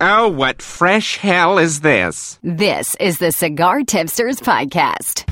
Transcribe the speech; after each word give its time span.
Oh, 0.00 0.28
what 0.28 0.60
fresh 0.60 1.16
hell 1.16 1.56
is 1.56 1.80
this? 1.80 2.38
This 2.42 2.94
is 3.00 3.18
the 3.18 3.32
Cigar 3.32 3.82
Tipsters 3.82 4.40
Podcast. 4.40 5.24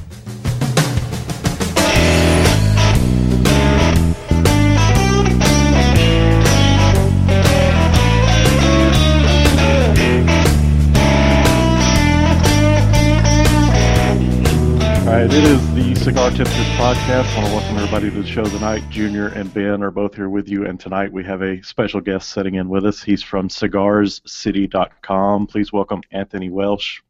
Right, 15.26 15.38
it 15.38 15.44
is 15.44 15.74
the 15.74 15.94
Cigar 15.94 16.30
Tipsters 16.30 16.66
podcast. 16.76 17.34
I 17.34 17.36
want 17.36 17.46
to 17.48 17.54
welcome 17.54 17.76
everybody 17.78 18.10
to 18.10 18.22
the 18.22 18.28
show 18.28 18.44
tonight. 18.44 18.82
Junior 18.90 19.28
and 19.28 19.52
Ben 19.54 19.82
are 19.82 19.90
both 19.90 20.14
here 20.14 20.28
with 20.28 20.50
you, 20.50 20.66
and 20.66 20.78
tonight 20.78 21.10
we 21.10 21.24
have 21.24 21.40
a 21.40 21.62
special 21.62 22.02
guest 22.02 22.28
sitting 22.28 22.56
in 22.56 22.68
with 22.68 22.84
us. 22.84 23.02
He's 23.02 23.22
from 23.22 23.48
cigarscity.com. 23.48 25.46
Please 25.46 25.72
welcome 25.72 26.02
Anthony 26.10 26.50
Welsh. 26.50 27.00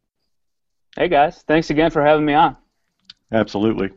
Hey 0.95 1.09
guys, 1.09 1.43
thanks 1.45 1.69
again 1.71 1.91
for 1.91 2.05
having 2.05 2.25
me 2.25 2.33
on. 2.33 2.55
Absolutely. 3.33 3.89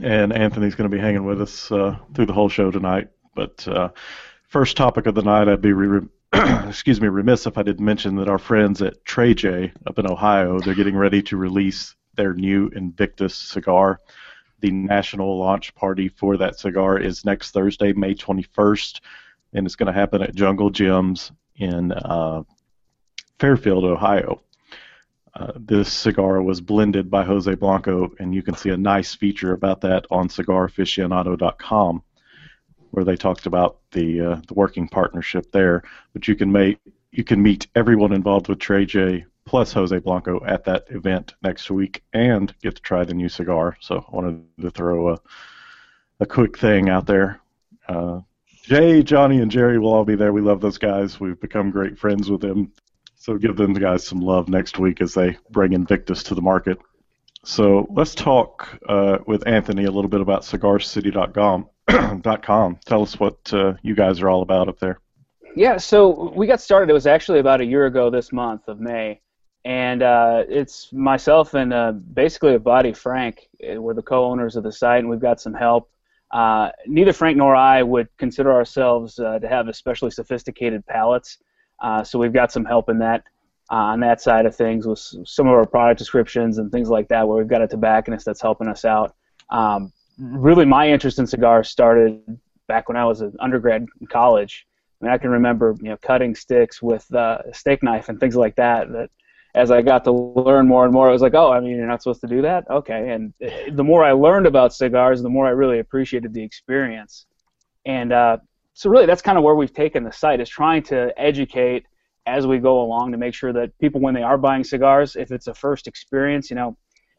And 0.00 0.32
Anthony's 0.32 0.74
going 0.74 0.90
to 0.90 0.96
be 0.96 1.02
hanging 1.02 1.26
with 1.26 1.42
us 1.42 1.70
uh, 1.70 1.98
through 2.14 2.26
the 2.26 2.32
whole 2.32 2.48
show 2.48 2.70
tonight. 2.70 3.08
But 3.34 3.68
uh, 3.68 3.90
first 4.44 4.78
topic 4.78 5.04
of 5.06 5.14
the 5.14 5.22
night, 5.22 5.48
I'd 5.48 5.60
be 5.60 5.74
re- 5.74 6.08
excuse 6.66 7.02
me 7.02 7.08
remiss 7.08 7.46
if 7.46 7.58
I 7.58 7.62
didn't 7.64 7.84
mention 7.84 8.16
that 8.16 8.28
our 8.28 8.38
friends 8.38 8.80
at 8.80 9.04
Trey 9.04 9.34
J 9.34 9.72
up 9.86 9.98
in 9.98 10.10
Ohio, 10.10 10.58
they're 10.60 10.74
getting 10.74 10.96
ready 10.96 11.20
to 11.24 11.36
release 11.36 11.94
their 12.18 12.34
new 12.34 12.68
Invictus 12.74 13.34
cigar. 13.34 14.00
The 14.60 14.70
national 14.70 15.38
launch 15.38 15.74
party 15.74 16.08
for 16.08 16.36
that 16.36 16.58
cigar 16.58 16.98
is 16.98 17.24
next 17.24 17.52
Thursday, 17.52 17.94
May 17.94 18.14
21st, 18.14 19.00
and 19.54 19.64
it's 19.64 19.76
going 19.76 19.86
to 19.86 19.98
happen 19.98 20.20
at 20.20 20.34
Jungle 20.34 20.68
Jim's 20.68 21.32
in 21.56 21.92
uh, 21.92 22.42
Fairfield, 23.38 23.84
Ohio. 23.84 24.42
Uh, 25.34 25.52
this 25.54 25.92
cigar 25.92 26.42
was 26.42 26.60
blended 26.60 27.08
by 27.10 27.24
Jose 27.24 27.54
Blanco, 27.54 28.10
and 28.18 28.34
you 28.34 28.42
can 28.42 28.56
see 28.56 28.70
a 28.70 28.76
nice 28.76 29.14
feature 29.14 29.52
about 29.52 29.80
that 29.82 30.04
on 30.10 30.28
CigarAficionado.com, 30.28 32.02
where 32.90 33.04
they 33.04 33.16
talked 33.16 33.46
about 33.46 33.78
the 33.92 34.20
uh, 34.20 34.40
the 34.48 34.54
working 34.54 34.88
partnership 34.88 35.52
there. 35.52 35.84
But 36.12 36.26
you 36.26 36.34
can 36.34 36.50
make 36.50 36.80
you 37.12 37.22
can 37.22 37.40
meet 37.40 37.68
everyone 37.76 38.12
involved 38.12 38.48
with 38.48 38.58
Trey 38.58 38.84
J 38.84 39.26
plus 39.48 39.72
Jose 39.72 39.98
Blanco 39.98 40.44
at 40.44 40.64
that 40.64 40.84
event 40.90 41.34
next 41.42 41.70
week 41.70 42.04
and 42.12 42.54
get 42.62 42.76
to 42.76 42.82
try 42.82 43.04
the 43.04 43.14
new 43.14 43.30
cigar. 43.30 43.78
So 43.80 44.04
I 44.06 44.14
wanted 44.14 44.44
to 44.60 44.70
throw 44.70 45.14
a, 45.14 45.18
a 46.20 46.26
quick 46.26 46.58
thing 46.58 46.90
out 46.90 47.06
there. 47.06 47.40
Uh, 47.88 48.20
Jay, 48.62 49.02
Johnny, 49.02 49.40
and 49.40 49.50
Jerry 49.50 49.78
will 49.78 49.94
all 49.94 50.04
be 50.04 50.16
there. 50.16 50.34
We 50.34 50.42
love 50.42 50.60
those 50.60 50.76
guys. 50.76 51.18
We've 51.18 51.40
become 51.40 51.70
great 51.70 51.98
friends 51.98 52.30
with 52.30 52.42
them. 52.42 52.72
So 53.16 53.38
give 53.38 53.56
them 53.56 53.72
the 53.72 53.80
guys 53.80 54.06
some 54.06 54.20
love 54.20 54.48
next 54.48 54.78
week 54.78 55.00
as 55.00 55.14
they 55.14 55.38
bring 55.50 55.72
Invictus 55.72 56.22
to 56.24 56.34
the 56.34 56.42
market. 56.42 56.78
So 57.42 57.86
let's 57.90 58.14
talk 58.14 58.78
uh, 58.86 59.18
with 59.26 59.46
Anthony 59.48 59.84
a 59.84 59.90
little 59.90 60.10
bit 60.10 60.20
about 60.20 60.42
cigarcity.com. 60.42 61.70
.com. 62.42 62.78
Tell 62.84 63.02
us 63.02 63.18
what 63.18 63.38
uh, 63.54 63.74
you 63.82 63.94
guys 63.94 64.20
are 64.20 64.28
all 64.28 64.42
about 64.42 64.68
up 64.68 64.78
there. 64.78 65.00
Yeah, 65.56 65.78
so 65.78 66.32
we 66.36 66.46
got 66.46 66.60
started. 66.60 66.90
It 66.90 66.92
was 66.92 67.06
actually 67.06 67.38
about 67.38 67.62
a 67.62 67.64
year 67.64 67.86
ago 67.86 68.10
this 68.10 68.32
month 68.32 68.68
of 68.68 68.78
May, 68.80 69.22
and 69.68 70.02
uh, 70.02 70.44
it's 70.48 70.90
myself 70.94 71.52
and 71.52 71.74
uh, 71.74 71.92
basically 71.92 72.54
a 72.54 72.58
buddy, 72.58 72.94
Frank. 72.94 73.50
We're 73.62 73.92
the 73.92 74.00
co-owners 74.00 74.56
of 74.56 74.64
the 74.64 74.72
site, 74.72 75.00
and 75.00 75.10
we've 75.10 75.20
got 75.20 75.42
some 75.42 75.52
help. 75.52 75.90
Uh, 76.30 76.70
neither 76.86 77.12
Frank 77.12 77.36
nor 77.36 77.54
I 77.54 77.82
would 77.82 78.08
consider 78.16 78.50
ourselves 78.50 79.18
uh, 79.18 79.38
to 79.38 79.46
have 79.46 79.68
especially 79.68 80.10
sophisticated 80.10 80.86
palates, 80.86 81.36
uh, 81.82 82.02
so 82.02 82.18
we've 82.18 82.32
got 82.32 82.50
some 82.50 82.64
help 82.64 82.88
in 82.88 82.98
that 83.00 83.24
uh, 83.70 83.92
on 83.92 84.00
that 84.00 84.22
side 84.22 84.46
of 84.46 84.56
things 84.56 84.86
with 84.86 85.00
some 85.26 85.46
of 85.46 85.52
our 85.52 85.66
product 85.66 85.98
descriptions 85.98 86.56
and 86.56 86.72
things 86.72 86.88
like 86.88 87.06
that, 87.08 87.28
where 87.28 87.36
we've 87.36 87.46
got 87.46 87.60
a 87.60 87.68
tobacconist 87.68 88.24
that's 88.24 88.40
helping 88.40 88.68
us 88.68 88.86
out. 88.86 89.14
Um, 89.50 89.92
really, 90.18 90.64
my 90.64 90.88
interest 90.88 91.18
in 91.18 91.26
cigars 91.26 91.68
started 91.68 92.22
back 92.68 92.88
when 92.88 92.96
I 92.96 93.04
was 93.04 93.20
an 93.20 93.36
undergrad 93.38 93.86
in 94.00 94.06
college. 94.06 94.66
I 95.02 95.04
mean, 95.04 95.12
I 95.12 95.18
can 95.18 95.28
remember 95.28 95.76
you 95.82 95.90
know 95.90 95.98
cutting 95.98 96.34
sticks 96.34 96.80
with 96.80 97.04
a 97.12 97.44
steak 97.52 97.82
knife 97.82 98.08
and 98.08 98.18
things 98.18 98.34
like 98.34 98.56
that. 98.56 98.90
That 98.90 99.10
as 99.54 99.70
I 99.70 99.82
got 99.82 100.04
to 100.04 100.12
learn 100.12 100.68
more 100.68 100.84
and 100.84 100.92
more, 100.92 101.08
I 101.08 101.12
was 101.12 101.22
like, 101.22 101.34
oh, 101.34 101.50
I 101.50 101.60
mean, 101.60 101.76
you're 101.76 101.86
not 101.86 102.02
supposed 102.02 102.20
to 102.20 102.26
do 102.26 102.42
that? 102.42 102.68
Okay. 102.70 103.10
And 103.10 103.32
the 103.72 103.84
more 103.84 104.04
I 104.04 104.12
learned 104.12 104.46
about 104.46 104.74
cigars, 104.74 105.22
the 105.22 105.30
more 105.30 105.46
I 105.46 105.50
really 105.50 105.78
appreciated 105.78 106.34
the 106.34 106.42
experience. 106.42 107.26
And 107.84 108.12
uh, 108.12 108.38
so, 108.74 108.90
really, 108.90 109.06
that's 109.06 109.22
kind 109.22 109.38
of 109.38 109.44
where 109.44 109.54
we've 109.54 109.72
taken 109.72 110.04
the 110.04 110.12
site 110.12 110.40
is 110.40 110.48
trying 110.48 110.82
to 110.84 111.12
educate 111.18 111.86
as 112.26 112.46
we 112.46 112.58
go 112.58 112.82
along 112.82 113.12
to 113.12 113.18
make 113.18 113.34
sure 113.34 113.52
that 113.54 113.76
people, 113.78 114.00
when 114.00 114.14
they 114.14 114.22
are 114.22 114.36
buying 114.36 114.62
cigars, 114.62 115.16
if 115.16 115.32
it's 115.32 115.46
a 115.46 115.54
first 115.54 115.86
experience, 115.86 116.50
you 116.50 116.56
know, 116.56 116.76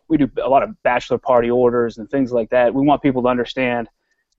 we 0.07 0.17
do 0.17 0.29
a 0.41 0.47
lot 0.47 0.61
of 0.61 0.81
bachelor 0.83 1.17
party 1.17 1.49
orders 1.49 1.97
and 1.97 2.09
things 2.09 2.31
like 2.31 2.49
that. 2.51 2.73
We 2.73 2.85
want 2.85 3.01
people 3.01 3.23
to 3.23 3.27
understand 3.27 3.89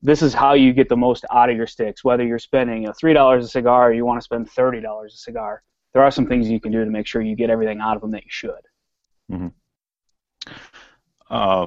this 0.03 0.23
is 0.23 0.33
how 0.33 0.55
you 0.55 0.73
get 0.73 0.89
the 0.89 0.97
most 0.97 1.25
out 1.33 1.51
of 1.51 1.57
your 1.57 1.67
sticks, 1.67 2.05
whether 2.05 2.25
you're 2.25 2.39
spending 2.39 2.83
you 2.83 2.89
know, 2.89 2.93
$3 2.93 3.39
a 3.39 3.49
cigar 3.49 3.91
or 3.91 3.93
you 3.93 4.05
want 4.05 4.21
to 4.21 4.25
spend 4.25 4.49
$30 4.51 5.07
a 5.07 5.11
cigar 5.11 5.63
there 5.93 6.03
are 6.03 6.11
some 6.11 6.27
things 6.27 6.49
you 6.49 6.61
can 6.61 6.73
do 6.73 6.85
to 6.85 6.91
make 6.91 7.07
sure 7.07 7.23
you 7.23 7.37
get 7.37 7.51
everything 7.51 7.81
out 7.81 7.97
of 7.97 8.03
them 8.03 8.13
that 8.13 8.25
you 8.25 8.31
should. 8.31 8.53
Mm-hmm. 9.31 9.49
Uh, 11.31 11.67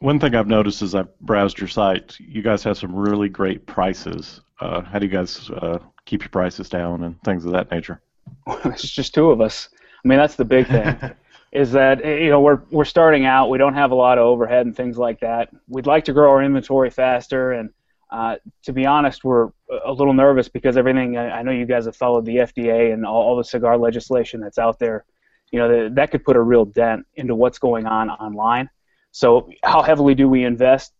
one 0.00 0.18
thing 0.18 0.34
I've 0.34 0.46
noticed 0.46 0.82
as 0.82 0.94
I've 0.94 1.18
browsed 1.20 1.58
your 1.58 1.68
site, 1.68 2.18
you 2.18 2.42
guys 2.42 2.62
have 2.64 2.76
some 2.76 2.94
really 2.94 3.28
great 3.28 3.66
prices. 3.66 4.40
Uh, 4.60 4.82
how 4.82 4.98
do 4.98 5.06
you 5.06 5.12
guys 5.12 5.50
uh, 5.50 5.78
keep 6.04 6.22
your 6.22 6.30
prices 6.30 6.68
down 6.68 7.04
and 7.04 7.20
things 7.22 7.44
of 7.44 7.52
that 7.52 7.70
nature? 7.70 8.02
it's 8.64 8.88
just 8.88 9.14
two 9.14 9.30
of 9.30 9.40
us. 9.40 9.68
I 10.04 10.08
mean, 10.08 10.18
that's 10.18 10.36
the 10.36 10.44
big 10.44 10.66
thing. 10.66 10.98
is 11.54 11.70
that 11.70 12.04
you 12.04 12.30
know 12.30 12.40
we're 12.40 12.62
we're 12.70 12.84
starting 12.84 13.24
out. 13.24 13.48
We 13.48 13.58
don't 13.58 13.74
have 13.74 13.92
a 13.92 13.94
lot 13.94 14.18
of 14.18 14.24
overhead 14.24 14.66
and 14.66 14.76
things 14.76 14.98
like 14.98 15.20
that. 15.20 15.50
We'd 15.68 15.86
like 15.86 16.04
to 16.06 16.12
grow 16.12 16.30
our 16.30 16.42
inventory 16.42 16.90
faster, 16.90 17.52
and 17.52 17.70
uh, 18.14 18.36
to 18.62 18.72
be 18.72 18.86
honest, 18.86 19.24
we're 19.24 19.48
a 19.84 19.92
little 19.92 20.12
nervous 20.12 20.48
because 20.48 20.76
everything. 20.76 21.18
I 21.18 21.42
know 21.42 21.50
you 21.50 21.66
guys 21.66 21.86
have 21.86 21.96
followed 21.96 22.24
the 22.24 22.36
FDA 22.36 22.92
and 22.92 23.04
all, 23.04 23.20
all 23.20 23.36
the 23.36 23.42
cigar 23.42 23.76
legislation 23.76 24.40
that's 24.40 24.56
out 24.56 24.78
there. 24.78 25.04
You 25.50 25.58
know 25.58 25.68
that, 25.68 25.96
that 25.96 26.10
could 26.12 26.24
put 26.24 26.36
a 26.36 26.40
real 26.40 26.64
dent 26.64 27.06
into 27.16 27.34
what's 27.34 27.58
going 27.58 27.86
on 27.86 28.10
online. 28.10 28.70
So 29.10 29.50
how 29.64 29.82
heavily 29.82 30.14
do 30.14 30.28
we 30.28 30.44
invest 30.44 30.92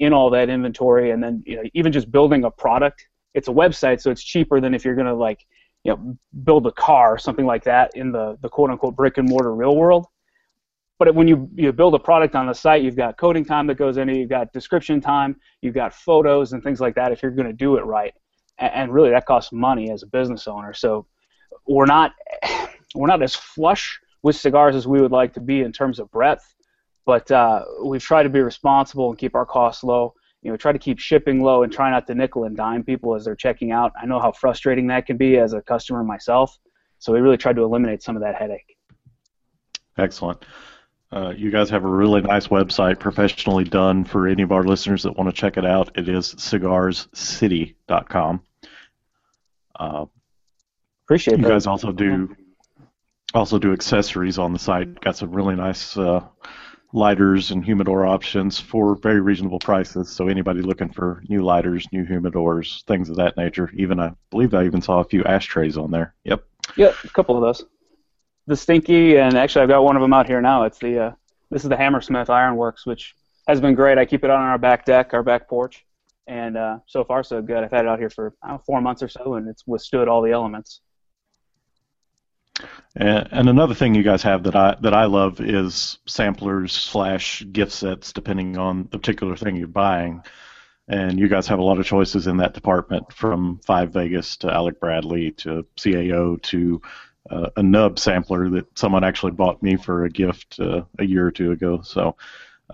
in 0.00 0.12
all 0.12 0.30
that 0.30 0.48
inventory, 0.48 1.12
and 1.12 1.22
then 1.22 1.44
you 1.46 1.56
know, 1.56 1.62
even 1.74 1.92
just 1.92 2.10
building 2.10 2.42
a 2.42 2.50
product? 2.50 3.06
It's 3.34 3.46
a 3.46 3.52
website, 3.52 4.00
so 4.00 4.10
it's 4.10 4.24
cheaper 4.24 4.60
than 4.60 4.74
if 4.74 4.84
you're 4.84 4.96
going 4.96 5.06
to 5.06 5.14
like 5.14 5.38
you 5.84 5.92
know 5.92 6.18
build 6.42 6.66
a 6.66 6.72
car 6.72 7.14
or 7.14 7.18
something 7.18 7.46
like 7.46 7.62
that 7.64 7.92
in 7.94 8.10
the 8.10 8.36
the 8.42 8.48
quote 8.48 8.70
unquote 8.70 8.96
brick 8.96 9.16
and 9.18 9.28
mortar 9.28 9.54
real 9.54 9.76
world. 9.76 10.06
But 10.98 11.14
when 11.14 11.28
you, 11.28 11.48
you 11.54 11.72
build 11.72 11.94
a 11.94 11.98
product 11.98 12.34
on 12.34 12.46
the 12.46 12.52
site, 12.52 12.82
you've 12.82 12.96
got 12.96 13.16
coding 13.16 13.44
time 13.44 13.66
that 13.68 13.76
goes 13.76 13.98
in 13.98 14.08
it, 14.08 14.16
you've 14.16 14.28
got 14.28 14.52
description 14.52 15.00
time, 15.00 15.36
you've 15.62 15.74
got 15.74 15.94
photos 15.94 16.52
and 16.52 16.62
things 16.62 16.80
like 16.80 16.96
that 16.96 17.12
if 17.12 17.22
you're 17.22 17.30
going 17.30 17.46
to 17.46 17.52
do 17.52 17.76
it 17.76 17.82
right. 17.82 18.14
And, 18.58 18.72
and 18.74 18.92
really, 18.92 19.10
that 19.10 19.26
costs 19.26 19.52
money 19.52 19.90
as 19.92 20.02
a 20.02 20.06
business 20.06 20.48
owner. 20.48 20.74
So 20.74 21.06
we're 21.66 21.86
not 21.86 22.12
we're 22.94 23.06
not 23.06 23.22
as 23.22 23.34
flush 23.34 24.00
with 24.22 24.34
cigars 24.34 24.74
as 24.74 24.86
we 24.86 25.00
would 25.00 25.12
like 25.12 25.32
to 25.34 25.40
be 25.40 25.60
in 25.60 25.72
terms 25.72 26.00
of 26.00 26.10
breadth, 26.10 26.54
but 27.06 27.30
uh, 27.30 27.64
we've 27.84 28.02
tried 28.02 28.24
to 28.24 28.28
be 28.28 28.40
responsible 28.40 29.10
and 29.10 29.18
keep 29.18 29.34
our 29.34 29.46
costs 29.46 29.84
low. 29.84 30.14
You 30.42 30.50
know, 30.50 30.56
try 30.56 30.72
to 30.72 30.78
keep 30.78 30.98
shipping 30.98 31.42
low 31.42 31.62
and 31.62 31.72
try 31.72 31.90
not 31.90 32.06
to 32.06 32.14
nickel 32.14 32.44
and 32.44 32.56
dime 32.56 32.84
people 32.84 33.14
as 33.14 33.24
they're 33.24 33.36
checking 33.36 33.72
out. 33.72 33.92
I 34.00 34.06
know 34.06 34.20
how 34.20 34.32
frustrating 34.32 34.86
that 34.88 35.06
can 35.06 35.16
be 35.16 35.36
as 35.36 35.52
a 35.52 35.60
customer 35.60 36.02
myself, 36.02 36.58
so 36.98 37.12
we 37.12 37.20
really 37.20 37.36
tried 37.36 37.56
to 37.56 37.62
eliminate 37.62 38.02
some 38.02 38.16
of 38.16 38.22
that 38.22 38.34
headache. 38.34 38.76
Excellent. 39.96 40.44
Uh, 41.10 41.30
you 41.30 41.50
guys 41.50 41.70
have 41.70 41.84
a 41.84 41.88
really 41.88 42.20
nice 42.20 42.48
website, 42.48 42.98
professionally 42.98 43.64
done 43.64 44.04
for 44.04 44.28
any 44.28 44.42
of 44.42 44.52
our 44.52 44.62
listeners 44.62 45.04
that 45.04 45.16
want 45.16 45.26
to 45.28 45.34
check 45.34 45.56
it 45.56 45.64
out. 45.64 45.96
It 45.96 46.06
is 46.08 46.34
cigarscity.com. 46.34 48.42
Uh, 49.78 50.06
Appreciate 51.04 51.38
you 51.38 51.44
that. 51.44 51.48
guys 51.48 51.66
also 51.66 51.92
do 51.92 52.36
also 53.32 53.58
do 53.58 53.72
accessories 53.72 54.38
on 54.38 54.52
the 54.52 54.58
site. 54.58 55.00
Got 55.00 55.16
some 55.16 55.32
really 55.32 55.54
nice 55.54 55.96
uh, 55.96 56.22
lighters 56.92 57.50
and 57.50 57.64
humidor 57.64 58.06
options 58.06 58.60
for 58.60 58.94
very 58.96 59.20
reasonable 59.20 59.58
prices. 59.58 60.10
So 60.10 60.28
anybody 60.28 60.60
looking 60.60 60.90
for 60.90 61.22
new 61.28 61.42
lighters, 61.42 61.86
new 61.92 62.04
humidors, 62.04 62.84
things 62.84 63.08
of 63.08 63.16
that 63.16 63.38
nature. 63.38 63.70
Even 63.74 64.00
I 64.00 64.12
believe 64.30 64.52
I 64.52 64.66
even 64.66 64.82
saw 64.82 65.00
a 65.00 65.04
few 65.04 65.24
ashtrays 65.24 65.78
on 65.78 65.90
there. 65.90 66.14
Yep. 66.24 66.44
Yep, 66.76 66.94
a 67.04 67.08
couple 67.08 67.36
of 67.36 67.42
those 67.42 67.64
the 68.48 68.56
Stinky, 68.56 69.18
and 69.18 69.36
actually 69.36 69.62
I've 69.62 69.68
got 69.68 69.84
one 69.84 69.94
of 69.94 70.02
them 70.02 70.14
out 70.14 70.26
here 70.26 70.40
now. 70.40 70.64
It's 70.64 70.78
the 70.78 70.98
uh, 70.98 71.12
this 71.50 71.62
is 71.62 71.68
the 71.68 71.76
Hammersmith 71.76 72.30
Ironworks, 72.30 72.86
which 72.86 73.14
has 73.46 73.60
been 73.60 73.74
great. 73.74 73.98
I 73.98 74.06
keep 74.06 74.24
it 74.24 74.30
on 74.30 74.40
our 74.40 74.58
back 74.58 74.86
deck, 74.86 75.12
our 75.12 75.22
back 75.22 75.48
porch, 75.48 75.84
and 76.26 76.56
uh, 76.56 76.78
so 76.86 77.04
far 77.04 77.22
so 77.22 77.42
good. 77.42 77.62
I've 77.62 77.70
had 77.70 77.84
it 77.84 77.88
out 77.88 77.98
here 77.98 78.10
for 78.10 78.34
know, 78.46 78.60
four 78.66 78.80
months 78.80 79.02
or 79.02 79.08
so, 79.08 79.34
and 79.34 79.48
it's 79.48 79.66
withstood 79.66 80.08
all 80.08 80.22
the 80.22 80.32
elements. 80.32 80.80
And, 82.96 83.28
and 83.30 83.48
another 83.50 83.74
thing 83.74 83.94
you 83.94 84.02
guys 84.02 84.22
have 84.22 84.42
that 84.44 84.56
I 84.56 84.76
that 84.80 84.94
I 84.94 85.04
love 85.04 85.40
is 85.42 85.98
samplers 86.06 86.72
slash 86.72 87.44
gift 87.52 87.72
sets, 87.72 88.14
depending 88.14 88.56
on 88.56 88.88
the 88.90 88.98
particular 88.98 89.36
thing 89.36 89.56
you're 89.56 89.68
buying. 89.68 90.22
and 90.88 91.18
you 91.18 91.28
guys 91.28 91.46
have 91.46 91.58
a 91.58 91.62
lot 91.62 91.78
of 91.78 91.84
choices 91.84 92.26
in 92.26 92.38
that 92.38 92.54
department, 92.54 93.12
from 93.12 93.60
Five 93.66 93.92
Vegas 93.92 94.38
to 94.38 94.50
Alec 94.50 94.80
Bradley 94.80 95.32
to 95.32 95.66
CAO 95.76 96.40
to 96.44 96.80
uh, 97.30 97.50
a 97.56 97.62
nub 97.62 97.98
sampler 97.98 98.48
that 98.50 98.78
someone 98.78 99.04
actually 99.04 99.32
bought 99.32 99.62
me 99.62 99.76
for 99.76 100.04
a 100.04 100.10
gift 100.10 100.58
uh, 100.60 100.82
a 100.98 101.04
year 101.04 101.26
or 101.26 101.30
two 101.30 101.52
ago. 101.52 101.80
So 101.82 102.16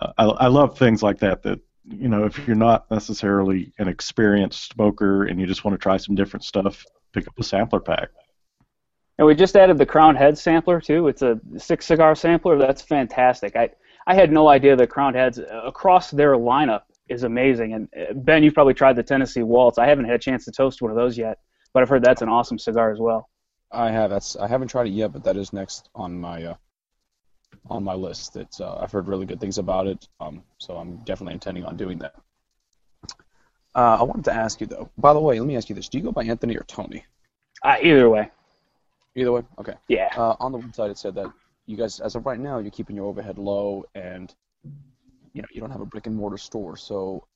uh, 0.00 0.12
I, 0.18 0.24
I 0.24 0.46
love 0.48 0.78
things 0.78 1.02
like 1.02 1.18
that. 1.20 1.42
That 1.42 1.60
you 1.88 2.08
know, 2.08 2.24
if 2.24 2.46
you're 2.46 2.56
not 2.56 2.90
necessarily 2.90 3.72
an 3.78 3.88
experienced 3.88 4.72
smoker 4.72 5.24
and 5.24 5.40
you 5.40 5.46
just 5.46 5.64
want 5.64 5.74
to 5.74 5.82
try 5.82 5.96
some 5.96 6.14
different 6.14 6.44
stuff, 6.44 6.84
pick 7.12 7.26
up 7.26 7.38
a 7.38 7.42
sampler 7.42 7.80
pack. 7.80 8.08
And 9.18 9.26
we 9.26 9.34
just 9.34 9.56
added 9.56 9.78
the 9.78 9.86
Crown 9.86 10.16
Head 10.16 10.36
sampler 10.36 10.80
too. 10.80 11.08
It's 11.08 11.22
a 11.22 11.40
six 11.56 11.86
cigar 11.86 12.14
sampler. 12.14 12.58
That's 12.58 12.82
fantastic. 12.82 13.56
I 13.56 13.70
I 14.06 14.14
had 14.14 14.32
no 14.32 14.48
idea 14.48 14.76
that 14.76 14.90
Crown 14.90 15.14
Heads 15.14 15.40
across 15.50 16.10
their 16.10 16.34
lineup 16.34 16.82
is 17.08 17.22
amazing. 17.22 17.74
And 17.74 17.88
uh, 17.98 18.14
Ben, 18.14 18.42
you've 18.42 18.54
probably 18.54 18.74
tried 18.74 18.96
the 18.96 19.02
Tennessee 19.02 19.42
Waltz. 19.42 19.78
I 19.78 19.86
haven't 19.86 20.06
had 20.06 20.14
a 20.14 20.18
chance 20.18 20.44
to 20.46 20.52
toast 20.52 20.82
one 20.82 20.90
of 20.90 20.96
those 20.96 21.16
yet, 21.16 21.38
but 21.72 21.82
I've 21.82 21.88
heard 21.88 22.02
that's 22.02 22.22
an 22.22 22.28
awesome 22.28 22.58
cigar 22.58 22.92
as 22.92 22.98
well. 22.98 23.28
I 23.74 23.90
have. 23.90 24.10
That's 24.10 24.36
I 24.36 24.46
haven't 24.46 24.68
tried 24.68 24.86
it 24.86 24.90
yet, 24.90 25.12
but 25.12 25.24
that 25.24 25.36
is 25.36 25.52
next 25.52 25.88
on 25.94 26.20
my 26.20 26.44
uh, 26.44 26.54
on 27.68 27.84
my 27.84 27.94
list. 27.94 28.36
It's 28.36 28.60
uh, 28.60 28.76
I've 28.76 28.92
heard 28.92 29.08
really 29.08 29.26
good 29.26 29.40
things 29.40 29.58
about 29.58 29.86
it, 29.86 30.06
um, 30.20 30.42
so 30.58 30.76
I'm 30.76 30.98
definitely 30.98 31.34
intending 31.34 31.64
on 31.64 31.76
doing 31.76 31.98
that. 31.98 32.14
Uh, 33.74 33.98
I 34.00 34.02
wanted 34.04 34.24
to 34.26 34.32
ask 34.32 34.60
you 34.60 34.66
though. 34.66 34.90
By 34.96 35.12
the 35.12 35.20
way, 35.20 35.38
let 35.38 35.46
me 35.46 35.56
ask 35.56 35.68
you 35.68 35.74
this: 35.74 35.88
Do 35.88 35.98
you 35.98 36.04
go 36.04 36.12
by 36.12 36.24
Anthony 36.24 36.56
or 36.56 36.64
Tony? 36.64 37.04
Uh, 37.62 37.76
either 37.82 38.08
way. 38.08 38.30
Either 39.16 39.32
way. 39.32 39.42
Okay. 39.58 39.74
Yeah. 39.88 40.10
Uh, 40.16 40.36
on 40.40 40.52
the 40.52 40.58
website, 40.58 40.90
it 40.90 40.98
said 40.98 41.14
that 41.16 41.32
you 41.66 41.76
guys, 41.76 42.00
as 42.00 42.14
of 42.14 42.26
right 42.26 42.38
now, 42.38 42.58
you're 42.58 42.70
keeping 42.70 42.96
your 42.96 43.06
overhead 43.06 43.38
low, 43.38 43.84
and 43.94 44.34
you 45.32 45.42
know 45.42 45.48
you 45.52 45.60
don't 45.60 45.70
have 45.70 45.80
a 45.80 45.86
brick 45.86 46.06
and 46.06 46.16
mortar 46.16 46.38
store. 46.38 46.76
So, 46.76 47.26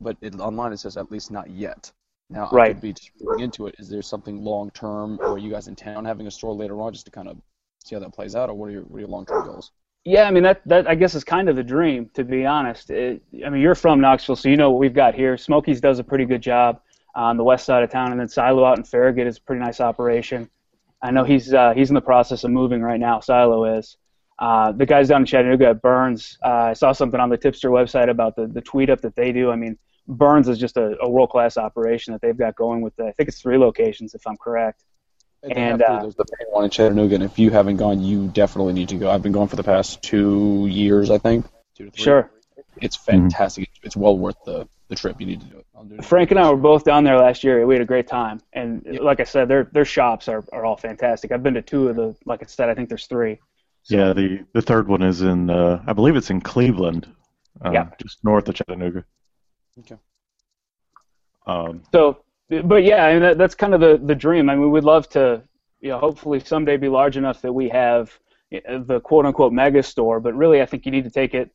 but 0.00 0.16
it, 0.20 0.38
online 0.40 0.72
it 0.72 0.78
says 0.78 0.96
at 0.96 1.10
least 1.10 1.30
not 1.30 1.50
yet. 1.50 1.92
Now, 2.30 2.48
right. 2.52 2.70
I 2.70 2.72
could 2.74 2.82
be 2.82 2.92
just 2.92 3.10
looking 3.20 3.44
into 3.44 3.66
it. 3.66 3.76
Is 3.78 3.88
there 3.88 4.02
something 4.02 4.42
long 4.42 4.70
term, 4.72 5.18
or 5.20 5.32
are 5.32 5.38
you 5.38 5.50
guys 5.50 5.68
intend 5.68 5.96
on 5.96 6.04
having 6.04 6.26
a 6.26 6.30
store 6.30 6.54
later 6.54 6.80
on, 6.80 6.92
just 6.92 7.06
to 7.06 7.10
kind 7.10 7.28
of 7.28 7.38
see 7.84 7.94
how 7.94 8.00
that 8.00 8.12
plays 8.12 8.36
out, 8.36 8.50
or 8.50 8.54
what 8.54 8.68
are 8.68 8.72
your 8.72 8.82
what 8.82 8.98
are 8.98 9.00
your 9.00 9.08
long 9.08 9.24
term 9.24 9.44
goals? 9.46 9.72
Yeah, 10.04 10.24
I 10.24 10.30
mean 10.30 10.42
that 10.42 10.60
that 10.66 10.86
I 10.88 10.94
guess 10.94 11.14
is 11.14 11.24
kind 11.24 11.48
of 11.48 11.56
the 11.56 11.62
dream, 11.62 12.10
to 12.14 12.24
be 12.24 12.44
honest. 12.44 12.90
It, 12.90 13.22
I 13.44 13.48
mean, 13.48 13.62
you're 13.62 13.74
from 13.74 14.00
Knoxville, 14.00 14.36
so 14.36 14.48
you 14.48 14.56
know 14.56 14.70
what 14.70 14.78
we've 14.78 14.94
got 14.94 15.14
here. 15.14 15.36
Smokies 15.38 15.80
does 15.80 15.98
a 15.98 16.04
pretty 16.04 16.26
good 16.26 16.42
job 16.42 16.80
on 17.14 17.36
the 17.36 17.44
west 17.44 17.64
side 17.64 17.82
of 17.82 17.90
town, 17.90 18.12
and 18.12 18.20
then 18.20 18.28
Silo 18.28 18.64
out 18.64 18.78
in 18.78 18.84
Farragut 18.84 19.26
is 19.26 19.38
a 19.38 19.40
pretty 19.40 19.60
nice 19.60 19.80
operation. 19.80 20.50
I 21.02 21.10
know 21.10 21.24
he's 21.24 21.54
uh, 21.54 21.72
he's 21.74 21.90
in 21.90 21.94
the 21.94 22.00
process 22.00 22.44
of 22.44 22.50
moving 22.50 22.82
right 22.82 23.00
now. 23.00 23.20
Silo 23.20 23.64
is. 23.78 23.96
Uh, 24.38 24.70
the 24.70 24.86
guys 24.86 25.08
down 25.08 25.22
in 25.22 25.26
Chattanooga 25.26 25.70
at 25.70 25.82
Burns, 25.82 26.38
uh, 26.44 26.68
I 26.70 26.72
saw 26.72 26.92
something 26.92 27.18
on 27.18 27.28
the 27.28 27.36
Tipster 27.36 27.70
website 27.70 28.08
about 28.08 28.36
the, 28.36 28.46
the 28.46 28.60
tweet 28.60 28.88
up 28.88 29.00
that 29.00 29.16
they 29.16 29.32
do. 29.32 29.50
I 29.50 29.56
mean, 29.56 29.76
Burns 30.08 30.48
is 30.48 30.58
just 30.58 30.76
a, 30.76 30.96
a 31.00 31.08
world 31.08 31.30
class 31.30 31.56
operation 31.56 32.12
that 32.14 32.22
they've 32.22 32.36
got 32.36 32.56
going 32.56 32.80
with, 32.80 32.96
the, 32.96 33.04
I 33.04 33.12
think 33.12 33.28
it's 33.28 33.40
three 33.40 33.58
locations, 33.58 34.14
if 34.14 34.26
I'm 34.26 34.36
correct. 34.38 34.82
And, 35.42 35.52
And, 35.52 35.62
and 35.74 35.82
uh, 35.82 36.02
there's 36.02 36.16
the 36.16 36.24
main 36.40 36.52
one 36.52 36.64
in 36.64 36.70
Chattanooga, 36.70 37.14
and 37.14 37.22
if 37.24 37.38
you 37.38 37.50
haven't 37.50 37.76
gone, 37.76 38.02
you 38.02 38.28
definitely 38.28 38.72
need 38.72 38.88
to 38.88 38.96
go. 38.96 39.10
I've 39.10 39.22
been 39.22 39.32
going 39.32 39.48
for 39.48 39.56
the 39.56 39.62
past 39.62 40.02
two 40.02 40.66
years, 40.68 41.10
I 41.10 41.18
think. 41.18 41.46
Two 41.76 41.84
to 41.84 41.90
three. 41.92 42.02
Sure. 42.02 42.30
It's 42.80 42.96
fantastic. 42.96 43.68
It's 43.82 43.96
well 43.96 44.16
worth 44.18 44.36
the, 44.44 44.68
the 44.88 44.96
trip. 44.96 45.20
You 45.20 45.26
need 45.26 45.40
to 45.42 45.46
do 45.46 45.58
it. 45.58 45.66
Do 45.88 45.94
it. 45.94 46.04
Frank 46.04 46.30
and 46.32 46.40
I 46.40 46.50
were 46.50 46.56
both 46.56 46.84
down 46.84 47.04
there 47.04 47.18
last 47.18 47.44
year. 47.44 47.64
We 47.66 47.74
had 47.74 47.82
a 47.82 47.86
great 47.86 48.08
time, 48.08 48.40
and 48.52 48.98
like 49.00 49.20
I 49.20 49.24
said, 49.24 49.46
their 49.48 49.64
their 49.72 49.84
shops 49.84 50.26
are, 50.28 50.44
are 50.52 50.64
all 50.64 50.76
fantastic. 50.76 51.30
I've 51.30 51.42
been 51.42 51.54
to 51.54 51.62
two 51.62 51.88
of 51.88 51.94
the, 51.96 52.16
like 52.24 52.42
I 52.42 52.46
said, 52.46 52.68
I 52.68 52.74
think 52.74 52.88
there's 52.88 53.06
three. 53.06 53.38
Yeah, 53.88 54.12
the 54.12 54.44
the 54.54 54.62
third 54.62 54.88
one 54.88 55.02
is 55.02 55.22
in, 55.22 55.50
uh, 55.50 55.82
I 55.86 55.92
believe 55.92 56.16
it's 56.16 56.30
in 56.30 56.40
Cleveland, 56.40 57.06
uh, 57.64 57.70
Yeah. 57.70 57.90
just 58.02 58.24
north 58.24 58.48
of 58.48 58.56
Chattanooga. 58.56 59.04
Okay. 59.80 59.96
Um, 61.46 61.82
So, 61.92 62.24
but 62.64 62.84
yeah, 62.84 63.04
I 63.04 63.12
mean 63.12 63.22
that, 63.22 63.38
that's 63.38 63.54
kind 63.54 63.74
of 63.74 63.80
the 63.80 64.00
the 64.02 64.14
dream. 64.14 64.50
I 64.50 64.54
mean, 64.54 64.70
we'd 64.70 64.84
love 64.84 65.08
to, 65.10 65.42
you 65.80 65.90
know, 65.90 65.98
hopefully 65.98 66.40
someday 66.40 66.76
be 66.76 66.88
large 66.88 67.16
enough 67.16 67.40
that 67.42 67.52
we 67.52 67.68
have 67.68 68.10
uh, 68.54 68.78
the 68.78 69.00
quote 69.00 69.26
unquote 69.26 69.52
mega 69.52 69.82
store. 69.82 70.20
But 70.20 70.34
really, 70.34 70.60
I 70.62 70.66
think 70.66 70.84
you 70.86 70.92
need 70.92 71.04
to 71.04 71.10
take 71.10 71.34
it. 71.34 71.50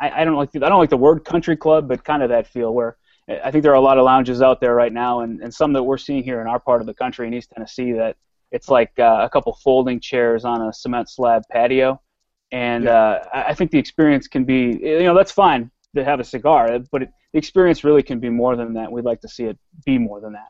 I, 0.00 0.22
I 0.22 0.24
don't 0.24 0.36
like 0.36 0.52
the, 0.52 0.64
I 0.64 0.68
don't 0.68 0.78
like 0.78 0.90
the 0.90 0.96
word 0.96 1.24
country 1.24 1.56
club, 1.56 1.88
but 1.88 2.04
kind 2.04 2.22
of 2.22 2.28
that 2.28 2.46
feel 2.46 2.74
where 2.74 2.96
I 3.28 3.50
think 3.50 3.62
there 3.62 3.72
are 3.72 3.76
a 3.76 3.80
lot 3.80 3.98
of 3.98 4.04
lounges 4.04 4.40
out 4.42 4.60
there 4.60 4.74
right 4.74 4.92
now, 4.92 5.20
and, 5.20 5.40
and 5.42 5.52
some 5.52 5.72
that 5.74 5.82
we're 5.82 5.98
seeing 5.98 6.22
here 6.22 6.40
in 6.40 6.46
our 6.46 6.60
part 6.60 6.80
of 6.80 6.86
the 6.86 6.94
country 6.94 7.26
in 7.26 7.34
East 7.34 7.50
Tennessee 7.54 7.92
that 7.92 8.16
it's 8.52 8.68
like 8.68 8.92
uh, 8.98 9.20
a 9.22 9.28
couple 9.28 9.58
folding 9.62 10.00
chairs 10.00 10.44
on 10.44 10.62
a 10.62 10.72
cement 10.72 11.10
slab 11.10 11.42
patio, 11.50 12.00
and 12.52 12.84
Yeah. 12.84 12.90
uh, 12.90 13.28
I 13.50 13.54
think 13.54 13.70
the 13.70 13.78
experience 13.78 14.28
can 14.28 14.44
be, 14.44 14.78
you 14.82 15.02
know, 15.02 15.14
that's 15.14 15.32
fine 15.32 15.70
to 15.96 16.04
have 16.04 16.20
a 16.20 16.24
cigar, 16.24 16.78
but 16.90 17.02
it, 17.02 17.10
the 17.32 17.38
experience 17.38 17.84
really 17.84 18.02
can 18.02 18.20
be 18.20 18.30
more 18.30 18.56
than 18.56 18.74
that. 18.74 18.90
We'd 18.92 19.04
like 19.04 19.20
to 19.22 19.28
see 19.28 19.44
it 19.44 19.58
be 19.84 19.98
more 19.98 20.20
than 20.20 20.32
that. 20.34 20.48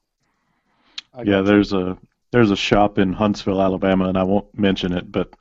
I 1.14 1.22
yeah, 1.22 1.42
there's 1.42 1.72
a 1.72 1.96
there's 2.32 2.50
a 2.50 2.56
shop 2.56 2.98
in 2.98 3.12
Huntsville, 3.12 3.62
Alabama, 3.62 4.08
and 4.08 4.18
I 4.18 4.22
won't 4.22 4.46
mention 4.58 4.92
it, 4.92 5.10
but 5.10 5.32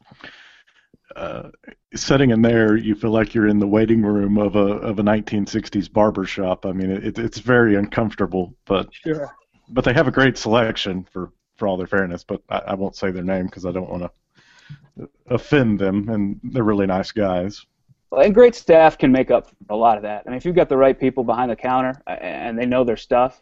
uh, 1.16 1.50
sitting 1.96 2.30
in 2.30 2.42
there, 2.42 2.76
you 2.76 2.96
feel 2.96 3.12
like 3.12 3.34
you're 3.34 3.48
in 3.48 3.60
the 3.60 3.68
waiting 3.68 4.02
room 4.04 4.38
of 4.38 4.56
a 4.56 4.60
of 4.60 5.00
a 5.00 5.04
1960s 5.04 5.92
barber 5.92 6.26
shop. 6.26 6.66
I 6.66 6.72
mean, 6.72 6.92
it, 6.92 7.18
it's 7.18 7.40
very 7.40 7.76
uncomfortable, 7.76 8.56
but 8.66 8.88
Sure. 8.94 9.34
but 9.70 9.84
they 9.84 9.94
have 9.94 10.08
a 10.08 10.12
great 10.12 10.38
selection 10.38 11.06
for 11.12 11.32
for 11.58 11.68
all 11.68 11.78
their 11.78 11.88
fairness. 11.88 12.24
But 12.24 12.42
I, 12.50 12.60
I 12.60 12.74
won't 12.76 12.96
say 12.96 13.12
their 13.12 13.24
name 13.24 13.46
because 13.48 13.66
I 13.66 13.72
don't 13.72 13.90
want 13.90 14.04
to 14.04 15.10
offend 15.28 15.80
them, 15.80 16.10
and 16.10 16.40
they're 16.44 16.64
really 16.64 16.86
nice 16.88 17.12
guys. 17.12 17.66
And 18.12 18.34
great 18.34 18.56
staff 18.56 18.98
can 18.98 19.12
make 19.12 19.32
up 19.32 19.50
a 19.70 19.76
lot 19.76 19.98
of 19.98 20.04
that. 20.04 20.24
I 20.26 20.30
mean, 20.30 20.38
if 20.38 20.46
you've 20.46 20.56
got 20.56 20.70
the 20.70 20.78
right 20.78 20.98
people 20.98 21.24
behind 21.24 21.52
the 21.52 21.56
counter 21.56 22.02
and 22.08 22.58
they 22.58 22.66
know 22.66 22.84
their 22.84 22.98
stuff, 22.98 23.42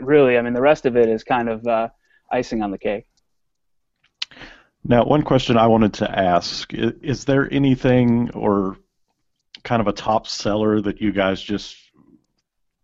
really, 0.00 0.38
I 0.38 0.42
mean, 0.42 0.54
the 0.54 0.62
rest 0.62 0.86
of 0.86 0.96
it 0.96 1.08
is 1.08 1.24
kind 1.24 1.48
of 1.48 1.66
uh, 1.66 1.88
icing 2.30 2.62
on 2.62 2.70
the 2.70 2.78
cake. 2.78 3.06
Now, 4.84 5.04
one 5.04 5.22
question 5.22 5.56
I 5.56 5.66
wanted 5.66 5.94
to 5.94 6.10
ask 6.10 6.72
is, 6.74 6.92
is 7.02 7.24
there 7.24 7.52
anything 7.52 8.30
or 8.32 8.76
kind 9.62 9.80
of 9.80 9.86
a 9.86 9.92
top 9.92 10.26
seller 10.26 10.80
that 10.80 11.00
you 11.00 11.12
guys 11.12 11.40
just 11.40 11.76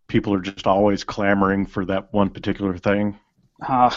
people 0.06 0.32
are 0.32 0.40
just 0.40 0.66
always 0.66 1.04
clamoring 1.04 1.66
for 1.66 1.84
that 1.86 2.12
one 2.12 2.30
particular 2.30 2.76
thing? 2.76 3.18
Uh, 3.66 3.90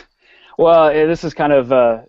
well, 0.58 0.88
eh, 0.88 1.06
this 1.06 1.24
is 1.24 1.34
kind 1.34 1.54
of 1.54 1.72
uh, 1.72 2.02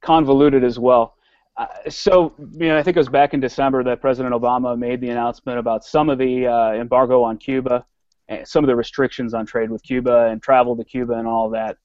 convoluted 0.00 0.64
as 0.64 0.78
well. 0.78 1.15
Uh, 1.58 1.66
so, 1.88 2.34
you 2.38 2.68
know, 2.68 2.76
I 2.76 2.82
think 2.82 2.96
it 2.96 3.00
was 3.00 3.08
back 3.08 3.32
in 3.32 3.40
December 3.40 3.82
that 3.84 4.00
President 4.00 4.34
Obama 4.34 4.78
made 4.78 5.00
the 5.00 5.08
announcement 5.08 5.58
about 5.58 5.84
some 5.84 6.10
of 6.10 6.18
the 6.18 6.46
uh, 6.46 6.72
embargo 6.72 7.22
on 7.22 7.38
Cuba, 7.38 7.86
and 8.28 8.46
some 8.46 8.64
of 8.64 8.68
the 8.68 8.76
restrictions 8.76 9.34
on 9.34 9.46
trade 9.46 9.70
with 9.70 9.82
Cuba 9.82 10.26
and 10.26 10.42
travel 10.42 10.76
to 10.76 10.84
Cuba 10.84 11.14
and 11.14 11.26
all 11.26 11.50
that. 11.50 11.78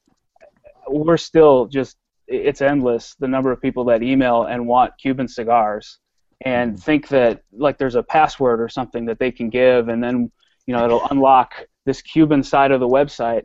We're 0.87 1.17
still 1.17 1.67
just, 1.67 1.97
it's 2.27 2.61
endless 2.61 3.15
the 3.19 3.27
number 3.27 3.51
of 3.51 3.61
people 3.61 3.85
that 3.85 4.01
email 4.03 4.43
and 4.43 4.67
want 4.67 4.93
Cuban 4.99 5.27
cigars 5.27 5.99
and 6.43 6.81
think 6.81 7.07
that 7.09 7.43
like 7.53 7.77
there's 7.77 7.95
a 7.95 8.03
password 8.03 8.59
or 8.59 8.67
something 8.67 9.05
that 9.05 9.19
they 9.19 9.31
can 9.31 9.49
give 9.49 9.89
and 9.89 10.03
then, 10.03 10.31
you 10.65 10.75
know, 10.75 10.83
it'll 10.83 11.05
unlock 11.11 11.53
this 11.85 12.01
Cuban 12.01 12.41
side 12.43 12.71
of 12.71 12.79
the 12.79 12.87
website 12.87 13.43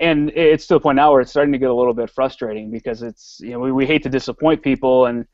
and 0.00 0.30
it's 0.30 0.66
to 0.66 0.74
the 0.74 0.80
point 0.80 0.96
now 0.96 1.12
where 1.12 1.20
it's 1.20 1.30
starting 1.30 1.52
to 1.52 1.58
get 1.58 1.70
a 1.70 1.74
little 1.74 1.94
bit 1.94 2.10
frustrating 2.10 2.70
because 2.70 3.02
it's 3.02 3.38
you 3.42 3.50
know 3.50 3.58
we, 3.58 3.72
we 3.72 3.86
hate 3.86 4.02
to 4.02 4.08
disappoint 4.08 4.62
people 4.62 5.06
and 5.06 5.26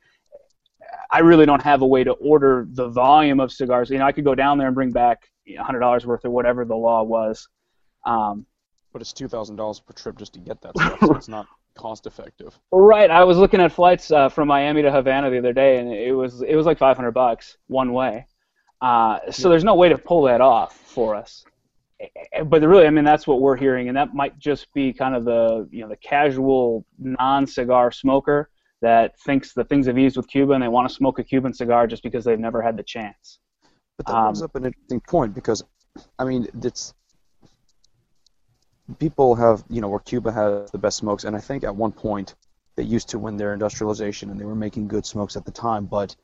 I 1.11 1.21
really 1.21 1.47
don't 1.47 1.63
have 1.63 1.83
a 1.83 1.87
way 1.87 2.05
to 2.05 2.13
order 2.13 2.67
the 2.71 2.89
volume 2.89 3.41
of 3.41 3.51
cigars. 3.53 3.91
You 3.91 3.99
know, 3.99 4.05
I 4.05 4.13
could 4.13 4.25
go 4.25 4.35
down 4.35 4.59
there 4.59 4.67
and 4.67 4.75
bring 4.75 4.91
back 4.91 5.29
hundred 5.59 5.81
dollars 5.81 6.05
worth 6.07 6.25
or 6.25 6.31
whatever 6.31 6.65
the 6.65 6.77
law 6.77 7.03
was. 7.03 7.49
Um, 8.05 8.47
But 8.93 9.03
it's 9.03 9.13
two 9.13 9.29
thousand 9.29 9.57
dollars 9.57 9.81
per 9.81 9.93
trip 9.95 10.19
just 10.19 10.35
to 10.35 10.41
get 10.41 10.61
that 10.63 10.77
stuff, 10.77 10.99
so 11.01 11.15
it's 11.15 11.29
not 11.29 11.47
cost 11.77 12.07
effective. 12.07 12.59
right. 12.73 13.11
I 13.11 13.25
was 13.25 13.39
looking 13.39 13.61
at 13.61 13.73
flights 13.73 14.11
uh, 14.11 14.29
from 14.29 14.49
Miami 14.49 14.83
to 14.83 14.91
Havana 14.91 15.31
the 15.31 15.39
other 15.39 15.53
day, 15.53 15.79
and 15.79 15.93
it 15.93 16.13
was 16.13 16.43
it 16.43 16.55
was 16.55 16.67
like 16.67 16.79
five 16.79 16.97
hundred 16.97 17.13
bucks 17.13 17.57
one 17.69 17.93
way. 17.93 18.27
Uh, 18.81 19.19
so 19.31 19.49
there's 19.49 19.65
no 19.65 19.75
way 19.75 19.89
to 19.89 19.99
pull 19.99 20.23
that 20.23 20.41
off 20.41 20.77
for 20.77 21.15
us. 21.15 21.45
But 22.45 22.63
really, 22.63 22.87
I 22.87 22.91
mean, 22.91 23.05
that's 23.05 23.27
what 23.27 23.41
we're 23.41 23.57
hearing, 23.57 23.89
and 23.89 23.97
that 23.97 24.15
might 24.15 24.39
just 24.39 24.73
be 24.73 24.93
kind 24.93 25.15
of 25.17 25.25
the 25.25 25.69
you 25.71 25.83
know 25.83 25.89
the 25.89 25.97
casual 25.97 26.85
non-cigar 26.99 27.91
smoker 27.91 28.51
that 28.81 29.19
thinks 29.21 29.53
the 29.53 29.65
things 29.65 29.87
have 29.87 29.99
eased 29.99 30.17
with 30.17 30.29
Cuba 30.29 30.53
and 30.53 30.63
they 30.63 30.69
want 30.69 30.89
to 30.89 30.95
smoke 30.95 31.19
a 31.19 31.25
Cuban 31.25 31.53
cigar 31.53 31.89
just 31.89 32.03
because 32.05 32.25
they've 32.25 32.39
never 32.39 32.63
had 32.63 32.77
the 32.77 32.85
chance. 32.85 33.41
But 33.97 34.07
that 34.07 34.23
brings 34.23 34.41
Um, 34.41 34.45
up 34.45 34.55
an 34.55 34.67
interesting 34.67 35.01
point 35.01 35.35
because, 35.35 35.65
I 36.21 36.25
mean, 36.25 36.47
it's 36.63 36.95
people 38.99 39.35
have 39.35 39.65
you 39.69 39.81
know 39.81 39.89
where 39.89 40.01
Cuba 40.01 40.31
has 40.33 40.71
the 40.71 40.79
best 40.79 40.99
smokes, 40.99 41.25
and 41.25 41.35
I 41.35 41.41
think 41.41 41.65
at 41.65 41.75
one 41.75 41.93
point 41.93 42.37
they 42.77 42.85
used 42.85 43.09
to 43.09 43.19
win 43.19 43.37
their 43.37 43.53
industrialization 43.53 44.31
and 44.31 44.39
they 44.41 44.45
were 44.45 44.55
making 44.55 44.87
good 44.87 45.05
smokes 45.05 45.37
at 45.37 45.45
the 45.45 45.51
time. 45.51 45.87
But 45.87 46.15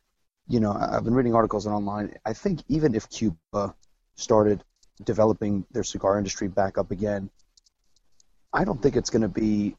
you 0.47 0.61
know, 0.61 0.73
I've 0.73 1.05
been 1.05 1.15
reading 1.15 1.35
articles 1.35 1.67
and 1.67 1.75
online. 1.75 2.15
I 2.25 2.33
think 2.33 2.63
even 2.69 2.95
if 2.95 3.11
Cuba 3.11 3.75
started 4.15 4.63
developing 5.03 5.67
their 5.73 5.85
cigar 5.85 6.19
industry 6.19 6.49
back 6.49 6.79
up 6.79 6.91
again, 6.91 7.31
I 8.53 8.65
don't 8.65 8.81
think 8.81 8.97
it's 8.97 9.11
going 9.11 9.23
to 9.23 9.29
be. 9.29 9.77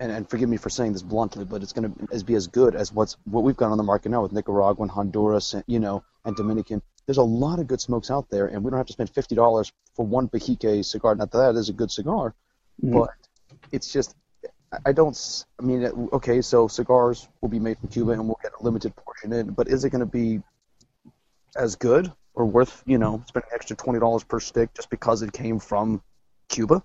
And, 0.00 0.12
and 0.12 0.30
forgive 0.30 0.48
me 0.48 0.56
for 0.58 0.70
saying 0.70 0.92
this 0.92 1.02
bluntly, 1.02 1.44
but 1.44 1.60
it's 1.60 1.72
going 1.72 1.92
to 1.92 2.14
as 2.14 2.22
be 2.22 2.34
as 2.36 2.46
good 2.46 2.76
as 2.76 2.92
what's 2.92 3.16
what 3.24 3.42
we've 3.42 3.56
got 3.56 3.72
on 3.72 3.78
the 3.78 3.82
market 3.82 4.10
now 4.10 4.22
with 4.22 4.30
Nicaragua 4.32 4.82
and 4.82 4.90
Honduras, 4.90 5.54
and, 5.54 5.64
you 5.66 5.80
know, 5.80 6.04
and 6.24 6.36
Dominican. 6.36 6.80
there's 7.06 7.18
a 7.18 7.22
lot 7.22 7.58
of 7.58 7.66
good 7.66 7.80
smokes 7.80 8.10
out 8.10 8.28
there, 8.30 8.46
and 8.46 8.62
we 8.62 8.70
don't 8.70 8.78
have 8.78 8.86
to 8.86 8.92
spend 8.92 9.10
fifty 9.10 9.34
dollars 9.34 9.72
for 9.96 10.06
one 10.06 10.28
Behike 10.28 10.84
cigar. 10.84 11.16
Not 11.16 11.32
that 11.32 11.52
that 11.52 11.58
is 11.58 11.68
a 11.68 11.72
good 11.72 11.90
cigar, 11.90 12.34
Mhm. 12.84 12.92
but 12.92 13.10
it's 13.72 13.92
just 13.92 14.14
I- 14.70 14.78
I 14.86 14.92
don't. 14.92 15.44
I 15.58 15.62
mean, 15.62 15.84
okay, 16.12 16.42
so 16.42 16.68
cigars 16.68 17.26
will 17.40 17.48
be 17.48 17.58
made 17.58 17.78
from 17.78 17.88
Cuba, 17.88 18.12
and 18.12 18.26
we'll 18.26 18.38
get 18.42 18.52
a 18.60 18.62
limited 18.62 18.94
portion 18.94 19.32
in, 19.32 19.50
but 19.50 19.66
is 19.66 19.84
it 19.84 19.90
going 19.90 20.00
to 20.00 20.06
be 20.06 20.42
as 21.56 21.74
good 21.74 22.12
or 22.38 22.46
worth 22.46 22.82
you 22.86 22.98
know 22.98 23.22
spending 23.26 23.48
an 23.50 23.54
extra 23.56 23.76
twenty 23.76 23.98
dollars 23.98 24.24
per 24.24 24.40
stick 24.40 24.72
just 24.74 24.88
because 24.88 25.22
it 25.22 25.32
came 25.32 25.58
from 25.58 26.00
Cuba? 26.48 26.82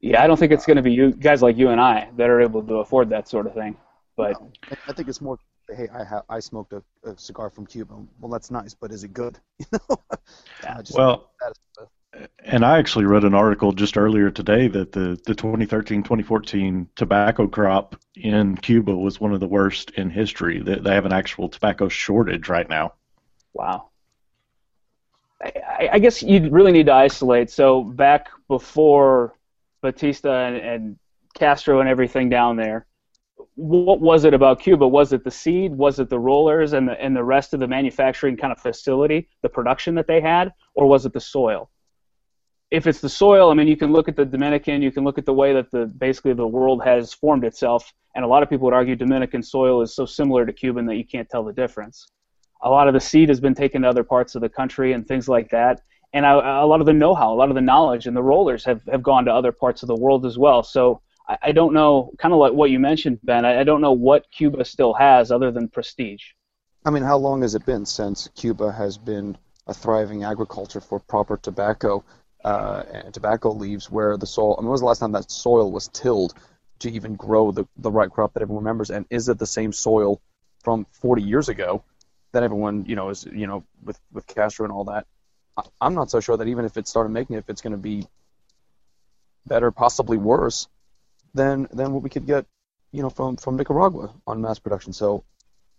Yeah, 0.00 0.22
I 0.22 0.26
don't 0.26 0.36
think 0.38 0.52
it's 0.52 0.66
going 0.66 0.76
to 0.76 0.82
be 0.82 0.92
you 0.92 1.12
guys 1.12 1.42
like 1.42 1.56
you 1.56 1.70
and 1.70 1.80
I 1.80 2.08
that 2.16 2.28
are 2.28 2.40
able 2.40 2.62
to 2.62 2.74
afford 2.74 3.08
that 3.10 3.28
sort 3.28 3.46
of 3.46 3.54
thing. 3.54 3.76
But 4.16 4.40
No. 4.40 4.52
I, 4.70 4.76
I 4.88 4.92
think 4.92 5.08
it's 5.08 5.20
more. 5.20 5.38
Hey, 5.74 5.88
I 5.92 6.04
ha- 6.04 6.22
I 6.28 6.38
smoked 6.38 6.74
a, 6.74 6.82
a 7.04 7.18
cigar 7.18 7.50
from 7.50 7.66
Cuba. 7.66 7.94
Well, 8.20 8.30
that's 8.30 8.50
nice, 8.50 8.74
but 8.74 8.92
is 8.92 9.02
it 9.02 9.12
good? 9.14 9.38
You 9.72 9.78
know. 9.88 9.96
Yeah. 10.62 10.82
Well, 10.94 11.30
and 12.44 12.64
I 12.64 12.78
actually 12.78 13.04
read 13.04 13.24
an 13.24 13.34
article 13.34 13.72
just 13.72 13.98
earlier 13.98 14.30
today 14.30 14.68
that 14.68 14.92
the, 14.92 15.18
the 15.26 15.34
2013-2014 15.34 16.86
tobacco 16.94 17.46
crop 17.46 17.96
in 18.14 18.56
Cuba 18.56 18.96
was 18.96 19.20
one 19.20 19.34
of 19.34 19.40
the 19.40 19.46
worst 19.46 19.90
in 19.90 20.08
history. 20.08 20.62
They, 20.62 20.76
they 20.76 20.94
have 20.94 21.04
an 21.04 21.12
actual 21.12 21.48
tobacco 21.48 21.88
shortage 21.88 22.48
right 22.48 22.68
now. 22.68 22.94
Wow. 23.52 23.90
I, 25.42 25.90
I- 25.94 25.98
guess 25.98 26.22
you 26.22 26.48
really 26.50 26.72
need 26.72 26.86
to 26.86 26.92
isolate. 26.92 27.50
So 27.50 27.82
back 27.82 28.28
before 28.48 29.34
Batista 29.82 30.46
and, 30.46 30.56
and 30.56 30.98
Castro 31.34 31.80
and 31.80 31.88
everything 31.88 32.28
down 32.28 32.56
there, 32.56 32.86
what 33.54 34.00
was 34.00 34.24
it 34.24 34.34
about 34.34 34.60
Cuba? 34.60 34.86
Was 34.86 35.12
it 35.12 35.24
the 35.24 35.30
seed? 35.30 35.74
Was 35.74 35.98
it 35.98 36.08
the 36.08 36.18
rollers 36.18 36.72
and 36.72 36.88
the 36.88 37.00
and 37.00 37.14
the 37.14 37.24
rest 37.24 37.54
of 37.54 37.60
the 37.60 37.66
manufacturing 37.66 38.36
kind 38.36 38.52
of 38.52 38.58
facility, 38.60 39.28
the 39.42 39.48
production 39.48 39.94
that 39.96 40.06
they 40.06 40.20
had, 40.20 40.52
or 40.74 40.86
was 40.86 41.04
it 41.06 41.12
the 41.12 41.20
soil? 41.20 41.70
If 42.70 42.86
it's 42.86 43.00
the 43.00 43.08
soil, 43.08 43.50
I 43.50 43.54
mean, 43.54 43.68
you 43.68 43.76
can 43.76 43.92
look 43.92 44.08
at 44.08 44.16
the 44.16 44.24
Dominican, 44.24 44.82
you 44.82 44.90
can 44.90 45.04
look 45.04 45.18
at 45.18 45.26
the 45.26 45.32
way 45.34 45.52
that 45.52 45.70
the 45.70 45.86
basically 45.86 46.32
the 46.32 46.46
world 46.46 46.82
has 46.84 47.14
formed 47.14 47.44
itself, 47.44 47.92
and 48.14 48.24
a 48.24 48.28
lot 48.28 48.42
of 48.42 48.50
people 48.50 48.64
would 48.64 48.74
argue 48.74 48.96
Dominican 48.96 49.42
soil 49.42 49.82
is 49.82 49.94
so 49.94 50.04
similar 50.06 50.44
to 50.46 50.52
Cuban 50.52 50.86
that 50.86 50.96
you 50.96 51.04
can't 51.04 51.28
tell 51.28 51.44
the 51.44 51.52
difference 51.52 52.06
a 52.62 52.70
lot 52.70 52.88
of 52.88 52.94
the 52.94 53.00
seed 53.00 53.28
has 53.28 53.40
been 53.40 53.54
taken 53.54 53.82
to 53.82 53.88
other 53.88 54.04
parts 54.04 54.34
of 54.34 54.42
the 54.42 54.48
country 54.48 54.92
and 54.92 55.06
things 55.06 55.28
like 55.28 55.50
that. 55.50 55.82
And 56.12 56.24
a, 56.24 56.62
a 56.62 56.66
lot 56.66 56.80
of 56.80 56.86
the 56.86 56.92
know-how, 56.92 57.32
a 57.32 57.36
lot 57.36 57.48
of 57.48 57.54
the 57.54 57.60
knowledge, 57.60 58.06
and 58.06 58.16
the 58.16 58.22
rollers 58.22 58.64
have, 58.64 58.82
have 58.90 59.02
gone 59.02 59.24
to 59.26 59.32
other 59.32 59.52
parts 59.52 59.82
of 59.82 59.88
the 59.88 59.96
world 59.96 60.24
as 60.24 60.38
well. 60.38 60.62
So 60.62 61.02
I, 61.28 61.38
I 61.42 61.52
don't 61.52 61.74
know, 61.74 62.12
kind 62.18 62.32
of 62.32 62.40
like 62.40 62.52
what 62.52 62.70
you 62.70 62.78
mentioned, 62.78 63.18
Ben. 63.22 63.44
I, 63.44 63.60
I 63.60 63.64
don't 63.64 63.80
know 63.80 63.92
what 63.92 64.30
Cuba 64.30 64.64
still 64.64 64.94
has 64.94 65.30
other 65.30 65.50
than 65.50 65.68
prestige. 65.68 66.22
I 66.84 66.90
mean, 66.90 67.02
how 67.02 67.18
long 67.18 67.42
has 67.42 67.54
it 67.54 67.66
been 67.66 67.84
since 67.84 68.28
Cuba 68.34 68.72
has 68.72 68.96
been 68.96 69.36
a 69.66 69.74
thriving 69.74 70.24
agriculture 70.24 70.80
for 70.80 71.00
proper 71.00 71.36
tobacco 71.36 72.04
uh, 72.44 72.84
and 72.92 73.12
tobacco 73.12 73.50
leaves, 73.50 73.90
where 73.90 74.16
the 74.16 74.26
soil? 74.26 74.54
I 74.56 74.60
mean, 74.60 74.66
when 74.66 74.72
was 74.72 74.80
the 74.80 74.86
last 74.86 75.00
time 75.00 75.12
that 75.12 75.30
soil 75.30 75.72
was 75.72 75.88
tilled 75.88 76.34
to 76.78 76.90
even 76.90 77.16
grow 77.16 77.50
the 77.50 77.66
the 77.78 77.90
right 77.90 78.10
crop 78.10 78.34
that 78.34 78.42
everyone 78.42 78.62
remembers? 78.62 78.90
And 78.90 79.04
is 79.10 79.28
it 79.28 79.38
the 79.38 79.46
same 79.46 79.72
soil 79.72 80.20
from 80.62 80.86
40 80.92 81.22
years 81.22 81.48
ago 81.48 81.82
that 82.32 82.42
everyone 82.42 82.84
you 82.86 82.96
know 82.96 83.10
is 83.10 83.24
you 83.24 83.46
know 83.46 83.64
with 83.82 83.98
with 84.12 84.26
Castro 84.26 84.64
and 84.64 84.72
all 84.72 84.84
that? 84.84 85.06
I'm 85.80 85.94
not 85.94 86.10
so 86.10 86.20
sure 86.20 86.36
that 86.36 86.48
even 86.48 86.64
if 86.64 86.76
it 86.76 86.86
started 86.86 87.10
making 87.10 87.36
it, 87.36 87.40
if 87.40 87.50
it's 87.50 87.62
going 87.62 87.72
to 87.72 87.78
be 87.78 88.06
better, 89.46 89.70
possibly 89.70 90.18
worse 90.18 90.68
than 91.34 91.68
than 91.72 91.92
what 91.92 92.02
we 92.02 92.10
could 92.10 92.26
get, 92.26 92.46
you 92.92 93.02
know, 93.02 93.10
from 93.10 93.36
from 93.36 93.56
Nicaragua 93.56 94.12
on 94.26 94.40
mass 94.42 94.58
production. 94.58 94.92
So 94.92 95.24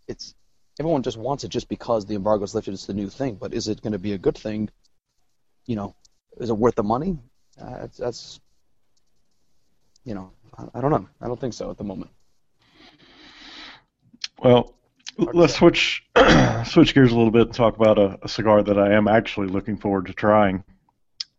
it's 0.07 0.33
everyone 0.79 1.03
just 1.03 1.17
wants 1.17 1.43
it 1.43 1.49
just 1.49 1.69
because 1.69 2.05
the 2.05 2.15
embargo 2.15 2.43
is 2.43 2.55
lifted. 2.55 2.73
It's 2.73 2.85
the 2.85 2.93
new 2.93 3.09
thing, 3.09 3.35
but 3.35 3.53
is 3.53 3.67
it 3.67 3.81
going 3.81 3.93
to 3.93 3.99
be 3.99 4.13
a 4.13 4.17
good 4.17 4.37
thing? 4.37 4.69
You 5.65 5.75
know, 5.75 5.95
is 6.37 6.49
it 6.49 6.57
worth 6.57 6.75
the 6.75 6.83
money? 6.83 7.19
Uh, 7.59 7.79
that's, 7.81 7.97
that's 7.97 8.39
you 10.05 10.15
know, 10.15 10.31
I, 10.57 10.65
I 10.75 10.81
don't 10.81 10.91
know. 10.91 11.07
I 11.21 11.27
don't 11.27 11.39
think 11.39 11.53
so 11.53 11.69
at 11.69 11.77
the 11.77 11.83
moment. 11.83 12.11
Well, 14.39 14.76
let's 15.17 15.55
switch 15.55 16.03
switch 16.65 16.93
gears 16.93 17.11
a 17.11 17.15
little 17.15 17.31
bit 17.31 17.47
and 17.47 17.53
talk 17.53 17.75
about 17.75 17.97
a, 17.97 18.19
a 18.21 18.29
cigar 18.29 18.63
that 18.63 18.77
I 18.77 18.93
am 18.93 19.07
actually 19.07 19.47
looking 19.47 19.77
forward 19.77 20.07
to 20.07 20.13
trying. 20.13 20.63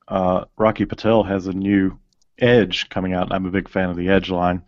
Uh, 0.06 0.44
Rocky 0.56 0.84
Patel 0.84 1.22
has 1.22 1.46
a 1.46 1.52
new 1.52 1.98
Edge 2.38 2.88
coming 2.88 3.14
out, 3.14 3.24
and 3.24 3.32
I'm 3.32 3.46
a 3.46 3.50
big 3.50 3.68
fan 3.68 3.90
of 3.90 3.96
the 3.96 4.08
Edge 4.08 4.30
line. 4.30 4.62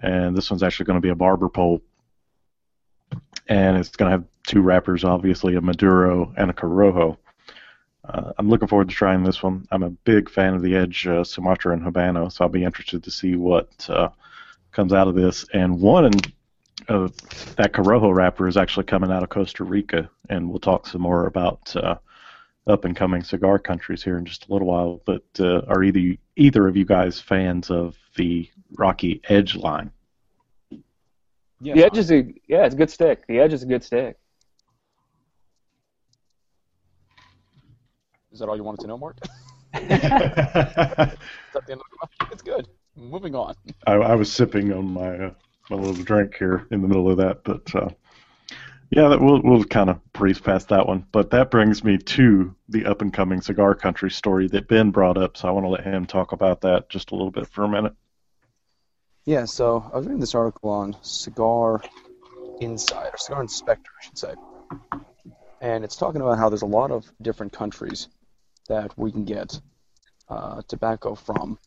And 0.00 0.36
this 0.36 0.50
one's 0.50 0.62
actually 0.62 0.86
going 0.86 0.96
to 0.96 1.06
be 1.06 1.10
a 1.10 1.14
barber 1.14 1.48
pole, 1.48 1.80
and 3.46 3.76
it's 3.76 3.90
going 3.90 4.10
to 4.10 4.18
have 4.18 4.24
two 4.46 4.60
wrappers, 4.60 5.04
obviously 5.04 5.54
a 5.54 5.60
Maduro 5.60 6.32
and 6.36 6.50
a 6.50 6.54
Corojo. 6.54 7.16
Uh, 8.06 8.32
I'm 8.36 8.50
looking 8.50 8.68
forward 8.68 8.88
to 8.88 8.94
trying 8.94 9.22
this 9.22 9.42
one. 9.42 9.66
I'm 9.70 9.82
a 9.82 9.90
big 9.90 10.28
fan 10.28 10.54
of 10.54 10.62
the 10.62 10.74
Edge 10.74 11.06
uh, 11.06 11.24
Sumatra 11.24 11.72
and 11.72 11.82
Habano, 11.82 12.30
so 12.30 12.44
I'll 12.44 12.50
be 12.50 12.64
interested 12.64 13.04
to 13.04 13.10
see 13.10 13.36
what 13.36 13.88
uh, 13.88 14.10
comes 14.72 14.92
out 14.92 15.08
of 15.08 15.14
this. 15.14 15.46
And 15.54 15.80
one 15.80 16.10
of 16.88 17.16
that 17.56 17.72
Corojo 17.72 18.14
wrapper 18.14 18.46
is 18.48 18.56
actually 18.56 18.84
coming 18.84 19.10
out 19.10 19.22
of 19.22 19.28
Costa 19.28 19.64
Rica, 19.64 20.08
and 20.28 20.48
we'll 20.50 20.58
talk 20.60 20.86
some 20.86 21.02
more 21.02 21.26
about 21.26 21.74
uh, 21.76 21.96
up 22.66 22.84
and 22.84 22.96
coming 22.96 23.22
cigar 23.22 23.58
countries 23.58 24.02
here 24.02 24.18
in 24.18 24.24
just 24.24 24.48
a 24.48 24.52
little 24.52 24.68
while. 24.68 25.00
But 25.04 25.24
uh, 25.40 25.60
are 25.68 25.82
either 25.82 26.16
either 26.36 26.66
of 26.68 26.76
you 26.76 26.84
guys 26.84 27.20
fans 27.20 27.70
of 27.70 27.96
the 28.16 28.48
Rocky 28.76 29.20
Edge 29.28 29.56
line? 29.56 29.90
Yes, 31.60 31.76
The 31.76 31.84
edge 31.84 31.98
is 31.98 32.10
a 32.12 32.34
yeah, 32.48 32.64
it's 32.66 32.74
a 32.74 32.78
good 32.78 32.90
stick. 32.90 33.26
The 33.26 33.38
edge 33.38 33.52
is 33.52 33.62
a 33.62 33.66
good 33.66 33.82
stick. 33.84 34.16
Is 38.32 38.40
that 38.40 38.48
all 38.48 38.56
you 38.56 38.64
wanted 38.64 38.80
to 38.80 38.86
know, 38.88 38.98
Mark? 38.98 39.16
Is 39.74 39.88
that 39.88 41.16
the 41.52 41.72
end 41.72 41.80
of 41.80 42.08
the- 42.20 42.26
It's 42.32 42.42
good. 42.42 42.68
Moving 42.96 43.34
on. 43.34 43.54
I, 43.86 43.92
I 43.94 44.14
was 44.14 44.32
sipping 44.32 44.72
on 44.72 44.92
my 44.92 45.16
uh, 45.26 45.30
my 45.70 45.76
little 45.76 46.04
drink 46.04 46.36
here 46.36 46.66
in 46.70 46.82
the 46.82 46.88
middle 46.88 47.10
of 47.10 47.16
that, 47.18 47.44
but 47.44 47.74
uh, 47.74 47.88
yeah, 48.90 49.08
that 49.08 49.20
we'll 49.20 49.40
we'll 49.42 49.64
kind 49.64 49.90
of 49.90 50.00
breeze 50.12 50.38
past 50.38 50.68
that 50.68 50.86
one. 50.86 51.06
But 51.10 51.30
that 51.30 51.50
brings 51.50 51.82
me 51.82 51.98
to 51.98 52.54
the 52.68 52.86
up 52.86 53.02
and 53.02 53.12
coming 53.12 53.40
cigar 53.40 53.74
country 53.74 54.10
story 54.10 54.46
that 54.48 54.68
Ben 54.68 54.90
brought 54.90 55.16
up, 55.16 55.36
so 55.36 55.48
I 55.48 55.50
want 55.50 55.64
to 55.64 55.70
let 55.70 55.84
him 55.84 56.06
talk 56.06 56.32
about 56.32 56.60
that 56.62 56.90
just 56.90 57.10
a 57.10 57.14
little 57.14 57.30
bit 57.30 57.46
for 57.48 57.64
a 57.64 57.68
minute. 57.68 57.94
Yeah, 59.24 59.46
so 59.46 59.90
I 59.92 59.96
was 59.96 60.06
reading 60.06 60.20
this 60.20 60.34
article 60.34 60.70
on 60.70 60.96
Cigar 61.02 61.82
Insider, 62.60 63.16
Cigar 63.16 63.40
Inspector, 63.40 63.90
I 63.90 64.04
should 64.04 64.18
say, 64.18 64.34
and 65.62 65.82
it's 65.82 65.96
talking 65.96 66.20
about 66.20 66.38
how 66.38 66.50
there's 66.50 66.62
a 66.62 66.66
lot 66.66 66.90
of 66.90 67.10
different 67.22 67.52
countries 67.52 68.08
that 68.68 68.96
we 68.98 69.10
can 69.10 69.24
get 69.24 69.58
uh, 70.28 70.62
tobacco 70.68 71.14
from. 71.14 71.58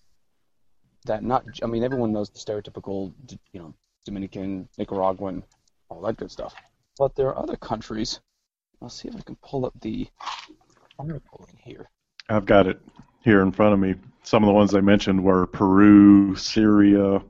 That 1.05 1.23
not, 1.23 1.45
I 1.63 1.67
mean, 1.67 1.83
everyone 1.83 2.11
knows 2.11 2.29
the 2.29 2.39
stereotypical, 2.39 3.13
you 3.53 3.59
know, 3.59 3.73
Dominican, 4.07 4.69
Nicaraguan, 4.77 5.43
all 5.89 6.01
that 6.01 6.15
good 6.15 6.31
stuff. 6.31 6.55
But 6.97 7.13
there 7.15 7.27
are 7.27 7.37
other 7.37 7.57
countries. 7.57 8.21
I'll 8.81 8.89
see 8.89 9.09
if 9.09 9.15
I 9.17 9.19
can 9.19 9.35
pull 9.43 9.65
up 9.65 9.73
the 9.81 10.07
article 10.97 11.45
in 11.51 11.57
here. 11.57 11.89
I've 12.29 12.45
got 12.45 12.67
it 12.67 12.79
here 13.21 13.41
in 13.41 13.51
front 13.51 13.73
of 13.73 13.79
me. 13.79 13.95
Some 14.23 14.43
of 14.43 14.47
the 14.47 14.53
ones 14.53 14.71
they 14.71 14.79
mentioned 14.79 15.21
were 15.21 15.45
Peru, 15.45 16.35
Syria, 16.35 17.21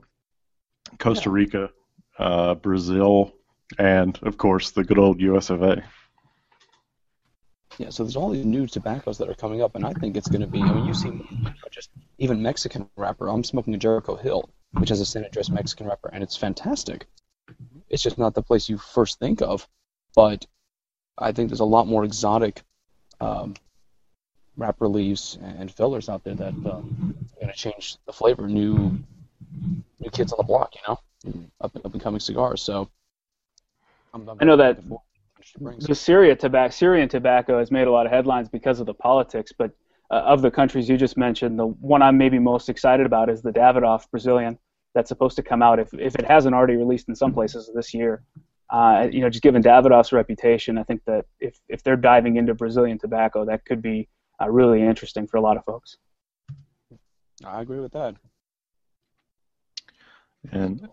Costa 1.00 1.30
Rica, 1.30 1.70
uh, 2.18 2.54
Brazil, 2.54 3.34
and 3.78 4.16
of 4.22 4.38
course 4.38 4.70
the 4.70 4.84
good 4.84 4.98
old 4.98 5.20
US 5.20 5.50
of 5.50 5.62
A. 5.62 5.82
Yeah, 7.78 7.90
so 7.90 8.04
there's 8.04 8.16
all 8.16 8.30
these 8.30 8.44
new 8.44 8.68
tobaccos 8.68 9.18
that 9.18 9.28
are 9.28 9.34
coming 9.34 9.62
up, 9.62 9.74
and 9.74 9.84
I 9.84 9.92
think 9.94 10.16
it's 10.16 10.28
going 10.28 10.40
to 10.40 10.46
be. 10.46 10.60
I 10.60 10.72
mean, 10.72 10.86
you 10.86 10.94
see 10.94 11.10
just 11.72 11.90
even 12.18 12.40
Mexican 12.40 12.88
wrapper. 12.96 13.28
I'm 13.28 13.44
smoking 13.44 13.74
a 13.74 13.78
Jericho 13.78 14.14
Hill, 14.16 14.48
which 14.72 14.90
has 14.90 15.00
a 15.00 15.06
San 15.06 15.24
Andres 15.24 15.50
Mexican 15.50 15.86
wrapper, 15.86 16.10
and 16.12 16.22
it's 16.22 16.36
fantastic. 16.36 17.06
It's 17.88 18.02
just 18.02 18.18
not 18.18 18.34
the 18.34 18.42
place 18.42 18.68
you 18.68 18.78
first 18.78 19.18
think 19.18 19.40
of, 19.40 19.66
but 20.14 20.46
I 21.16 21.32
think 21.32 21.48
there's 21.48 21.60
a 21.60 21.64
lot 21.64 21.86
more 21.86 22.04
exotic 22.04 22.62
um, 23.20 23.54
wrapper 24.56 24.88
leaves 24.88 25.38
and 25.42 25.70
fillers 25.70 26.08
out 26.08 26.24
there 26.24 26.34
that 26.34 26.48
um, 26.48 27.16
are 27.36 27.40
going 27.40 27.52
to 27.52 27.58
change 27.58 27.96
the 28.06 28.12
flavor. 28.12 28.46
New, 28.46 28.98
new 30.00 30.10
kids 30.12 30.32
on 30.32 30.36
the 30.38 30.44
block, 30.44 30.74
you 30.74 30.80
know, 30.86 30.98
up 31.60 31.74
up 31.76 31.92
and 31.92 32.02
coming 32.02 32.20
cigars. 32.20 32.62
So 32.62 32.88
I'm, 34.12 34.28
I'm 34.28 34.38
I 34.40 34.44
know 34.44 34.56
that 34.56 34.76
looking 34.76 34.90
to 34.90 34.94
what. 34.94 35.02
The 35.80 35.94
Syria 35.94 36.36
tobacco, 36.36 36.70
Syrian 36.70 37.08
tobacco 37.08 37.58
has 37.58 37.70
made 37.70 37.86
a 37.86 37.90
lot 37.90 38.06
of 38.06 38.12
headlines 38.12 38.48
because 38.48 38.80
of 38.80 38.86
the 38.86 38.94
politics, 38.94 39.52
but 39.56 39.70
uh, 40.10 40.14
of 40.14 40.42
the 40.42 40.50
countries 40.50 40.88
you 40.88 40.96
just 40.96 41.16
mentioned, 41.16 41.58
the 41.58 41.66
one 41.66 42.02
I'm 42.02 42.16
maybe 42.16 42.38
most 42.38 42.68
excited 42.68 43.06
about 43.06 43.28
is 43.28 43.42
the 43.42 43.52
Davidoff 43.52 44.10
Brazilian 44.10 44.58
that's 44.94 45.08
supposed 45.08 45.36
to 45.36 45.42
come 45.42 45.62
out 45.62 45.78
if, 45.78 45.92
if 45.94 46.14
it 46.14 46.24
hasn't 46.24 46.54
already 46.54 46.76
released 46.76 47.08
in 47.08 47.14
some 47.14 47.32
places 47.32 47.70
this 47.74 47.92
year. 47.92 48.22
Uh, 48.70 49.08
you 49.10 49.20
know, 49.20 49.30
just 49.30 49.42
given 49.42 49.62
Davidoff's 49.62 50.12
reputation, 50.12 50.76
I 50.76 50.82
think 50.82 51.02
that 51.06 51.26
if, 51.40 51.58
if 51.68 51.82
they're 51.82 51.96
diving 51.96 52.36
into 52.36 52.54
Brazilian 52.54 52.98
tobacco, 52.98 53.44
that 53.46 53.64
could 53.64 53.80
be 53.80 54.08
uh, 54.40 54.48
really 54.48 54.82
interesting 54.82 55.26
for 55.26 55.36
a 55.36 55.40
lot 55.40 55.56
of 55.56 55.64
folks. 55.64 55.96
I 57.44 57.60
agree 57.60 57.80
with 57.80 57.92
that. 57.92 58.16
And 60.50 60.88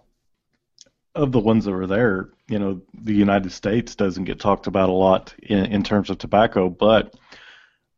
of 1.15 1.31
the 1.31 1.39
ones 1.39 1.65
that 1.65 1.71
were 1.71 1.87
there, 1.87 2.29
you 2.47 2.59
know, 2.59 2.81
the 2.93 3.13
United 3.13 3.51
States 3.51 3.95
doesn't 3.95 4.25
get 4.25 4.39
talked 4.39 4.67
about 4.67 4.89
a 4.89 4.93
lot 4.93 5.33
in, 5.41 5.65
in 5.65 5.83
terms 5.83 6.09
of 6.09 6.17
tobacco, 6.17 6.69
but 6.69 7.15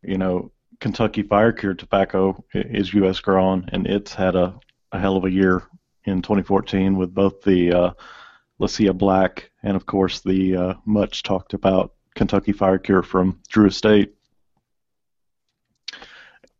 you 0.03 0.17
know, 0.17 0.51
Kentucky 0.79 1.23
Fire 1.23 1.51
Cured 1.51 1.79
tobacco 1.79 2.43
is 2.53 2.93
U.S. 2.93 3.19
grown, 3.19 3.67
and 3.71 3.87
it's 3.87 4.13
had 4.13 4.35
a, 4.35 4.59
a 4.91 4.99
hell 4.99 5.17
of 5.17 5.25
a 5.25 5.31
year 5.31 5.63
in 6.05 6.21
2014 6.21 6.95
with 6.95 7.13
both 7.13 7.41
the 7.41 7.73
uh, 7.73 8.93
Black 8.93 9.51
and, 9.63 9.75
of 9.75 9.85
course, 9.85 10.21
the 10.21 10.55
uh, 10.55 10.73
much 10.85 11.23
talked 11.23 11.53
about 11.53 11.93
Kentucky 12.15 12.51
Fire 12.51 12.77
Cure 12.77 13.03
from 13.03 13.39
Drew 13.49 13.67
Estate. 13.67 14.13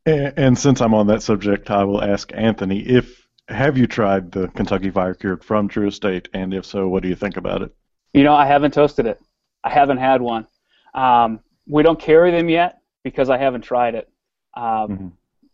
And, 0.05 0.33
and 0.37 0.57
since 0.57 0.81
I'm 0.81 0.93
on 0.93 1.07
that 1.07 1.23
subject, 1.23 1.69
I 1.69 1.83
will 1.83 2.03
ask 2.03 2.31
Anthony 2.33 2.79
if 2.79 3.27
have 3.49 3.77
you 3.77 3.87
tried 3.87 4.31
the 4.31 4.49
Kentucky 4.49 4.89
Fire 4.89 5.13
Cured 5.13 5.43
from 5.43 5.67
Drew 5.67 5.87
Estate, 5.87 6.27
and 6.33 6.53
if 6.53 6.65
so, 6.65 6.87
what 6.87 7.01
do 7.01 7.09
you 7.09 7.15
think 7.15 7.37
about 7.37 7.61
it? 7.61 7.73
You 8.13 8.23
know, 8.23 8.33
I 8.33 8.45
haven't 8.45 8.73
toasted 8.73 9.05
it. 9.05 9.21
I 9.63 9.69
haven't 9.69 9.97
had 9.97 10.21
one. 10.21 10.47
Um, 10.93 11.39
we 11.67 11.83
don't 11.83 11.99
carry 11.99 12.31
them 12.31 12.49
yet 12.49 12.81
because 13.07 13.29
I 13.29 13.37
haven't 13.37 13.61
tried 13.61 13.95
it. 13.95 14.09
Um, 14.55 14.63
mm-hmm. 14.63 15.07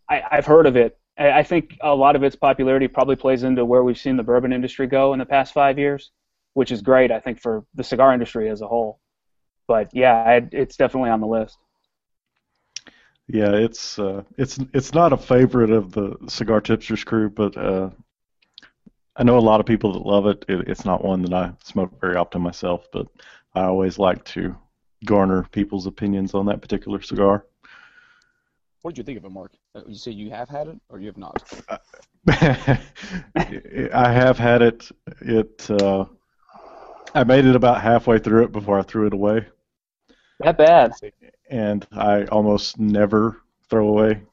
I, 0.09 0.23
I've 0.31 0.45
heard 0.45 0.65
of 0.65 0.75
it. 0.75 0.97
I 1.17 1.43
think 1.43 1.77
a 1.81 1.93
lot 1.93 2.15
of 2.15 2.23
its 2.23 2.35
popularity 2.35 2.87
probably 2.87 3.15
plays 3.15 3.43
into 3.43 3.63
where 3.65 3.83
we've 3.83 3.97
seen 3.97 4.17
the 4.17 4.23
bourbon 4.23 4.51
industry 4.51 4.87
go 4.87 5.13
in 5.13 5.19
the 5.19 5.25
past 5.25 5.53
five 5.53 5.77
years, 5.77 6.11
which 6.55 6.71
is 6.71 6.81
great, 6.81 7.11
I 7.11 7.19
think, 7.19 7.39
for 7.39 7.65
the 7.75 7.83
cigar 7.83 8.13
industry 8.13 8.49
as 8.49 8.61
a 8.61 8.67
whole. 8.67 8.99
But 9.67 9.89
yeah, 9.93 10.39
it's 10.51 10.75
definitely 10.75 11.11
on 11.11 11.21
the 11.21 11.27
list. 11.27 11.57
Yeah, 13.27 13.51
it's 13.51 13.99
uh, 13.99 14.23
it's 14.37 14.59
it's 14.73 14.93
not 14.93 15.13
a 15.13 15.17
favorite 15.17 15.69
of 15.69 15.91
the 15.91 16.17
cigar 16.27 16.59
tipsters 16.61 17.03
crew, 17.03 17.29
but 17.29 17.55
uh, 17.55 17.91
I 19.15 19.23
know 19.23 19.37
a 19.37 19.39
lot 19.39 19.59
of 19.59 19.65
people 19.65 19.93
that 19.93 20.05
love 20.05 20.25
it. 20.25 20.43
it. 20.49 20.67
It's 20.67 20.83
not 20.83 21.05
one 21.05 21.21
that 21.21 21.33
I 21.33 21.53
smoke 21.63 22.01
very 22.01 22.15
often 22.15 22.41
myself, 22.41 22.87
but 22.91 23.07
I 23.53 23.61
always 23.61 23.99
like 23.99 24.25
to 24.25 24.57
garner 25.05 25.47
people's 25.51 25.85
opinions 25.85 26.33
on 26.33 26.45
that 26.47 26.61
particular 26.61 27.01
cigar. 27.01 27.45
What 28.81 28.95
did 28.95 28.97
you 28.99 29.03
think 29.05 29.17
of 29.17 29.25
it, 29.25 29.31
Mark? 29.31 29.53
Uh, 29.73 29.81
you 29.87 29.95
say 29.95 30.11
you 30.11 30.29
have 30.31 30.49
had 30.49 30.67
it, 30.67 30.77
or 30.89 30.99
you 30.99 31.07
have 31.07 31.17
not? 31.17 31.41
I 32.27 34.11
have 34.11 34.37
had 34.37 34.61
it. 34.61 34.89
It. 35.21 35.69
Uh, 35.69 36.05
I 37.15 37.23
made 37.23 37.45
it 37.45 37.55
about 37.55 37.81
halfway 37.81 38.19
through 38.19 38.43
it 38.43 38.51
before 38.51 38.77
I 38.79 38.81
threw 38.81 39.07
it 39.07 39.13
away. 39.13 39.45
That 40.39 40.57
bad. 40.57 40.91
And 41.49 41.87
I 41.93 42.25
almost 42.25 42.79
never 42.79 43.41
throw 43.69 43.87
away 43.87 44.23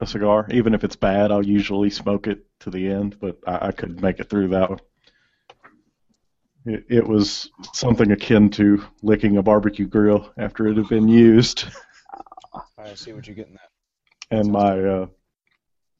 a 0.00 0.06
cigar, 0.06 0.46
even 0.50 0.74
if 0.74 0.84
it's 0.84 0.96
bad. 0.96 1.30
I'll 1.30 1.46
usually 1.46 1.90
smoke 1.90 2.26
it 2.26 2.44
to 2.60 2.70
the 2.70 2.90
end, 2.90 3.18
but 3.18 3.38
I, 3.46 3.68
I 3.68 3.72
could 3.72 4.02
make 4.02 4.20
it 4.20 4.28
through 4.28 4.48
that 4.48 4.70
one. 4.70 4.80
It, 6.66 6.84
it 6.88 7.06
was 7.06 7.50
something 7.72 8.10
akin 8.10 8.50
to 8.50 8.84
licking 9.02 9.36
a 9.36 9.42
barbecue 9.42 9.86
grill 9.86 10.32
after 10.38 10.66
it 10.66 10.76
had 10.76 10.88
been 10.88 11.08
used. 11.08 11.66
I 12.78 12.94
see 12.94 13.12
what 13.12 13.26
you're 13.26 13.36
getting 13.36 13.54
at. 13.54 13.70
And 14.30 14.50
my 14.50 14.80
uh, 14.80 15.06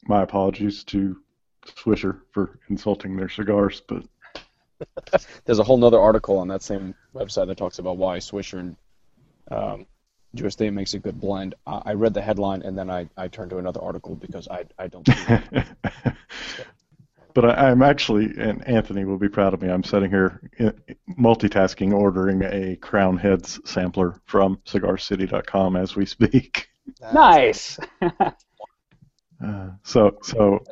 my 0.07 0.23
apologies 0.23 0.83
to 0.85 1.17
Swisher 1.65 2.21
for 2.31 2.59
insulting 2.69 3.15
their 3.15 3.29
cigars, 3.29 3.81
but 3.87 4.03
there's 5.45 5.59
a 5.59 5.63
whole 5.63 5.83
other 5.83 5.99
article 5.99 6.37
on 6.37 6.47
that 6.49 6.61
same 6.61 6.95
website 7.13 7.47
that 7.47 7.57
talks 7.57 7.79
about 7.79 7.97
why 7.97 8.17
Swisher 8.17 8.59
and 8.59 8.75
um, 9.51 9.85
Estate 10.35 10.73
makes 10.73 10.93
a 10.93 10.99
good 10.99 11.19
blend. 11.19 11.55
I, 11.65 11.81
I 11.85 11.93
read 11.93 12.13
the 12.13 12.21
headline 12.21 12.61
and 12.63 12.77
then 12.77 12.89
I, 12.89 13.07
I 13.15 13.27
turned 13.27 13.51
to 13.51 13.57
another 13.57 13.81
article 13.81 14.15
because 14.15 14.47
I 14.47 14.65
I 14.77 14.87
don't. 14.87 15.07
but 17.35 17.59
I, 17.59 17.69
am 17.69 17.83
actually, 17.83 18.31
and 18.37 18.65
Anthony 18.65 19.03
will 19.03 19.17
be 19.17 19.27
proud 19.27 19.53
of 19.53 19.61
me. 19.61 19.69
I'm 19.69 19.83
sitting 19.83 20.09
here 20.09 20.41
multitasking, 21.19 21.93
ordering 21.93 22.41
a 22.43 22.77
Crown 22.77 23.17
Heads 23.17 23.59
sampler 23.65 24.21
from 24.25 24.57
CigarCity.com 24.65 25.75
as 25.75 25.97
we 25.97 26.05
speak. 26.05 26.69
nice. 27.13 27.77
uh, 28.01 29.69
so 29.83 30.17
so. 30.23 30.63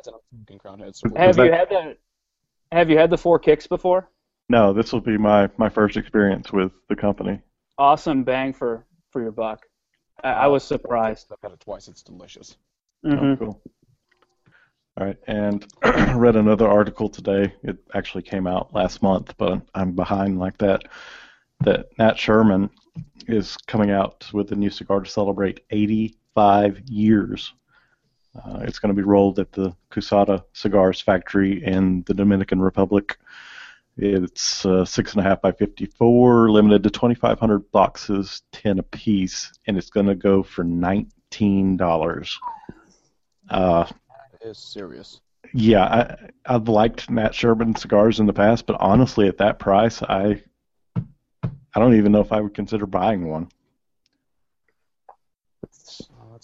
Crown 0.58 0.80
Heads. 0.80 1.02
Have 1.14 1.36
you 1.36 1.52
had 1.52 1.68
the 1.68 1.96
Have 2.72 2.90
you 2.90 2.96
had 2.96 3.10
the 3.10 3.18
four 3.18 3.38
kicks 3.38 3.66
before? 3.66 4.10
No, 4.48 4.72
this 4.72 4.90
will 4.90 5.02
be 5.02 5.18
my 5.18 5.50
my 5.58 5.68
first 5.68 5.98
experience 5.98 6.50
with 6.50 6.72
the 6.88 6.96
company. 6.96 7.40
Awesome 7.76 8.24
bang 8.24 8.54
for 8.54 8.86
for 9.10 9.20
your 9.20 9.32
buck. 9.32 9.66
I, 10.22 10.30
I 10.30 10.46
was 10.46 10.64
surprised. 10.64 11.26
I've 11.30 11.42
had 11.42 11.52
it 11.52 11.60
twice. 11.60 11.88
It's 11.88 12.02
delicious. 12.02 12.56
Mm-hmm. 13.04 13.24
Oh, 13.24 13.36
cool. 13.36 13.62
All 14.96 15.04
right, 15.06 15.18
and 15.26 15.66
read 16.14 16.36
another 16.36 16.68
article 16.68 17.08
today. 17.08 17.52
It 17.64 17.78
actually 17.94 18.22
came 18.22 18.46
out 18.46 18.72
last 18.72 19.02
month, 19.02 19.34
but 19.36 19.60
I'm 19.74 19.90
behind 19.92 20.38
like 20.38 20.56
that. 20.58 20.84
That 21.64 21.86
Nat 21.98 22.16
Sherman 22.16 22.70
is 23.26 23.56
coming 23.66 23.90
out 23.90 24.32
with 24.32 24.52
a 24.52 24.54
new 24.54 24.70
cigar 24.70 25.00
to 25.00 25.10
celebrate 25.10 25.64
85 25.70 26.82
years. 26.88 27.52
Uh, 28.36 28.60
it's 28.62 28.78
going 28.78 28.94
to 28.94 29.00
be 29.00 29.06
rolled 29.06 29.40
at 29.40 29.50
the 29.50 29.74
Quesada 29.90 30.44
Cigars 30.52 31.00
factory 31.00 31.64
in 31.64 32.04
the 32.06 32.14
Dominican 32.14 32.60
Republic. 32.60 33.18
It's 33.96 34.64
uh, 34.64 34.84
six 34.84 35.14
and 35.14 35.26
a 35.26 35.28
half 35.28 35.42
by 35.42 35.50
54, 35.50 36.52
limited 36.52 36.84
to 36.84 36.90
2,500 36.90 37.70
boxes, 37.72 38.42
10 38.52 38.78
apiece, 38.78 39.52
and 39.66 39.76
it's 39.76 39.90
going 39.90 40.06
to 40.06 40.14
go 40.14 40.44
for 40.44 40.64
$19. 40.64 42.36
Uh, 43.50 43.86
is 44.44 44.58
serious. 44.58 45.20
Yeah, 45.52 45.84
I, 45.84 46.54
I've 46.54 46.68
liked 46.68 47.10
Nat 47.10 47.34
Sherman 47.34 47.76
cigars 47.76 48.20
in 48.20 48.26
the 48.26 48.32
past, 48.32 48.66
but 48.66 48.76
honestly, 48.80 49.28
at 49.28 49.38
that 49.38 49.58
price, 49.58 50.02
I 50.02 50.42
I 50.96 51.80
don't 51.80 51.96
even 51.96 52.12
know 52.12 52.20
if 52.20 52.32
I 52.32 52.40
would 52.40 52.54
consider 52.54 52.86
buying 52.86 53.28
one. 53.28 53.48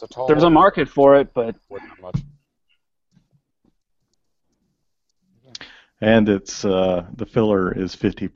a 0.03 0.09
tall 0.09 0.27
There's 0.27 0.43
a 0.43 0.51
market 0.51 0.89
for 0.89 1.17
it, 1.17 1.33
but 1.35 1.57
And 6.03 6.31
it's 6.31 6.65
uh, 6.65 7.05
the 7.17 7.27
filler 7.27 7.77
is 7.77 7.95
50% 7.95 8.31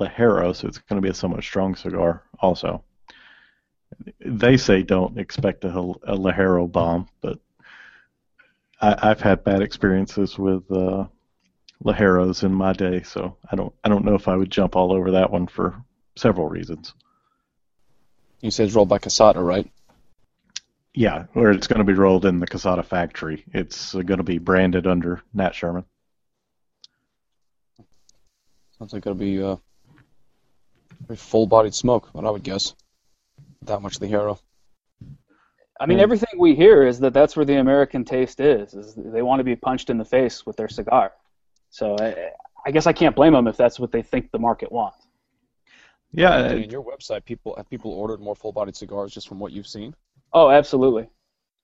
Ligero, 0.00 0.56
so 0.56 0.66
it's 0.66 0.78
going 0.78 1.00
to 1.00 1.04
be 1.04 1.10
a 1.10 1.14
somewhat 1.14 1.44
strong 1.44 1.74
cigar. 1.74 2.22
Also, 2.38 2.82
they 4.24 4.56
say 4.56 4.82
don't 4.82 5.18
expect 5.18 5.64
a, 5.64 5.68
a 5.68 6.16
Ligero 6.16 6.70
bomb, 6.70 7.08
but 7.20 7.38
I, 8.80 9.08
have 9.08 9.20
had 9.20 9.44
bad 9.44 9.62
experiences 9.62 10.38
with 10.38 10.70
uh, 10.70 11.06
Ligeros 11.84 12.44
in 12.44 12.54
my 12.54 12.72
day, 12.72 13.02
so 13.02 13.36
I 13.50 13.56
don't 13.56 13.74
I 13.84 13.88
don't 13.88 14.04
know 14.04 14.14
if 14.14 14.28
I 14.28 14.36
would 14.36 14.50
jump 14.50 14.76
all 14.76 14.92
over 14.92 15.12
that 15.12 15.30
one 15.30 15.46
for 15.46 15.82
several 16.16 16.48
reasons. 16.48 16.94
You 18.40 18.50
said 18.50 18.66
it's 18.66 18.74
rolled 18.74 18.88
by 18.88 18.98
Quesada, 18.98 19.40
right? 19.40 19.70
Yeah, 20.94 21.26
or 21.34 21.50
it's 21.50 21.66
going 21.66 21.78
to 21.78 21.84
be 21.84 21.92
rolled 21.92 22.24
in 22.24 22.40
the 22.40 22.46
Quesada 22.46 22.82
factory. 22.82 23.44
It's 23.52 23.92
going 23.92 24.18
to 24.18 24.24
be 24.24 24.38
branded 24.38 24.86
under 24.86 25.22
Nat 25.32 25.54
Sherman. 25.54 25.84
Sounds 28.78 28.92
like 28.92 29.06
it'll 29.06 29.14
be 29.14 29.42
uh, 29.42 29.56
very 31.06 31.16
full-bodied 31.16 31.74
smoke, 31.74 32.08
what 32.12 32.24
I 32.24 32.30
would 32.30 32.42
guess. 32.42 32.74
That 33.62 33.82
much 33.82 34.00
Ligero. 34.00 34.38
I 35.80 35.86
mean, 35.86 35.98
everything 35.98 36.38
we 36.38 36.54
hear 36.54 36.86
is 36.86 37.00
that 37.00 37.14
that's 37.14 37.36
where 37.36 37.46
the 37.46 37.56
American 37.56 38.04
taste 38.04 38.38
is. 38.38 38.74
Is 38.74 38.94
they 38.94 39.22
want 39.22 39.40
to 39.40 39.44
be 39.44 39.56
punched 39.56 39.88
in 39.88 39.96
the 39.96 40.04
face 40.04 40.44
with 40.44 40.56
their 40.56 40.68
cigar. 40.68 41.12
So 41.70 41.96
I, 41.98 42.32
I 42.66 42.70
guess 42.70 42.86
I 42.86 42.92
can't 42.92 43.16
blame 43.16 43.32
them 43.32 43.46
if 43.46 43.56
that's 43.56 43.80
what 43.80 43.90
they 43.90 44.02
think 44.02 44.30
the 44.30 44.38
market 44.38 44.70
wants. 44.70 45.06
Yeah. 46.12 46.36
I 46.36 46.54
mean, 46.54 46.70
your 46.70 46.84
website, 46.84 47.24
people 47.24 47.54
have 47.56 47.68
people 47.70 47.92
ordered 47.92 48.20
more 48.20 48.36
full-bodied 48.36 48.76
cigars 48.76 49.14
just 49.14 49.26
from 49.26 49.38
what 49.38 49.52
you've 49.52 49.66
seen. 49.66 49.94
Oh, 50.34 50.50
absolutely. 50.50 51.08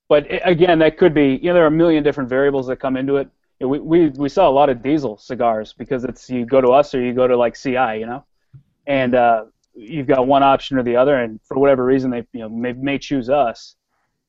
But 0.09 0.27
again, 0.45 0.79
that 0.79 0.97
could 0.97 1.13
be. 1.13 1.39
You 1.43 1.49
know, 1.49 1.55
there 1.55 1.65
are 1.65 1.69
a 1.69 1.71
million 1.71 2.03
different 2.03 2.31
variables 2.31 2.67
that 2.69 2.77
come 2.77 2.97
into 2.97 3.17
it. 3.17 3.29
You 3.61 3.67
know, 3.67 3.69
we, 3.69 3.79
we 3.81 4.09
we 4.11 4.29
sell 4.29 4.49
a 4.49 4.53
lot 4.53 4.71
of 4.71 4.83
diesel 4.83 5.19
cigars 5.19 5.73
because 5.73 6.05
it's 6.05 6.31
you 6.31 6.47
go 6.47 6.61
to 6.61 6.69
us 6.69 6.95
or 6.95 7.03
you 7.03 7.13
go 7.13 7.27
to 7.27 7.37
like 7.37 7.57
CI, 7.57 7.99
you 7.99 8.07
know, 8.07 8.25
and 8.87 9.15
uh, 9.15 9.45
you've 9.75 10.07
got 10.07 10.27
one 10.27 10.43
option 10.43 10.79
or 10.79 10.83
the 10.83 10.97
other, 10.97 11.17
and 11.17 11.41
for 11.43 11.59
whatever 11.59 11.85
reason 11.85 12.11
they 12.11 12.25
you 12.33 12.41
know 12.41 12.49
may, 12.49 12.73
may 12.73 12.99
choose 12.99 13.29
us. 13.29 13.77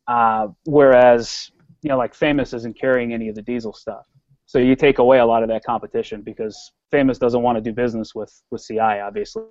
Uh, 0.08 0.48
whereas, 0.66 1.52
you 1.82 1.90
know, 1.90 1.98
like 1.98 2.14
Famous 2.14 2.54
isn't 2.54 2.80
carrying 2.80 3.14
any 3.14 3.30
of 3.30 3.36
the 3.36 3.42
diesel 3.42 3.74
stuff. 3.74 4.06
So 4.46 4.60
you 4.60 4.76
take 4.76 5.00
away 5.00 5.20
a 5.20 5.26
lot 5.26 5.44
of 5.44 5.50
that 5.50 5.64
competition 5.66 6.22
because 6.22 6.72
Famous 6.92 7.18
doesn't 7.18 7.42
want 7.42 7.58
to 7.58 7.62
do 7.62 7.74
business 7.74 8.16
with, 8.16 8.34
with 8.50 8.66
CI, 8.66 8.80
obviously, 8.80 9.44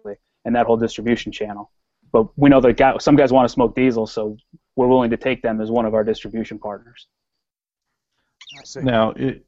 and 0.45 0.57
that 0.57 0.67
whole 0.67 0.79
distribution 0.79 1.31
channel. 1.31 1.71
But 2.13 2.27
we 2.39 2.49
know 2.49 2.61
that 2.61 2.77
guy, 2.79 2.97
some 2.99 3.17
guys 3.17 3.33
want 3.33 3.47
to 3.47 3.53
smoke 3.53 3.75
diesel, 3.75 4.07
so 4.07 4.37
we're 4.75 4.87
willing 4.87 5.11
to 5.11 5.17
take 5.19 5.43
them 5.43 5.61
as 5.61 5.71
one 5.71 5.85
of 5.85 5.93
our 5.93 6.05
distribution 6.05 6.59
partners. 6.59 7.09
Now, 8.77 9.11
it, 9.11 9.45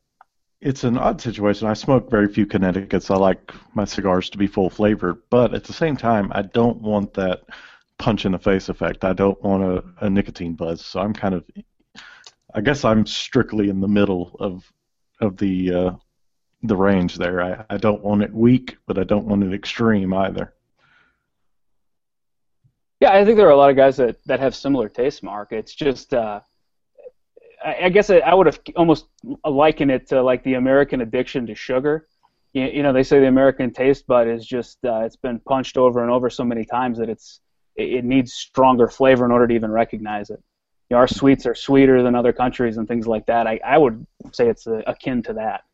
it's 0.61 0.85
an 0.85 0.99
odd 0.99 1.21
situation. 1.21 1.69
I 1.69 1.75
smoke 1.75 2.11
very 2.11 2.29
few 2.29 2.45
Connecticut's. 2.45 3.11
I 3.11 3.17
like 3.17 3.53
my 3.75 3.85
cigars 3.85 4.29
to 4.31 4.39
be 4.39 4.47
full 4.47 4.69
flavored, 4.69 5.23
but 5.31 5.55
at 5.55 5.65
the 5.65 5.73
same 5.73 5.97
time, 5.97 6.31
I 6.35 6.43
don't 6.43 6.81
want 6.83 7.15
that 7.15 7.43
punch 7.99 8.25
in 8.25 8.33
the 8.33 8.39
face 8.39 8.69
effect. 8.69 9.05
I 9.05 9.13
don't 9.13 9.41
want 9.43 9.63
a, 9.63 10.07
a 10.07 10.09
nicotine 10.09 10.55
buzz. 10.55 10.85
So 10.85 11.01
I'm 11.01 11.13
kind 11.13 11.35
of, 11.35 11.45
I 12.55 12.61
guess 12.61 12.85
I'm 12.85 13.05
strictly 13.07 13.69
in 13.69 13.81
the 13.81 13.89
middle 13.89 14.37
of 14.41 14.73
of 15.21 15.37
the 15.37 15.75
uh, 15.75 15.91
the 16.63 16.77
range 16.77 17.17
there. 17.17 17.43
I, 17.43 17.65
I 17.71 17.77
don't 17.77 18.03
want 18.03 18.23
it 18.23 18.33
weak, 18.33 18.77
but 18.87 18.99
I 18.99 19.05
don't 19.05 19.27
want 19.27 19.43
it 19.43 19.53
extreme 19.53 20.15
either. 20.15 20.55
Yeah, 23.01 23.13
I 23.13 23.25
think 23.25 23.37
there 23.37 23.47
are 23.47 23.53
a 23.53 23.57
lot 23.57 23.71
of 23.71 23.77
guys 23.77 23.97
that, 23.99 24.17
that 24.27 24.41
have 24.41 24.57
similar 24.57 24.89
taste, 24.89 25.23
Mark. 25.23 25.53
It's 25.53 25.73
just, 25.73 26.13
uh, 26.13 26.41
I, 27.65 27.77
I 27.85 27.89
guess 27.91 28.11
I, 28.11 28.19
I 28.19 28.35
would 28.35 28.47
have 28.47 28.61
almost 28.75 29.07
likened 29.45 29.93
it 29.93 30.09
to 30.09 30.21
like 30.21 30.43
the 30.43 30.55
American 30.55 31.01
addiction 31.01 31.47
to 31.47 31.55
sugar. 31.55 32.09
You, 32.55 32.65
you 32.65 32.83
know, 32.83 32.93
they 32.93 33.05
say 33.05 33.21
the 33.21 33.29
American 33.29 33.73
taste 33.73 34.07
bud 34.09 34.27
is 34.27 34.45
just, 34.45 34.85
uh, 34.85 35.03
it's 35.05 35.15
been 35.15 35.39
punched 35.39 35.77
over 35.77 36.03
and 36.03 36.11
over 36.11 36.29
so 36.29 36.43
many 36.43 36.65
times 36.65 36.99
that 36.99 37.09
it's, 37.09 37.41
it, 37.79 37.93
it 37.99 38.05
needs 38.05 38.35
stronger 38.35 38.89
flavor 38.89 39.25
in 39.25 39.33
order 39.33 39.47
to 39.47 39.55
even 39.55 39.71
recognize 39.71 40.31
it. 40.31 40.43
You 40.91 40.95
know, 40.95 40.99
our 40.99 41.09
sweets 41.09 41.47
are 41.47 41.55
sweeter 41.55 42.03
than 42.03 42.15
other 42.15 42.33
countries 42.33 42.77
and 42.77 42.87
things 42.89 43.07
like 43.07 43.27
that. 43.27 43.47
I, 43.47 43.61
I 43.65 43.79
would 43.79 44.07
say 44.33 44.49
it's 44.49 44.67
uh, 44.67 44.83
akin 44.87 45.23
to 45.25 45.35
that. 45.35 45.65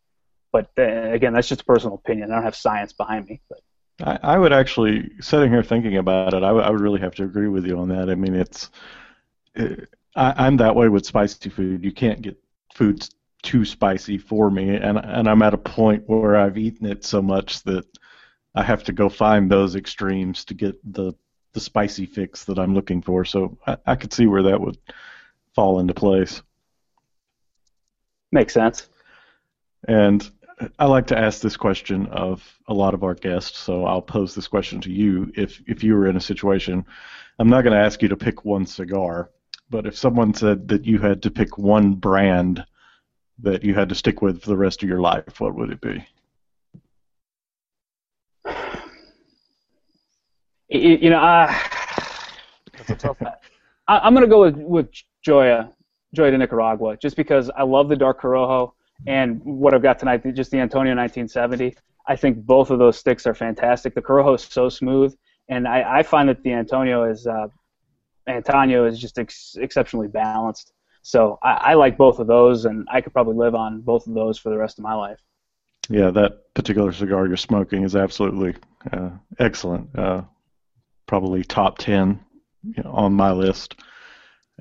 But 0.53 0.71
uh, 0.79 1.11
again, 1.13 1.33
that's 1.33 1.49
just 1.49 1.63
a 1.63 1.65
personal 1.65 1.97
opinion. 1.97 2.31
I 2.31 2.37
don't 2.37 2.45
have 2.45 2.57
science 2.57 2.93
behind 2.93 3.27
me. 3.27 3.41
But. 3.49 3.61
I, 4.03 4.35
I 4.35 4.39
would 4.39 4.53
actually, 4.53 5.11
sitting 5.21 5.51
here 5.51 5.63
thinking 5.63 5.97
about 5.97 6.35
it, 6.35 6.43
I, 6.43 6.49
w- 6.49 6.65
I 6.65 6.71
would 6.71 6.81
really 6.81 7.01
have 7.01 7.15
to 7.17 7.25
agree 7.25 7.49
with 7.49 7.67
you 7.67 7.79
on 7.79 7.89
that. 7.89 8.11
I 8.11 8.15
mean, 8.15 8.35
it's, 8.35 8.71
it, 9.55 9.89
I, 10.17 10.47
I'm 10.47 10.57
that 10.59 10.75
way 10.75 10.89
with 10.89 11.07
spicy 11.07 11.49
food. 11.49 11.85
You 11.85 11.93
can't 11.93 12.23
get 12.23 12.37
foods 12.75 13.11
too 13.43 13.65
spicy 13.65 14.19
for 14.19 14.51
me, 14.51 14.75
and 14.75 14.99
and 14.99 15.29
I'm 15.29 15.43
at 15.43 15.55
a 15.55 15.59
point 15.59 16.05
where 16.07 16.35
I've 16.35 16.57
eaten 16.57 16.87
it 16.87 17.05
so 17.05 17.21
much 17.21 17.63
that 17.65 17.85
I 18.55 18.63
have 18.63 18.83
to 18.85 18.93
go 18.93 19.09
find 19.09 19.51
those 19.51 19.77
extremes 19.77 20.45
to 20.47 20.55
get 20.55 20.77
the 20.93 21.13
the 21.55 21.61
spicy 21.61 22.05
fix 22.05 22.45
that 22.45 22.59
I'm 22.59 22.75
looking 22.75 23.01
for. 23.01 23.25
So 23.25 23.57
I, 23.67 23.77
I 23.87 23.95
could 23.95 24.13
see 24.13 24.27
where 24.27 24.43
that 24.43 24.61
would 24.61 24.77
fall 25.55 25.81
into 25.81 25.95
place. 25.95 26.43
Makes 28.31 28.53
sense. 28.53 28.89
And 29.89 30.29
I 30.79 30.87
like 30.87 31.07
to 31.09 31.19
ask 31.19 31.41
this 31.41 31.57
question 31.57 32.07
of 32.07 32.43
a 32.69 32.75
lot 32.75 32.95
of 32.95 33.03
our 33.03 33.15
guests, 33.15 33.59
so 33.59 33.85
I'll 33.85 34.03
pose 34.03 34.35
this 34.35 34.49
question 34.49 34.81
to 34.83 34.93
you. 34.93 35.33
If 35.37 35.63
if 35.67 35.83
you 35.83 35.95
were 35.95 36.07
in 36.09 36.17
a 36.17 36.21
situation, 36.21 36.85
I'm 37.39 37.49
not 37.49 37.63
going 37.63 37.75
to 37.75 37.85
ask 37.85 38.03
you 38.03 38.09
to 38.09 38.17
pick 38.17 38.45
one 38.45 38.67
cigar, 38.67 39.31
but 39.71 39.87
if 39.87 39.97
someone 39.97 40.35
said 40.35 40.69
that 40.69 40.85
you 40.85 40.99
had 40.99 41.23
to 41.23 41.31
pick 41.31 41.59
one 41.59 41.95
brand 41.95 42.65
that 43.41 43.65
you 43.65 43.75
had 43.75 43.89
to 43.89 43.95
stick 43.95 44.23
with 44.23 44.43
for 44.43 44.49
the 44.49 44.57
rest 44.57 44.83
of 44.83 44.89
your 44.89 45.01
life, 45.01 45.41
what 45.41 45.55
would 45.55 45.71
it 45.71 45.81
be? 45.81 46.07
You, 50.69 50.99
you 51.03 51.11
know, 51.11 51.21
uh, 51.21 51.53
That's 52.77 52.91
a 52.91 52.95
tough 52.97 53.21
one. 53.21 53.33
I, 53.89 54.07
am 54.07 54.15
going 54.15 54.25
to 54.25 54.31
go 54.31 54.41
with 54.41 54.57
with 54.57 54.89
Joya, 55.23 55.71
Joya 56.15 56.31
de 56.31 56.39
Nicaragua, 56.39 56.97
just 56.97 57.17
because 57.17 57.51
I 57.51 57.63
love 57.65 57.89
the 57.89 57.97
dark 57.97 58.21
Corojo 58.21 58.73
and 59.07 59.43
what 59.45 59.75
I've 59.75 59.83
got 59.83 59.99
tonight, 59.99 60.23
just 60.35 60.51
the 60.51 60.59
Antonio 60.59 60.95
1970. 60.95 61.77
I 62.07 62.17
think 62.17 62.39
both 62.45 62.71
of 62.71 62.79
those 62.79 62.99
sticks 62.99 63.27
are 63.27 63.35
fantastic. 63.35 63.95
The 63.95 64.03
Corojo 64.03 64.35
is 64.35 64.43
so 64.43 64.69
smooth, 64.69 65.15
and 65.49 65.69
I, 65.69 65.99
I 65.99 66.03
find 66.03 66.29
that 66.29 66.43
the 66.43 66.53
Antonio 66.53 67.05
is 67.05 67.27
uh, 67.27 67.49
Antonio 68.27 68.87
is 68.87 68.99
just 68.99 69.19
ex- 69.19 69.57
exceptionally 69.59 70.09
balanced. 70.09 70.73
So 71.03 71.39
I, 71.43 71.53
I 71.53 71.75
like 71.75 71.99
both 71.99 72.19
of 72.19 72.27
those, 72.27 72.65
and 72.65 72.87
I 72.91 73.01
could 73.01 73.13
probably 73.13 73.37
live 73.37 73.55
on 73.55 73.81
both 73.81 74.07
of 74.07 74.15
those 74.15 74.39
for 74.39 74.49
the 74.49 74.57
rest 74.57 74.79
of 74.79 74.85
my 74.85 74.95
life. 74.95 75.21
Yeah, 75.91 76.11
that 76.11 76.55
particular 76.55 76.93
cigar 76.93 77.27
you're 77.27 77.37
smoking 77.37 77.83
is 77.83 77.95
absolutely 77.95 78.55
uh, 78.91 79.11
excellent. 79.39 79.91
Uh, 79.99 80.23
probably 81.07 81.45
top 81.45 81.79
10 81.79 82.21
you 82.77 82.83
know, 82.83 82.91
on 82.93 83.13
my 83.15 83.33
list. 83.33 83.77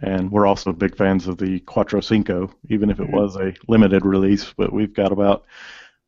And 0.02 0.32
we're 0.32 0.48
also 0.48 0.74
big 0.74 0.98
fans 0.98 1.28
of 1.28 1.38
the 1.38 1.60
Cuatro 1.62 2.04
Cinco, 2.04 2.54
even 2.70 2.90
if 2.90 3.00
it 3.00 3.10
Mm-hmm. 3.10 3.14
was 3.14 3.36
a 3.36 3.54
limited 3.68 4.06
release. 4.06 4.52
But 4.58 4.74
we've 4.74 4.94
got 4.94 5.12
about, 5.12 5.46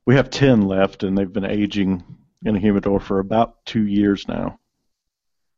we 0.06 0.16
have 0.16 0.30
10 0.30 0.64
left, 0.64 1.04
and 1.04 1.18
they've 1.18 1.32
been 1.32 1.46
aging 1.46 2.04
in 2.44 2.56
a 2.56 2.60
humidor 2.60 3.00
for 3.00 3.20
about 3.20 3.64
two 3.66 3.86
years 3.86 4.28
now. 4.28 4.60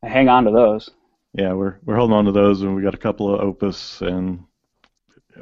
I 0.02 0.08
hang 0.08 0.28
on 0.28 0.44
to 0.44 0.50
those. 0.50 0.90
Yeah, 1.34 1.52
we're 1.52 1.78
we're 1.84 1.96
holding 1.96 2.16
on 2.16 2.24
to 2.24 2.32
those, 2.32 2.62
and 2.62 2.74
we 2.74 2.82
got 2.82 2.94
a 2.94 2.98
couple 2.98 3.32
of 3.32 3.40
Opus 3.40 4.00
and 4.00 4.44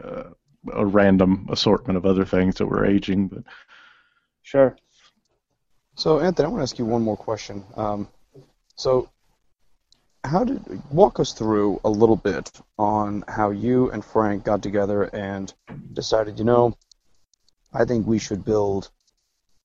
uh, 0.02 0.24
a 0.72 0.84
random 0.84 1.46
assortment 1.50 1.96
of 1.96 2.06
other 2.06 2.24
things 2.24 2.56
that 2.56 2.66
we're 2.66 2.86
aging. 2.86 3.28
But 3.28 3.44
Sure. 4.42 4.76
So, 5.94 6.20
Anthony, 6.20 6.46
I 6.46 6.50
want 6.50 6.60
to 6.60 6.62
ask 6.62 6.78
you 6.78 6.84
one 6.86 7.02
more 7.02 7.16
question. 7.16 7.64
Um, 7.76 8.08
so, 8.76 9.10
how 10.26 10.44
did 10.44 10.60
walk 10.90 11.20
us 11.20 11.32
through 11.32 11.80
a 11.84 11.88
little 11.88 12.16
bit 12.16 12.50
on 12.78 13.24
how 13.28 13.50
you 13.50 13.90
and 13.90 14.04
Frank 14.04 14.44
got 14.44 14.62
together 14.62 15.04
and 15.04 15.52
decided, 15.92 16.38
you 16.38 16.44
know, 16.44 16.76
I 17.72 17.84
think 17.84 18.06
we 18.06 18.18
should 18.18 18.44
build, 18.44 18.90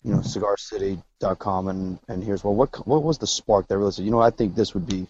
you 0.04 0.12
know, 0.12 0.20
CigarCity.com, 0.20 1.68
and 1.68 2.00
and 2.08 2.24
here's 2.24 2.44
well, 2.44 2.56
what 2.56 2.88
what 2.88 3.04
was 3.04 3.18
the 3.18 3.28
spark 3.28 3.68
that 3.68 3.78
really 3.78 3.92
said, 3.92 4.06
you 4.06 4.12
know, 4.12 4.22
I 4.22 4.30
think 4.30 4.56
this 4.56 4.74
would 4.74 4.86
be 4.86 5.08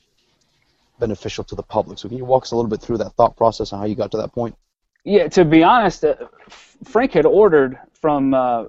beneficial 0.99 1.43
to 1.45 1.55
the 1.55 1.63
public. 1.63 1.99
So, 1.99 2.07
can 2.07 2.17
you 2.17 2.25
walk 2.25 2.43
us 2.43 2.51
a 2.51 2.55
little 2.55 2.69
bit 2.69 2.81
through 2.81 2.97
that 2.97 3.13
thought 3.13 3.35
process 3.35 3.71
and 3.71 3.79
how 3.79 3.87
you 3.87 3.95
got 3.95 4.11
to 4.11 4.17
that 4.17 4.33
point? 4.33 4.55
Yeah, 5.03 5.27
to 5.29 5.45
be 5.45 5.63
honest, 5.63 6.05
uh, 6.05 6.15
Frank 6.83 7.13
had 7.13 7.25
ordered 7.25 7.79
from 7.93 8.33
uh, 8.33 8.65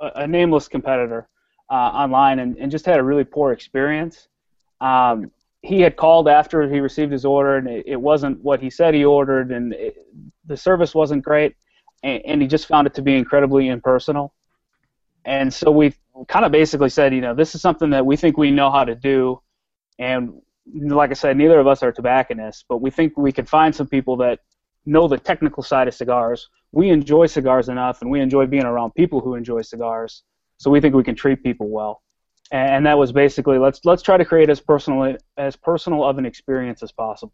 a, 0.00 0.10
a 0.16 0.26
nameless 0.26 0.68
competitor 0.68 1.28
uh, 1.70 1.74
online 1.74 2.40
and, 2.40 2.56
and 2.56 2.70
just 2.70 2.84
had 2.84 2.98
a 2.98 3.02
really 3.02 3.24
poor 3.24 3.52
experience. 3.52 4.28
Um, 4.80 5.30
he 5.66 5.80
had 5.80 5.96
called 5.96 6.28
after 6.28 6.68
he 6.68 6.80
received 6.80 7.12
his 7.12 7.24
order, 7.24 7.56
and 7.56 7.68
it, 7.68 7.84
it 7.86 8.00
wasn't 8.00 8.40
what 8.42 8.60
he 8.60 8.70
said 8.70 8.94
he 8.94 9.04
ordered, 9.04 9.50
and 9.50 9.72
it, 9.72 9.96
the 10.46 10.56
service 10.56 10.94
wasn't 10.94 11.24
great, 11.24 11.56
and, 12.02 12.22
and 12.24 12.42
he 12.42 12.48
just 12.48 12.66
found 12.66 12.86
it 12.86 12.94
to 12.94 13.02
be 13.02 13.16
incredibly 13.16 13.68
impersonal. 13.68 14.32
And 15.24 15.52
so 15.52 15.70
we 15.70 15.92
kind 16.28 16.44
of 16.44 16.52
basically 16.52 16.88
said, 16.88 17.12
you 17.12 17.20
know, 17.20 17.34
this 17.34 17.54
is 17.54 17.60
something 17.60 17.90
that 17.90 18.06
we 18.06 18.16
think 18.16 18.36
we 18.38 18.50
know 18.50 18.70
how 18.70 18.84
to 18.84 18.94
do, 18.94 19.40
and 19.98 20.40
like 20.74 21.10
I 21.10 21.14
said, 21.14 21.36
neither 21.36 21.58
of 21.58 21.66
us 21.66 21.82
are 21.82 21.92
tobacconists, 21.92 22.64
but 22.68 22.78
we 22.78 22.90
think 22.90 23.16
we 23.16 23.32
could 23.32 23.48
find 23.48 23.74
some 23.74 23.88
people 23.88 24.16
that 24.18 24.40
know 24.84 25.08
the 25.08 25.18
technical 25.18 25.62
side 25.62 25.88
of 25.88 25.94
cigars. 25.94 26.48
We 26.72 26.90
enjoy 26.90 27.26
cigars 27.26 27.68
enough, 27.68 28.02
and 28.02 28.10
we 28.10 28.20
enjoy 28.20 28.46
being 28.46 28.64
around 28.64 28.94
people 28.94 29.20
who 29.20 29.34
enjoy 29.34 29.62
cigars. 29.62 30.22
So 30.58 30.70
we 30.70 30.80
think 30.80 30.94
we 30.94 31.04
can 31.04 31.14
treat 31.16 31.42
people 31.42 31.68
well, 31.68 32.02
and 32.52 32.86
that 32.86 32.98
was 32.98 33.12
basically 33.12 33.58
let's 33.58 33.84
let's 33.84 34.02
try 34.02 34.16
to 34.16 34.24
create 34.24 34.50
as 34.50 34.60
personal 34.60 35.16
as 35.36 35.56
personal 35.56 36.04
of 36.04 36.18
an 36.18 36.26
experience 36.26 36.82
as 36.82 36.92
possible. 36.92 37.32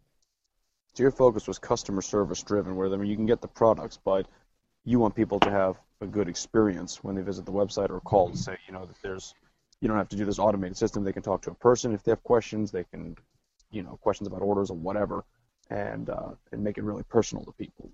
So 0.95 1.03
your 1.03 1.11
focus 1.11 1.47
was 1.47 1.59
customer 1.59 2.01
service 2.01 2.43
driven, 2.43 2.75
where 2.75 2.91
I 2.91 2.97
mean 2.97 3.09
you 3.09 3.15
can 3.15 3.25
get 3.25 3.41
the 3.41 3.47
products, 3.47 3.97
but 4.03 4.27
you 4.85 4.99
want 4.99 5.15
people 5.15 5.39
to 5.39 5.51
have 5.51 5.77
a 6.01 6.07
good 6.07 6.27
experience 6.29 7.03
when 7.03 7.15
they 7.15 7.21
visit 7.21 7.45
the 7.45 7.51
website 7.51 7.89
or 7.89 7.99
call 8.01 8.29
to 8.29 8.37
say, 8.37 8.57
you 8.67 8.73
know, 8.73 8.85
that 8.85 9.01
there's 9.01 9.33
you 9.81 9.87
don't 9.87 9.97
have 9.97 10.09
to 10.09 10.15
do 10.15 10.25
this 10.25 10.39
automated 10.39 10.77
system. 10.77 11.03
They 11.03 11.13
can 11.13 11.23
talk 11.23 11.41
to 11.43 11.51
a 11.51 11.55
person 11.55 11.93
if 11.93 12.03
they 12.03 12.11
have 12.11 12.23
questions. 12.23 12.71
They 12.71 12.83
can, 12.85 13.15
you 13.71 13.83
know, 13.83 13.97
questions 14.01 14.27
about 14.27 14.41
orders 14.41 14.69
or 14.69 14.77
whatever, 14.77 15.25
and 15.69 16.09
uh, 16.09 16.31
and 16.51 16.63
make 16.63 16.77
it 16.77 16.83
really 16.83 17.03
personal 17.03 17.43
to 17.45 17.51
people. 17.53 17.91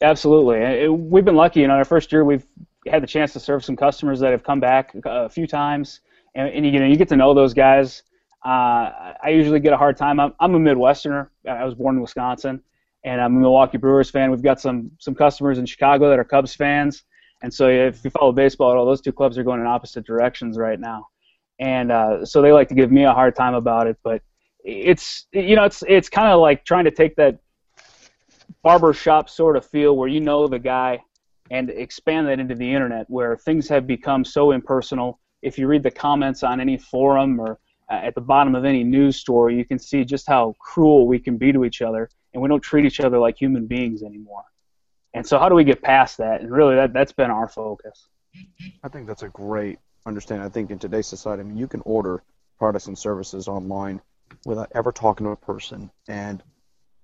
Absolutely, 0.00 0.58
it- 0.58 0.92
we've 0.92 1.24
been 1.24 1.36
lucky. 1.36 1.60
You 1.60 1.68
know, 1.68 1.74
our 1.74 1.84
first 1.84 2.10
year 2.12 2.24
we've 2.24 2.46
had 2.88 3.02
the 3.02 3.06
chance 3.06 3.32
to 3.34 3.40
serve 3.40 3.64
some 3.64 3.76
customers 3.76 4.20
that 4.20 4.32
have 4.32 4.42
come 4.42 4.60
back 4.60 4.94
a 5.04 5.28
few 5.28 5.46
times, 5.46 6.00
and, 6.34 6.48
and 6.48 6.66
you 6.66 6.78
know 6.78 6.86
you 6.86 6.96
get 6.96 7.08
to 7.08 7.16
know 7.16 7.34
those 7.34 7.54
guys. 7.54 8.02
Uh, 8.44 9.14
I 9.22 9.28
usually 9.28 9.60
get 9.60 9.72
a 9.72 9.76
hard 9.76 9.96
time. 9.96 10.18
I'm, 10.18 10.34
I'm 10.40 10.54
a 10.54 10.58
Midwesterner. 10.58 11.28
I 11.48 11.64
was 11.64 11.74
born 11.74 11.96
in 11.96 12.02
Wisconsin, 12.02 12.60
and 13.04 13.20
I'm 13.20 13.36
a 13.36 13.40
Milwaukee 13.40 13.78
Brewers 13.78 14.10
fan. 14.10 14.30
We've 14.30 14.42
got 14.42 14.60
some 14.60 14.90
some 14.98 15.14
customers 15.14 15.58
in 15.58 15.66
Chicago 15.66 16.08
that 16.10 16.18
are 16.18 16.24
Cubs 16.24 16.54
fans, 16.54 17.04
and 17.42 17.52
so 17.52 17.68
if 17.68 18.04
you 18.04 18.10
follow 18.10 18.32
baseball 18.32 18.70
at 18.72 18.76
all, 18.76 18.86
those 18.86 19.00
two 19.00 19.12
clubs 19.12 19.38
are 19.38 19.44
going 19.44 19.60
in 19.60 19.66
opposite 19.66 20.04
directions 20.04 20.58
right 20.58 20.80
now, 20.80 21.06
and 21.60 21.92
uh, 21.92 22.24
so 22.24 22.42
they 22.42 22.52
like 22.52 22.68
to 22.68 22.74
give 22.74 22.90
me 22.90 23.04
a 23.04 23.12
hard 23.12 23.36
time 23.36 23.54
about 23.54 23.86
it. 23.86 23.96
But 24.02 24.22
it's 24.64 25.26
you 25.32 25.56
know 25.56 25.64
it's 25.64 25.82
it's 25.88 26.08
kind 26.08 26.28
of 26.28 26.40
like 26.40 26.64
trying 26.64 26.84
to 26.84 26.90
take 26.90 27.16
that 27.16 27.38
barber 28.62 28.92
shop 28.92 29.28
sort 29.28 29.56
of 29.56 29.66
feel 29.66 29.96
where 29.96 30.08
you 30.08 30.20
know 30.20 30.46
the 30.46 30.58
guy 30.58 31.00
and 31.50 31.68
expand 31.70 32.26
that 32.28 32.38
into 32.38 32.54
the 32.54 32.72
internet 32.72 33.04
where 33.08 33.36
things 33.36 33.68
have 33.68 33.86
become 33.86 34.24
so 34.24 34.52
impersonal. 34.52 35.18
If 35.42 35.58
you 35.58 35.66
read 35.66 35.82
the 35.82 35.90
comments 35.90 36.42
on 36.42 36.60
any 36.60 36.78
forum 36.78 37.40
or 37.40 37.58
uh, 37.90 37.94
at 37.94 38.14
the 38.14 38.20
bottom 38.20 38.54
of 38.54 38.64
any 38.64 38.84
news 38.84 39.16
story, 39.16 39.56
you 39.56 39.64
can 39.64 39.78
see 39.78 40.04
just 40.04 40.26
how 40.26 40.54
cruel 40.58 41.06
we 41.06 41.18
can 41.18 41.36
be 41.36 41.52
to 41.52 41.64
each 41.64 41.82
other, 41.82 42.08
and 42.32 42.42
we 42.42 42.48
don't 42.48 42.60
treat 42.60 42.84
each 42.84 43.00
other 43.00 43.18
like 43.18 43.36
human 43.36 43.66
beings 43.66 44.02
anymore. 44.02 44.44
And 45.14 45.26
so, 45.26 45.38
how 45.38 45.48
do 45.48 45.54
we 45.54 45.64
get 45.64 45.82
past 45.82 46.18
that? 46.18 46.40
And 46.40 46.50
really, 46.50 46.76
that 46.76 46.92
that's 46.92 47.12
been 47.12 47.30
our 47.30 47.48
focus. 47.48 48.08
I 48.82 48.88
think 48.88 49.06
that's 49.06 49.24
a 49.24 49.28
great 49.28 49.78
understanding. 50.06 50.46
I 50.46 50.48
think 50.48 50.70
in 50.70 50.78
today's 50.78 51.06
society, 51.06 51.40
I 51.40 51.44
mean, 51.44 51.56
you 51.56 51.66
can 51.66 51.82
order 51.84 52.22
products 52.58 52.86
and 52.86 52.96
services 52.96 53.48
online 53.48 54.00
without 54.46 54.72
ever 54.74 54.90
talking 54.92 55.26
to 55.26 55.32
a 55.32 55.36
person, 55.36 55.90
and 56.08 56.42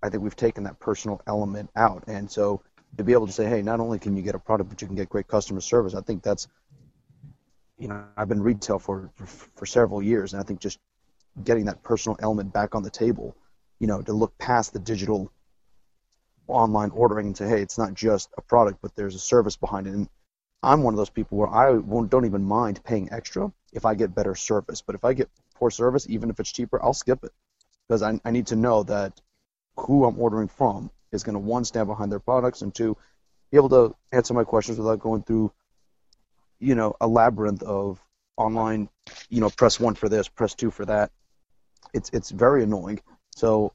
I 0.02 0.08
think 0.08 0.22
we've 0.22 0.36
taken 0.36 0.64
that 0.64 0.78
personal 0.78 1.20
element 1.26 1.70
out. 1.76 2.04
And 2.06 2.30
so 2.30 2.62
to 2.96 3.04
be 3.04 3.12
able 3.12 3.26
to 3.26 3.32
say, 3.32 3.46
hey, 3.46 3.62
not 3.62 3.80
only 3.80 3.98
can 3.98 4.16
you 4.16 4.22
get 4.22 4.34
a 4.34 4.38
product, 4.38 4.70
but 4.70 4.80
you 4.80 4.86
can 4.86 4.96
get 4.96 5.08
great 5.08 5.28
customer 5.28 5.60
service, 5.60 5.94
I 5.94 6.00
think 6.00 6.22
that's, 6.22 6.48
you 7.78 7.88
know, 7.88 8.04
I've 8.16 8.28
been 8.28 8.42
retail 8.42 8.78
for 8.78 9.10
for, 9.14 9.26
for 9.26 9.66
several 9.66 10.02
years, 10.02 10.32
and 10.32 10.42
I 10.42 10.44
think 10.44 10.60
just 10.60 10.78
getting 11.42 11.66
that 11.66 11.82
personal 11.82 12.18
element 12.20 12.52
back 12.52 12.74
on 12.74 12.82
the 12.82 12.90
table, 12.90 13.36
you 13.78 13.86
know, 13.86 14.02
to 14.02 14.12
look 14.12 14.36
past 14.38 14.72
the 14.72 14.78
digital 14.78 15.30
online 16.48 16.90
ordering 16.90 17.26
and 17.26 17.36
say, 17.36 17.48
hey, 17.48 17.62
it's 17.62 17.78
not 17.78 17.94
just 17.94 18.30
a 18.36 18.42
product, 18.42 18.78
but 18.82 18.94
there's 18.96 19.14
a 19.14 19.20
service 19.20 19.56
behind 19.56 19.86
it. 19.86 19.94
And 19.94 20.08
I'm 20.62 20.82
one 20.82 20.94
of 20.94 20.98
those 20.98 21.10
people 21.10 21.38
where 21.38 21.48
I 21.48 21.72
won't, 21.72 22.10
don't 22.10 22.24
even 22.24 22.44
mind 22.44 22.82
paying 22.82 23.12
extra 23.12 23.52
if 23.72 23.84
I 23.84 23.94
get 23.94 24.14
better 24.14 24.34
service. 24.34 24.82
But 24.82 24.94
if 24.94 25.04
I 25.04 25.12
get 25.12 25.28
poor 25.54 25.70
service, 25.70 26.06
even 26.08 26.30
if 26.30 26.40
it's 26.40 26.50
cheaper, 26.50 26.82
I'll 26.82 26.94
skip 26.94 27.22
it 27.22 27.32
because 27.86 28.02
I, 28.02 28.18
I 28.24 28.30
need 28.30 28.48
to 28.48 28.56
know 28.56 28.82
that 28.84 29.20
who 29.76 30.04
I'm 30.04 30.18
ordering 30.18 30.48
from 30.48 30.90
is 31.12 31.22
going 31.22 31.34
to 31.34 31.38
one 31.40 31.64
stand 31.64 31.86
behind 31.86 32.10
their 32.10 32.18
products 32.18 32.62
and 32.62 32.74
two 32.74 32.96
be 33.50 33.56
able 33.56 33.68
to 33.70 33.94
answer 34.12 34.34
my 34.34 34.44
questions 34.44 34.78
without 34.78 35.00
going 35.00 35.22
through 35.22 35.52
you 36.58 36.74
know 36.74 36.94
a 37.00 37.06
labyrinth 37.06 37.62
of 37.62 38.00
online 38.36 38.88
you 39.28 39.40
know 39.40 39.50
press 39.50 39.80
one 39.80 39.94
for 39.94 40.08
this 40.08 40.28
press 40.28 40.54
two 40.54 40.70
for 40.70 40.84
that. 40.86 41.10
It's 41.94 42.10
it's 42.12 42.30
very 42.30 42.62
annoying. 42.62 43.00
So 43.34 43.72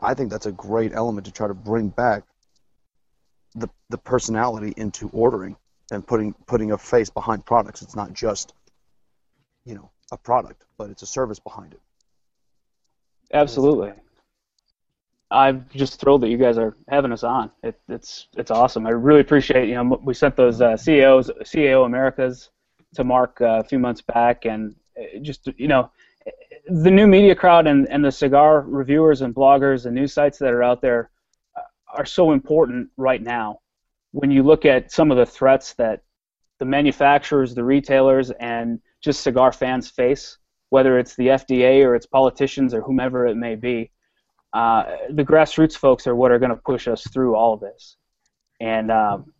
i 0.00 0.14
think 0.14 0.30
that's 0.30 0.46
a 0.46 0.52
great 0.52 0.92
element 0.92 1.26
to 1.26 1.32
try 1.32 1.46
to 1.46 1.54
bring 1.54 1.88
back 1.88 2.24
the 3.54 3.68
the 3.90 3.98
personality 3.98 4.72
into 4.76 5.08
ordering 5.10 5.56
and 5.90 6.06
putting 6.06 6.32
putting 6.46 6.72
a 6.72 6.78
face 6.78 7.10
behind 7.10 7.44
products. 7.44 7.82
It's 7.82 7.96
not 7.96 8.12
just 8.12 8.52
you 9.64 9.74
know 9.74 9.90
a 10.10 10.16
product 10.16 10.64
but 10.76 10.90
it's 10.90 11.02
a 11.02 11.06
service 11.06 11.38
behind 11.38 11.72
it. 11.74 11.80
Absolutely. 13.32 13.92
I'm 15.32 15.66
just 15.74 15.98
thrilled 15.98 16.22
that 16.22 16.28
you 16.28 16.36
guys 16.36 16.58
are 16.58 16.76
having 16.88 17.10
us 17.10 17.24
on. 17.24 17.50
It, 17.62 17.80
it's 17.88 18.28
it's 18.36 18.50
awesome. 18.50 18.86
I 18.86 18.90
really 18.90 19.20
appreciate 19.20 19.68
you 19.68 19.74
know 19.74 19.98
we 20.04 20.14
sent 20.14 20.36
those 20.36 20.60
uh, 20.60 20.76
CEOs 20.76 21.30
CAO 21.44 21.86
Americas 21.86 22.50
to 22.94 23.04
Mark 23.04 23.40
uh, 23.40 23.60
a 23.60 23.64
few 23.64 23.78
months 23.78 24.02
back, 24.02 24.44
and 24.44 24.74
uh, 24.98 25.18
just 25.22 25.48
you 25.56 25.68
know 25.68 25.90
the 26.66 26.90
new 26.90 27.06
media 27.06 27.34
crowd 27.34 27.66
and, 27.66 27.88
and 27.88 28.04
the 28.04 28.12
cigar 28.12 28.60
reviewers 28.60 29.22
and 29.22 29.34
bloggers 29.34 29.86
and 29.86 29.94
news 29.94 30.12
sites 30.12 30.38
that 30.38 30.52
are 30.52 30.62
out 30.62 30.82
there 30.82 31.10
uh, 31.56 31.62
are 31.96 32.06
so 32.06 32.32
important 32.32 32.88
right 32.96 33.22
now. 33.22 33.58
When 34.12 34.30
you 34.30 34.42
look 34.42 34.66
at 34.66 34.92
some 34.92 35.10
of 35.10 35.16
the 35.16 35.26
threats 35.26 35.72
that 35.74 36.02
the 36.58 36.66
manufacturers, 36.66 37.54
the 37.54 37.64
retailers, 37.64 38.30
and 38.32 38.80
just 39.00 39.22
cigar 39.22 39.50
fans 39.50 39.88
face, 39.88 40.36
whether 40.68 40.98
it's 40.98 41.16
the 41.16 41.28
FDA 41.28 41.84
or 41.84 41.96
it's 41.96 42.06
politicians 42.06 42.74
or 42.74 42.82
whomever 42.82 43.26
it 43.26 43.36
may 43.36 43.54
be 43.54 43.90
uh, 44.52 44.84
the 45.10 45.24
grassroots 45.24 45.76
folks 45.76 46.06
are 46.06 46.14
what 46.14 46.30
are 46.30 46.38
going 46.38 46.50
to 46.50 46.56
push 46.56 46.88
us 46.88 47.06
through 47.12 47.34
all 47.34 47.56
this. 47.56 47.96
And 48.60 48.90
um, 48.90 49.32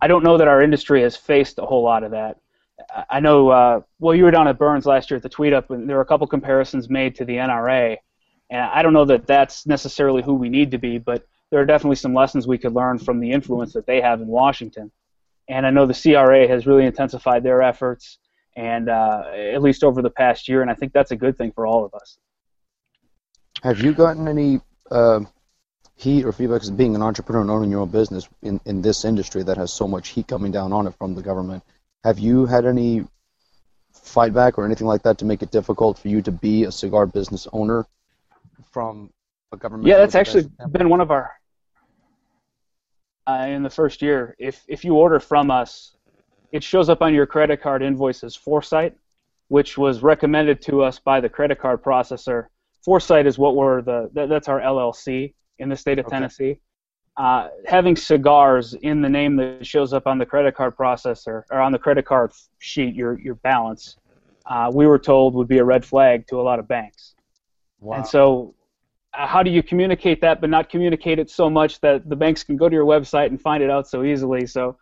I 0.00 0.06
don't 0.06 0.24
know 0.24 0.38
that 0.38 0.48
our 0.48 0.62
industry 0.62 1.02
has 1.02 1.16
faced 1.16 1.58
a 1.58 1.66
whole 1.66 1.82
lot 1.82 2.02
of 2.02 2.12
that. 2.12 2.38
I 3.10 3.20
know, 3.20 3.48
uh, 3.48 3.80
well, 3.98 4.14
you 4.14 4.24
were 4.24 4.30
down 4.30 4.48
at 4.48 4.58
Burns 4.58 4.86
last 4.86 5.10
year 5.10 5.16
at 5.16 5.22
the 5.22 5.28
tweet 5.28 5.52
up, 5.52 5.70
and 5.70 5.88
there 5.88 5.96
were 5.96 6.02
a 6.02 6.06
couple 6.06 6.26
comparisons 6.26 6.90
made 6.90 7.14
to 7.16 7.24
the 7.24 7.36
NRA. 7.36 7.96
And 8.50 8.60
I 8.60 8.82
don't 8.82 8.92
know 8.92 9.04
that 9.06 9.26
that's 9.26 9.66
necessarily 9.66 10.22
who 10.22 10.34
we 10.34 10.48
need 10.48 10.70
to 10.70 10.78
be, 10.78 10.98
but 10.98 11.26
there 11.50 11.60
are 11.60 11.66
definitely 11.66 11.96
some 11.96 12.14
lessons 12.14 12.46
we 12.46 12.58
could 12.58 12.74
learn 12.74 12.98
from 12.98 13.20
the 13.20 13.30
influence 13.30 13.72
that 13.72 13.86
they 13.86 14.00
have 14.00 14.20
in 14.20 14.26
Washington. 14.26 14.90
And 15.48 15.66
I 15.66 15.70
know 15.70 15.86
the 15.86 15.94
CRA 15.94 16.46
has 16.48 16.66
really 16.66 16.84
intensified 16.84 17.42
their 17.42 17.62
efforts, 17.62 18.18
and 18.56 18.88
uh, 18.88 19.24
at 19.34 19.62
least 19.62 19.84
over 19.84 20.02
the 20.02 20.10
past 20.10 20.48
year, 20.48 20.62
and 20.62 20.70
I 20.70 20.74
think 20.74 20.92
that's 20.92 21.12
a 21.12 21.16
good 21.16 21.38
thing 21.38 21.52
for 21.52 21.66
all 21.66 21.84
of 21.84 21.94
us. 21.94 22.18
Have 23.62 23.80
you 23.80 23.92
gotten 23.92 24.28
any 24.28 24.60
uh, 24.90 25.20
heat 25.96 26.24
or 26.24 26.32
feedback 26.32 26.62
as 26.62 26.70
being 26.70 26.94
an 26.94 27.02
entrepreneur 27.02 27.40
and 27.40 27.50
owning 27.50 27.70
your 27.70 27.80
own 27.80 27.88
business 27.88 28.28
in, 28.42 28.60
in 28.66 28.82
this 28.82 29.04
industry 29.04 29.42
that 29.42 29.56
has 29.56 29.72
so 29.72 29.88
much 29.88 30.08
heat 30.08 30.28
coming 30.28 30.52
down 30.52 30.72
on 30.72 30.86
it 30.86 30.94
from 30.98 31.14
the 31.14 31.22
government? 31.22 31.62
Have 32.04 32.18
you 32.18 32.46
had 32.46 32.66
any 32.66 33.06
fight 33.92 34.32
back 34.32 34.58
or 34.58 34.64
anything 34.64 34.86
like 34.86 35.02
that 35.02 35.18
to 35.18 35.24
make 35.24 35.42
it 35.42 35.50
difficult 35.50 35.98
for 35.98 36.08
you 36.08 36.22
to 36.22 36.30
be 36.30 36.64
a 36.64 36.72
cigar 36.72 37.06
business 37.06 37.48
owner 37.52 37.86
from 38.70 39.10
a 39.52 39.56
government? 39.56 39.88
Yeah, 39.88 39.98
that's 39.98 40.14
actually 40.14 40.48
been 40.70 40.88
one 40.88 41.00
of 41.00 41.10
our 41.10 41.32
uh, 43.26 43.46
in 43.48 43.62
the 43.62 43.70
first 43.70 44.02
year. 44.02 44.36
If 44.38 44.62
if 44.68 44.84
you 44.84 44.94
order 44.94 45.18
from 45.18 45.50
us, 45.50 45.96
it 46.52 46.62
shows 46.62 46.88
up 46.88 47.02
on 47.02 47.14
your 47.14 47.26
credit 47.26 47.62
card 47.62 47.82
invoices 47.82 48.36
Foresight, 48.36 48.94
which 49.48 49.78
was 49.78 50.02
recommended 50.02 50.60
to 50.62 50.82
us 50.82 50.98
by 50.98 51.20
the 51.20 51.28
credit 51.28 51.58
card 51.58 51.82
processor 51.82 52.46
Foresight 52.86 53.26
is 53.26 53.36
what 53.36 53.56
we're 53.56 53.82
the 53.82 54.08
that's 54.14 54.46
our 54.46 54.60
LLC 54.60 55.34
in 55.58 55.68
the 55.68 55.76
state 55.76 55.98
of 55.98 56.06
okay. 56.06 56.14
Tennessee. 56.14 56.60
Uh, 57.16 57.48
having 57.66 57.96
cigars 57.96 58.74
in 58.74 59.02
the 59.02 59.08
name 59.08 59.34
that 59.34 59.66
shows 59.66 59.92
up 59.92 60.06
on 60.06 60.18
the 60.18 60.24
credit 60.24 60.54
card 60.54 60.76
processor 60.76 61.42
or 61.50 61.58
on 61.60 61.72
the 61.72 61.78
credit 61.80 62.06
card 62.06 62.30
sheet, 62.60 62.94
your 62.94 63.18
your 63.18 63.34
balance, 63.34 63.96
uh, 64.46 64.70
we 64.72 64.86
were 64.86 65.00
told 65.00 65.34
would 65.34 65.48
be 65.48 65.58
a 65.58 65.64
red 65.64 65.84
flag 65.84 66.28
to 66.28 66.40
a 66.40 66.42
lot 66.42 66.60
of 66.60 66.68
banks. 66.68 67.16
Wow. 67.80 67.96
And 67.96 68.06
so, 68.06 68.54
uh, 69.14 69.26
how 69.26 69.42
do 69.42 69.50
you 69.50 69.64
communicate 69.64 70.20
that, 70.20 70.40
but 70.40 70.48
not 70.48 70.70
communicate 70.70 71.18
it 71.18 71.28
so 71.28 71.50
much 71.50 71.80
that 71.80 72.08
the 72.08 72.14
banks 72.14 72.44
can 72.44 72.56
go 72.56 72.68
to 72.68 72.74
your 72.74 72.86
website 72.86 73.26
and 73.26 73.40
find 73.40 73.64
it 73.64 73.70
out 73.70 73.88
so 73.88 74.04
easily? 74.04 74.46
So 74.46 74.76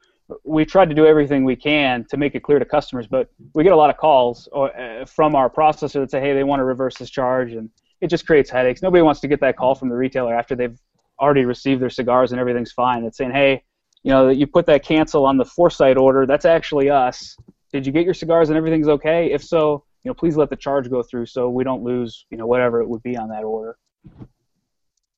we 0.44 0.66
tried 0.66 0.90
to 0.90 0.94
do 0.94 1.06
everything 1.06 1.42
we 1.42 1.56
can 1.56 2.04
to 2.10 2.18
make 2.18 2.34
it 2.34 2.42
clear 2.42 2.58
to 2.58 2.66
customers, 2.66 3.06
but 3.06 3.30
we 3.54 3.64
get 3.64 3.72
a 3.72 3.76
lot 3.76 3.88
of 3.88 3.96
calls 3.96 4.46
or, 4.52 4.76
uh, 4.78 5.06
from 5.06 5.34
our 5.34 5.48
processor 5.48 6.00
that 6.00 6.10
say, 6.10 6.20
hey, 6.20 6.34
they 6.34 6.44
want 6.44 6.60
to 6.60 6.64
reverse 6.64 6.96
this 6.98 7.08
charge, 7.08 7.54
and 7.54 7.70
it 8.04 8.10
just 8.10 8.26
creates 8.26 8.50
headaches. 8.50 8.82
Nobody 8.82 9.00
wants 9.00 9.20
to 9.20 9.28
get 9.28 9.40
that 9.40 9.56
call 9.56 9.74
from 9.74 9.88
the 9.88 9.96
retailer 9.96 10.36
after 10.36 10.54
they've 10.54 10.78
already 11.18 11.46
received 11.46 11.80
their 11.80 11.88
cigars 11.88 12.32
and 12.32 12.40
everything's 12.40 12.70
fine. 12.70 13.02
It's 13.04 13.16
saying, 13.16 13.30
hey, 13.30 13.64
you 14.02 14.10
know, 14.10 14.28
you 14.28 14.46
put 14.46 14.66
that 14.66 14.84
cancel 14.84 15.24
on 15.24 15.38
the 15.38 15.44
foresight 15.46 15.96
order. 15.96 16.26
That's 16.26 16.44
actually 16.44 16.90
us. 16.90 17.34
Did 17.72 17.86
you 17.86 17.92
get 17.92 18.04
your 18.04 18.12
cigars 18.12 18.50
and 18.50 18.58
everything's 18.58 18.88
okay? 18.88 19.32
If 19.32 19.42
so, 19.42 19.84
you 20.02 20.10
know, 20.10 20.14
please 20.14 20.36
let 20.36 20.50
the 20.50 20.56
charge 20.56 20.90
go 20.90 21.02
through 21.02 21.24
so 21.24 21.48
we 21.48 21.64
don't 21.64 21.82
lose, 21.82 22.26
you 22.30 22.36
know, 22.36 22.46
whatever 22.46 22.82
it 22.82 22.88
would 22.90 23.02
be 23.02 23.16
on 23.16 23.30
that 23.30 23.42
order. 23.42 23.78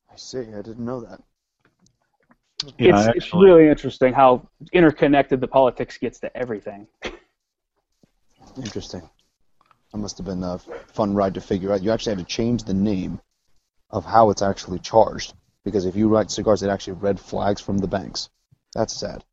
I 0.08 0.14
see. 0.14 0.38
I 0.38 0.62
didn't 0.62 0.84
know 0.84 1.00
that. 1.00 1.20
Yeah, 2.78 2.90
it's, 2.90 3.08
actually, 3.08 3.16
it's 3.18 3.34
really 3.34 3.68
interesting 3.68 4.12
how 4.12 4.48
interconnected 4.72 5.40
the 5.40 5.48
politics 5.48 5.98
gets 5.98 6.20
to 6.20 6.34
everything. 6.36 6.86
Interesting. 8.56 9.02
That 9.92 9.98
must 9.98 10.18
have 10.18 10.26
been 10.26 10.42
a 10.42 10.58
fun 10.58 11.14
ride 11.14 11.34
to 11.34 11.40
figure 11.40 11.72
out. 11.72 11.82
You 11.82 11.92
actually 11.92 12.16
had 12.16 12.26
to 12.26 12.32
change 12.32 12.64
the 12.64 12.74
name 12.74 13.20
of 13.90 14.04
how 14.04 14.30
it's 14.30 14.42
actually 14.42 14.78
charged 14.80 15.34
because 15.64 15.84
if 15.84 15.96
you 15.96 16.08
write 16.08 16.30
cigars, 16.30 16.62
it 16.62 16.70
actually 16.70 16.94
red 16.94 17.18
flags 17.18 17.60
from 17.60 17.78
the 17.78 17.86
banks. 17.86 18.28
That's 18.74 18.94
sad. 18.94 19.24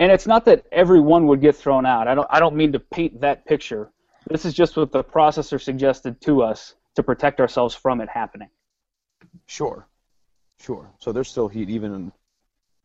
And 0.00 0.12
it's 0.12 0.26
not 0.26 0.44
that 0.44 0.66
everyone 0.70 1.26
would 1.26 1.40
get 1.40 1.56
thrown 1.56 1.86
out. 1.86 2.08
I 2.08 2.14
don't. 2.14 2.26
I 2.30 2.38
don't 2.38 2.56
mean 2.56 2.72
to 2.72 2.80
paint 2.80 3.20
that 3.20 3.46
picture. 3.46 3.90
This 4.28 4.44
is 4.44 4.54
just 4.54 4.76
what 4.76 4.92
the 4.92 5.02
processor 5.02 5.60
suggested 5.60 6.20
to 6.22 6.42
us 6.42 6.74
to 6.94 7.02
protect 7.02 7.40
ourselves 7.40 7.74
from 7.74 8.00
it 8.00 8.08
happening. 8.08 8.50
Sure, 9.46 9.86
sure. 10.60 10.90
So 11.00 11.12
there's 11.12 11.28
still 11.28 11.48
heat 11.48 11.70
even 11.70 11.94
in, 11.94 12.12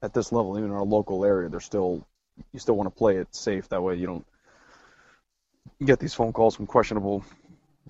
at 0.01 0.13
this 0.13 0.31
level, 0.31 0.57
even 0.57 0.71
in 0.71 0.75
our 0.75 0.83
local 0.83 1.25
area. 1.25 1.49
There's 1.49 1.65
still 1.65 2.07
you 2.51 2.59
still 2.59 2.75
want 2.75 2.87
to 2.87 2.97
play 2.97 3.17
it 3.17 3.33
safe. 3.35 3.69
That 3.69 3.83
way 3.83 3.95
you 3.95 4.07
don't 4.07 4.25
get 5.85 5.99
these 5.99 6.13
phone 6.13 6.33
calls 6.33 6.55
from 6.55 6.67
questionable 6.67 7.23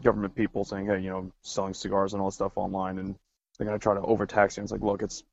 government 0.03 0.35
people 0.35 0.63
saying, 0.63 0.87
hey, 0.87 0.99
you 0.99 1.09
know, 1.09 1.31
selling 1.41 1.73
cigars 1.73 2.13
and 2.13 2.21
all 2.21 2.29
this 2.29 2.35
stuff 2.35 2.57
online, 2.57 2.99
and 2.99 3.15
they're 3.57 3.67
going 3.67 3.77
to 3.77 3.83
try 3.83 3.93
to 3.93 4.01
overtax 4.01 4.57
you. 4.57 4.61
And 4.61 4.65
it's 4.65 4.71
like, 4.71 4.81
look, 4.81 5.01
it's 5.01 5.23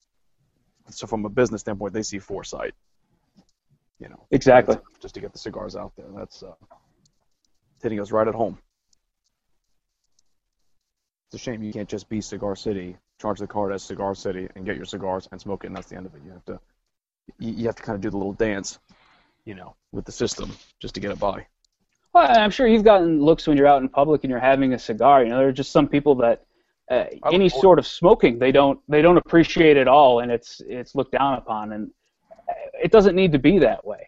so 0.90 1.06
from 1.06 1.24
a 1.24 1.28
business 1.28 1.60
standpoint, 1.62 1.94
they 1.94 2.02
see 2.02 2.18
foresight. 2.18 2.74
You 3.98 4.08
know, 4.08 4.26
exactly. 4.30 4.76
Just 5.00 5.14
to 5.14 5.20
get 5.20 5.32
the 5.32 5.38
cigars 5.38 5.76
out 5.76 5.92
there, 5.96 6.06
that's 6.16 6.42
uh, 6.42 6.52
hitting 7.82 8.00
us 8.00 8.10
right 8.10 8.26
at 8.26 8.34
home. 8.34 8.58
It's 11.28 11.34
a 11.34 11.38
shame 11.38 11.62
you 11.62 11.72
can't 11.72 11.88
just 11.88 12.08
be 12.08 12.20
Cigar 12.20 12.56
City, 12.56 12.96
charge 13.20 13.38
the 13.38 13.46
card 13.46 13.72
as 13.72 13.82
Cigar 13.82 14.14
City, 14.14 14.48
and 14.56 14.64
get 14.64 14.76
your 14.76 14.86
cigars 14.86 15.28
and 15.30 15.40
smoke 15.40 15.64
it, 15.64 15.68
and 15.68 15.76
that's 15.76 15.88
the 15.88 15.96
end 15.96 16.06
of 16.06 16.14
it. 16.14 16.22
You 16.24 16.32
have 16.32 16.44
to, 16.46 16.60
you 17.38 17.66
have 17.66 17.76
to 17.76 17.82
kind 17.82 17.94
of 17.94 18.00
do 18.00 18.10
the 18.10 18.16
little 18.16 18.32
dance, 18.32 18.78
you 19.44 19.54
know, 19.54 19.76
with 19.92 20.06
the 20.06 20.12
system 20.12 20.50
just 20.80 20.94
to 20.94 21.00
get 21.00 21.12
it 21.12 21.20
by. 21.20 21.46
Well, 22.12 22.26
I'm 22.28 22.50
sure 22.50 22.66
you've 22.66 22.84
gotten 22.84 23.22
looks 23.22 23.46
when 23.46 23.56
you're 23.56 23.66
out 23.66 23.82
in 23.82 23.88
public 23.88 24.24
and 24.24 24.30
you're 24.30 24.40
having 24.40 24.72
a 24.72 24.78
cigar. 24.78 25.22
You 25.22 25.30
know, 25.30 25.38
there 25.38 25.48
are 25.48 25.52
just 25.52 25.70
some 25.70 25.88
people 25.88 26.16
that 26.16 26.44
uh, 26.90 27.04
any 27.30 27.48
sort 27.48 27.78
of 27.78 27.86
smoking 27.86 28.38
they 28.38 28.50
don't 28.50 28.80
they 28.88 29.00
don't 29.00 29.16
appreciate 29.16 29.76
at 29.76 29.86
all, 29.86 30.20
and 30.20 30.32
it's 30.32 30.60
it's 30.66 30.94
looked 30.94 31.12
down 31.12 31.38
upon, 31.38 31.72
and 31.72 31.90
it 32.82 32.90
doesn't 32.90 33.14
need 33.14 33.32
to 33.32 33.38
be 33.38 33.58
that 33.60 33.84
way. 33.84 34.06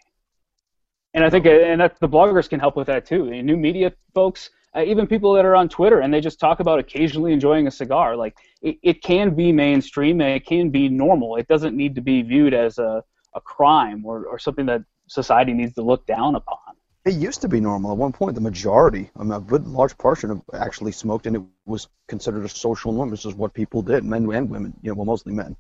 And 1.14 1.24
I 1.24 1.30
think 1.30 1.46
and 1.46 1.80
that 1.80 2.00
the 2.00 2.08
bloggers 2.08 2.48
can 2.48 2.58
help 2.58 2.76
with 2.76 2.86
that 2.86 3.06
too. 3.06 3.28
The 3.28 3.42
new 3.42 3.56
media 3.56 3.92
folks, 4.14 4.50
uh, 4.74 4.82
even 4.82 5.06
people 5.06 5.34
that 5.34 5.44
are 5.44 5.54
on 5.54 5.68
Twitter 5.68 6.00
and 6.00 6.12
they 6.12 6.20
just 6.20 6.40
talk 6.40 6.60
about 6.60 6.78
occasionally 6.78 7.32
enjoying 7.32 7.66
a 7.66 7.70
cigar. 7.70 8.16
Like 8.16 8.36
it, 8.62 8.78
it 8.82 9.02
can 9.02 9.34
be 9.34 9.52
mainstream 9.52 10.20
and 10.20 10.30
it 10.30 10.46
can 10.46 10.70
be 10.70 10.88
normal. 10.88 11.36
It 11.36 11.48
doesn't 11.48 11.76
need 11.76 11.94
to 11.96 12.00
be 12.00 12.22
viewed 12.22 12.54
as 12.54 12.78
a, 12.78 13.04
a 13.34 13.40
crime 13.40 14.04
or, 14.06 14.24
or 14.24 14.38
something 14.38 14.66
that 14.66 14.82
society 15.06 15.52
needs 15.52 15.74
to 15.74 15.82
look 15.82 16.06
down 16.06 16.34
upon. 16.34 16.71
It 17.04 17.14
used 17.14 17.40
to 17.40 17.48
be 17.48 17.60
normal. 17.60 17.90
At 17.92 17.98
one 17.98 18.12
point, 18.12 18.36
the 18.36 18.40
majority, 18.40 19.10
I 19.16 19.24
mean, 19.24 19.32
a 19.32 19.40
good 19.40 19.66
large 19.66 19.98
portion 19.98 20.30
of 20.30 20.42
actually 20.54 20.92
smoked, 20.92 21.26
and 21.26 21.34
it 21.34 21.42
was 21.66 21.88
considered 22.06 22.44
a 22.44 22.48
social 22.48 22.92
norm. 22.92 23.10
This 23.10 23.24
is 23.24 23.34
what 23.34 23.54
people 23.54 23.82
did, 23.82 24.04
men 24.04 24.30
and 24.30 24.48
women, 24.48 24.74
you 24.82 24.90
know, 24.90 24.94
well, 24.94 25.06
mostly 25.06 25.32
men. 25.32 25.56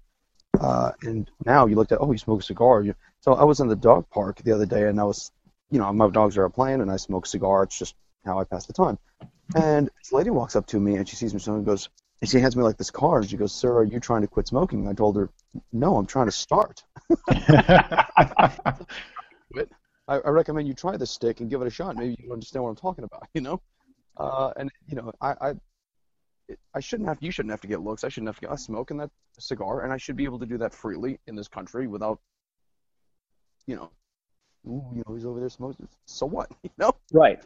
Uh, 0.60 0.92
and 1.02 1.28
now 1.44 1.66
you 1.66 1.74
looked 1.74 1.90
at, 1.90 2.00
oh, 2.00 2.12
you 2.12 2.18
smoke 2.18 2.40
a 2.40 2.44
cigar. 2.44 2.82
You, 2.82 2.94
so 3.20 3.32
I 3.32 3.42
was 3.42 3.58
in 3.58 3.66
the 3.66 3.74
dog 3.74 4.08
park 4.10 4.40
the 4.42 4.52
other 4.52 4.66
day, 4.66 4.86
and 4.86 5.00
I 5.00 5.04
was, 5.04 5.32
you 5.70 5.80
know, 5.80 5.92
my 5.92 6.08
dogs 6.10 6.38
are 6.38 6.48
playing, 6.48 6.80
and 6.80 6.90
I 6.90 6.96
smoke 6.96 7.26
a 7.26 7.28
cigar. 7.28 7.64
It's 7.64 7.78
just 7.78 7.96
how 8.24 8.38
I 8.38 8.44
pass 8.44 8.66
the 8.66 8.72
time. 8.72 8.98
And 9.56 9.90
this 9.98 10.12
lady 10.12 10.30
walks 10.30 10.54
up 10.54 10.66
to 10.66 10.78
me, 10.78 10.94
and 10.94 11.08
she 11.08 11.16
sees 11.16 11.34
me 11.34 11.40
smoking, 11.40 11.58
and 11.58 11.66
goes, 11.66 11.88
and 12.20 12.30
she 12.30 12.38
hands 12.38 12.56
me 12.56 12.62
like 12.62 12.76
this 12.76 12.92
card. 12.92 13.24
And 13.24 13.30
she 13.30 13.36
goes, 13.36 13.52
"Sir, 13.52 13.78
are 13.78 13.84
you 13.84 13.98
trying 13.98 14.22
to 14.22 14.28
quit 14.28 14.46
smoking?" 14.46 14.86
I 14.86 14.92
told 14.92 15.16
her, 15.16 15.28
"No, 15.72 15.96
I'm 15.96 16.06
trying 16.06 16.26
to 16.26 16.32
start." 16.32 16.84
I, 20.12 20.18
I 20.18 20.28
recommend 20.28 20.68
you 20.68 20.74
try 20.74 20.96
this 20.96 21.10
stick 21.10 21.40
and 21.40 21.48
give 21.48 21.62
it 21.62 21.66
a 21.66 21.70
shot. 21.70 21.96
Maybe 21.96 22.16
you 22.22 22.32
understand 22.32 22.62
what 22.62 22.70
I'm 22.70 22.76
talking 22.76 23.04
about. 23.04 23.28
You 23.34 23.40
know, 23.40 23.62
uh, 24.18 24.52
and 24.56 24.70
you 24.86 24.96
know, 24.96 25.10
I, 25.20 25.34
I 25.40 25.54
I 26.74 26.80
shouldn't 26.80 27.08
have. 27.08 27.18
You 27.20 27.30
shouldn't 27.30 27.50
have 27.50 27.62
to 27.62 27.66
get 27.66 27.80
looks. 27.80 28.04
I 28.04 28.08
shouldn't 28.08 28.28
have 28.28 28.36
to 28.36 28.42
get. 28.42 28.50
I 28.50 28.56
smoke 28.56 28.90
in 28.90 28.98
that 28.98 29.10
cigar, 29.38 29.84
and 29.84 29.92
I 29.92 29.96
should 29.96 30.16
be 30.16 30.24
able 30.24 30.38
to 30.40 30.46
do 30.46 30.58
that 30.58 30.74
freely 30.74 31.18
in 31.26 31.34
this 31.34 31.48
country 31.48 31.86
without, 31.86 32.20
you 33.66 33.76
know, 33.76 33.90
ooh, 34.66 34.84
you 34.94 35.02
know, 35.06 35.14
he's 35.14 35.24
over 35.24 35.40
there 35.40 35.48
smoking. 35.48 35.88
So 36.04 36.26
what? 36.26 36.50
You 36.62 36.70
know. 36.76 36.92
Right. 37.12 37.42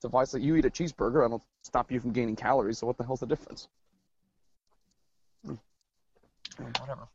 So 0.00 0.08
if 0.08 0.14
I 0.14 0.22
say 0.22 0.38
you 0.38 0.54
eat 0.54 0.64
a 0.64 0.70
cheeseburger, 0.70 1.26
I 1.26 1.28
don't 1.28 1.42
stop 1.64 1.90
you 1.90 1.98
from 1.98 2.12
gaining 2.12 2.36
calories. 2.36 2.78
So 2.78 2.86
what 2.86 2.96
the 2.96 3.04
hell's 3.04 3.20
the 3.20 3.26
difference? 3.26 3.66
Hmm. 5.44 5.54
Whatever. 6.78 7.08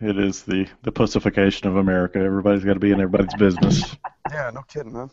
It 0.00 0.18
is 0.18 0.42
the 0.42 0.66
the 0.82 0.92
pussification 0.92 1.68
of 1.68 1.76
America. 1.76 2.18
Everybody's 2.18 2.64
got 2.64 2.74
to 2.74 2.80
be 2.80 2.92
in 2.92 3.00
everybody's 3.00 3.34
business. 3.34 3.96
Yeah, 4.30 4.50
no 4.54 4.62
kidding, 4.62 4.92
man. 4.92 5.10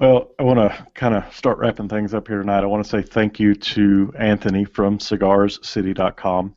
Well, 0.00 0.32
I 0.38 0.42
want 0.42 0.58
to 0.58 0.86
kind 0.94 1.14
of 1.14 1.32
start 1.34 1.58
wrapping 1.58 1.88
things 1.88 2.12
up 2.12 2.28
here 2.28 2.38
tonight. 2.38 2.62
I 2.62 2.66
want 2.66 2.84
to 2.84 2.90
say 2.90 3.02
thank 3.02 3.40
you 3.40 3.54
to 3.54 4.12
Anthony 4.18 4.64
from 4.64 4.98
CigarsCity.com. 4.98 6.56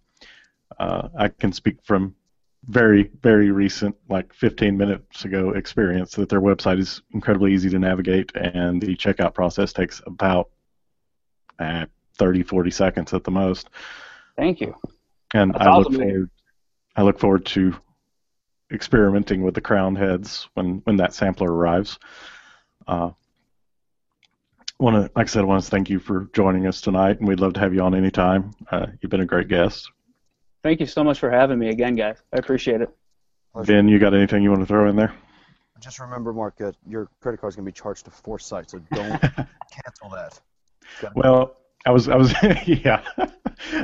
Uh, 0.80 1.10
I 1.18 1.28
can 1.30 1.54
speak 1.54 1.78
from 1.84 2.16
very, 2.68 3.10
very 3.22 3.52
recent, 3.52 3.96
like 4.10 4.34
15 4.34 4.76
minutes 4.78 5.26
ago, 5.26 5.52
experience 5.52 6.12
that 6.14 6.28
their 6.28 6.42
website 6.42 6.80
is 6.80 7.02
incredibly 7.12 7.54
easy 7.54 7.70
to 7.70 7.80
navigate, 7.80 8.32
and 8.36 8.82
the 8.82 8.96
checkout 8.96 9.34
process 9.34 9.74
takes 9.74 10.02
about 10.06 10.50
uh, 11.60 11.86
30, 12.18 12.44
40 12.44 12.72
seconds 12.72 13.14
at 13.14 13.24
the 13.24 13.32
most. 13.32 13.70
Thank 14.36 14.60
you. 14.60 14.76
And 15.34 15.54
That's 15.54 15.66
I 15.66 15.70
awesome. 15.70 15.94
look 15.94 16.02
forward, 16.02 16.30
I 16.96 17.02
look 17.04 17.20
forward 17.20 17.46
to 17.48 17.76
experimenting 18.72 19.44
with 19.44 19.56
the 19.56 19.62
Crowned 19.62 19.98
Heads 19.98 20.48
when 20.54 20.82
when 20.84 20.98
that 20.98 21.14
sampler 21.14 21.52
arrives. 21.52 22.00
Uh, 22.88 23.12
want 24.80 24.96
to, 24.96 25.12
like 25.16 25.28
I 25.28 25.30
said, 25.30 25.42
I 25.42 25.46
want 25.46 25.64
to 25.64 25.70
thank 25.70 25.90
you 25.90 26.00
for 26.00 26.30
joining 26.34 26.66
us 26.66 26.82
tonight, 26.82 27.20
and 27.20 27.28
we'd 27.28 27.40
love 27.40 27.54
to 27.54 27.60
have 27.60 27.74
you 27.74 27.82
on 27.82 27.94
anytime. 27.94 28.52
Uh, 28.72 28.88
you've 29.02 29.12
been 29.12 29.22
a 29.22 29.26
great 29.26 29.48
guest. 29.48 29.90
Thank 30.64 30.80
you 30.80 30.86
so 30.86 31.04
much 31.04 31.20
for 31.20 31.30
having 31.30 31.60
me 31.60 31.70
again, 31.70 31.96
guys. 31.96 32.18
I 32.34 32.38
appreciate 32.38 32.82
it. 32.82 32.90
Pleasure. 33.54 33.74
Ben, 33.74 33.88
you 33.88 34.00
got 34.00 34.14
anything 34.14 34.44
you 34.44 34.50
want 34.50 34.62
to 34.62 34.68
throw 34.68 34.90
in 34.90 34.96
there? 34.96 35.14
Just 35.80 36.00
remember, 36.00 36.34
Mark, 36.34 36.60
uh, 36.62 36.72
your 36.88 37.10
credit 37.22 37.40
card 37.40 37.52
is 37.52 37.56
gonna 37.56 37.66
be 37.66 37.72
charged 37.72 38.06
to 38.06 38.12
Foresight, 38.12 38.70
so 38.70 38.80
don't 38.92 39.22
cancel 39.22 40.10
that. 40.12 40.40
Well, 41.16 41.56
I 41.86 41.92
was, 41.92 42.10
I 42.10 42.16
was, 42.16 42.34
yeah, 42.66 43.04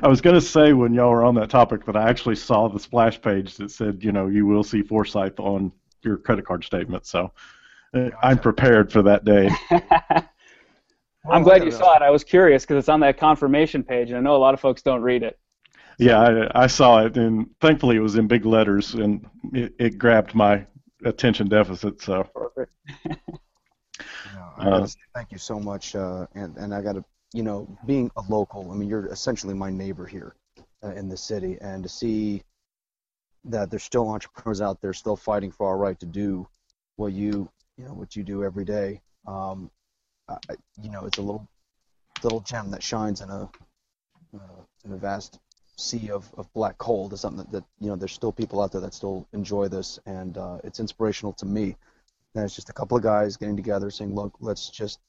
I 0.02 0.08
was 0.08 0.22
gonna 0.22 0.42
say 0.42 0.74
when 0.74 0.94
y'all 0.94 1.12
were 1.12 1.24
on 1.24 1.36
that 1.36 1.50
topic 1.50 1.86
that 1.86 1.96
I 1.96 2.10
actually 2.10 2.36
saw 2.36 2.68
the 2.68 2.80
splash 2.80 3.22
page 3.22 3.56
that 3.58 3.72
said, 3.72 4.04
you 4.04 4.12
know, 4.12 4.28
you 4.28 4.46
will 4.46 4.64
see 4.64 4.82
Forsyth 4.82 5.40
on 5.40 5.72
your 6.02 6.18
credit 6.18 6.46
card 6.46 6.64
statement. 6.64 7.06
So 7.06 7.32
uh, 7.94 8.10
I'm 8.22 8.38
prepared 8.38 8.92
for 8.92 9.02
that 9.04 9.26
day. 9.26 9.50
I'm 11.32 11.44
glad 11.44 11.64
you 11.64 11.72
saw 11.72 11.96
it. 11.96 12.02
I 12.02 12.10
was 12.12 12.24
curious 12.24 12.64
because 12.64 12.78
it's 12.78 12.90
on 12.90 13.00
that 13.00 13.18
confirmation 13.18 13.84
page, 13.84 14.10
and 14.10 14.18
I 14.18 14.22
know 14.22 14.36
a 14.36 14.38
lot 14.38 14.54
of 14.54 14.60
folks 14.60 14.82
don't 14.82 15.02
read 15.02 15.24
it. 15.24 15.40
Yeah, 15.98 16.20
I, 16.20 16.64
I 16.64 16.68
saw 16.68 17.06
it, 17.06 17.18
and 17.18 17.50
thankfully 17.62 17.96
it 17.96 18.02
was 18.02 18.16
in 18.16 18.28
big 18.28 18.46
letters, 18.46 18.94
and 18.96 19.26
it, 19.54 19.74
it 19.80 19.98
grabbed 19.98 20.36
my 20.36 20.66
attention 21.06 21.48
deficit. 21.48 22.02
So 22.02 22.24
Perfect. 22.36 22.72
Yeah, 24.34 24.50
Uh, 24.58 24.88
thank 25.14 25.32
you 25.32 25.38
so 25.38 25.60
much, 25.60 25.96
uh, 25.96 26.28
and 26.36 26.58
and 26.58 26.74
I 26.74 26.82
gotta, 26.82 27.04
you 27.36 27.44
know, 27.44 27.68
being 27.86 28.10
a 28.16 28.22
local, 28.30 28.72
I 28.72 28.76
mean, 28.76 28.88
you're 28.88 29.08
essentially 29.08 29.54
my 29.54 29.70
neighbor 29.70 30.06
here 30.06 30.36
uh, 30.84 30.94
in 30.94 31.10
the 31.10 31.18
city, 31.18 31.58
and 31.60 31.84
to 31.84 31.90
see 31.90 32.44
that 33.44 33.70
there's 33.70 33.84
still 33.84 34.08
entrepreneurs 34.10 34.62
out 34.62 34.82
there 34.82 34.94
still 34.94 35.18
fighting 35.18 35.52
for 35.52 35.68
our 35.68 35.78
right 35.78 36.00
to 36.00 36.06
do 36.06 36.48
what 36.96 37.12
you, 37.12 37.50
you 37.78 37.84
know, 37.84 37.94
what 37.94 38.16
you 38.16 38.24
do 38.24 38.46
every 38.46 38.64
day. 38.64 39.02
Um, 39.28 39.70
I, 40.30 40.38
you 40.82 40.90
know, 40.90 41.06
it's 41.06 41.18
a 41.18 41.22
little 41.22 41.48
little 42.24 42.40
gem 42.40 42.72
that 42.72 42.82
shines 42.82 43.20
in 43.20 43.30
a 43.30 43.50
uh, 44.34 44.62
in 44.86 44.94
a 44.94 44.98
vast 44.98 45.40
sea 45.78 46.12
of, 46.12 46.34
of 46.38 46.52
black 46.54 46.78
coal. 46.78 47.10
It's 47.12 47.22
something 47.22 47.44
that, 47.44 47.52
that 47.52 47.64
you 47.82 47.90
know, 47.90 47.98
there's 47.98 48.14
still 48.14 48.32
people 48.32 48.62
out 48.62 48.72
there 48.72 48.82
that 48.82 48.94
still 48.94 49.28
enjoy 49.34 49.68
this, 49.68 50.00
and 50.06 50.38
uh, 50.38 50.60
it's 50.64 50.80
inspirational 50.80 51.34
to 51.34 51.46
me. 51.46 51.76
And 52.34 52.46
it's 52.46 52.56
just 52.56 52.70
a 52.70 52.74
couple 52.74 52.96
of 52.96 53.04
guys 53.04 53.36
getting 53.36 53.58
together 53.58 53.92
saying, 53.92 54.16
look, 54.16 54.34
let's 54.40 54.70
just 54.70 55.00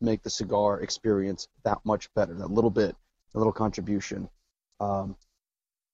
make 0.00 0.22
the 0.22 0.30
cigar 0.30 0.80
experience 0.80 1.48
that 1.64 1.78
much 1.84 2.12
better, 2.14 2.34
that 2.34 2.50
little 2.50 2.70
bit, 2.70 2.94
a 3.34 3.38
little 3.38 3.52
contribution. 3.52 4.28
Um, 4.80 5.16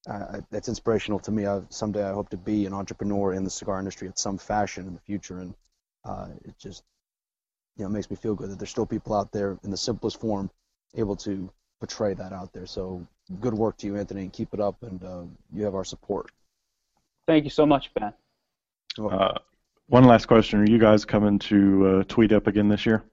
I, 0.09 0.13
I- 0.15 0.43
that's 0.51 0.69
inspirational 0.69 1.19
to 1.21 1.31
me. 1.31 1.47
I, 1.47 1.61
someday 1.69 2.05
I 2.05 2.13
hope 2.13 2.29
to 2.31 2.37
be 2.37 2.67
an 2.67 2.73
entrepreneur 2.75 3.33
in 3.35 3.45
the 3.45 3.51
cigar 3.51 3.79
industry 3.79 4.09
at 4.09 4.19
some 4.19 4.39
fashion 4.39 4.87
in 4.87 4.95
the 4.95 5.01
future, 5.01 5.39
and 5.39 5.55
uh, 6.05 6.29
it 6.45 6.55
just 6.59 6.83
you 7.77 7.85
know 7.85 7.89
makes 7.91 8.11
me 8.11 8.17
feel 8.17 8.35
good 8.35 8.51
that 8.51 8.59
there's 8.59 8.71
still 8.71 8.87
people 8.87 9.15
out 9.15 9.33
there 9.33 9.59
in 9.65 9.71
the 9.71 9.77
simplest 9.77 10.21
form 10.21 10.51
able 10.95 11.17
to 11.17 11.51
portray 11.81 12.15
that 12.15 12.33
out 12.33 12.53
there. 12.53 12.67
So 12.67 13.07
good 13.41 13.55
work 13.55 13.77
to 13.79 13.87
you, 13.87 13.97
Anthony, 13.97 14.23
and 14.23 14.33
keep 14.33 14.53
it 14.55 14.61
up, 14.61 14.83
and 14.83 15.03
uh, 15.05 15.23
you 15.53 15.65
have 15.65 15.75
our 15.75 15.85
support. 15.85 16.31
Thank 17.27 17.45
you 17.45 17.51
so 17.51 17.65
much, 17.67 17.93
Ben. 17.95 18.13
uh, 18.99 19.39
one 19.89 20.05
last 20.05 20.27
question: 20.27 20.61
Are 20.61 20.71
you 20.71 20.79
guys 20.79 21.05
coming 21.05 21.39
to 21.41 21.87
uh, 21.87 22.03
Tweet 22.09 22.33
Up 22.33 22.47
again 22.47 22.69
this 22.69 22.85
year? 22.87 23.05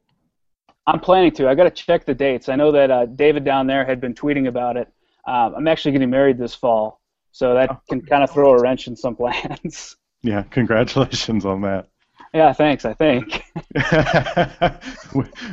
I'm 0.90 1.00
planning 1.00 1.32
to. 1.34 1.48
I 1.48 1.56
got 1.56 1.64
to 1.64 1.70
check 1.70 2.06
the 2.06 2.16
dates. 2.16 2.50
I 2.50 2.56
know 2.56 2.72
that 2.72 2.90
uh, 2.90 3.06
David 3.06 3.44
down 3.44 3.68
there 3.68 3.86
had 3.86 4.02
been 4.02 4.16
tweeting 4.16 4.48
about 4.48 4.76
it. 4.76 4.92
Um, 5.28 5.54
I'm 5.56 5.68
actually 5.68 5.92
getting 5.92 6.10
married 6.10 6.38
this 6.40 6.56
fall, 6.56 7.00
so 7.32 7.54
that 7.54 7.70
can 7.90 8.02
kind 8.02 8.24
of 8.24 8.32
throw 8.32 8.52
a 8.54 8.62
wrench 8.62 8.88
in 8.88 8.96
some 8.96 9.16
plans. 9.18 9.96
Yeah, 10.24 10.44
congratulations 10.44 11.46
on 11.46 11.62
that. 11.62 11.88
yeah, 12.34 12.54
thanks. 12.54 12.86
I 12.86 12.94
think. 12.94 13.44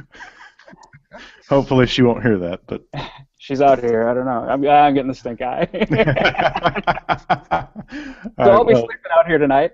Hopefully 1.49 1.87
she 1.87 2.03
won't 2.03 2.23
hear 2.23 2.39
that, 2.39 2.61
but 2.67 2.85
She's 3.39 3.61
out 3.61 3.79
here. 3.79 4.09
I 4.09 4.15
don't 4.15 4.25
know. 4.25 4.41
I'm, 4.49 4.67
I'm 4.67 4.95
getting 4.95 5.07
the 5.07 5.15
stink 5.15 5.41
eye. 5.41 5.69
So 8.37 8.43
right, 8.43 8.51
I'll 8.51 8.65
be 8.65 8.75
well, 8.75 8.83
sleeping 8.83 9.13
out 9.17 9.27
here 9.29 9.39
tonight. 9.39 9.73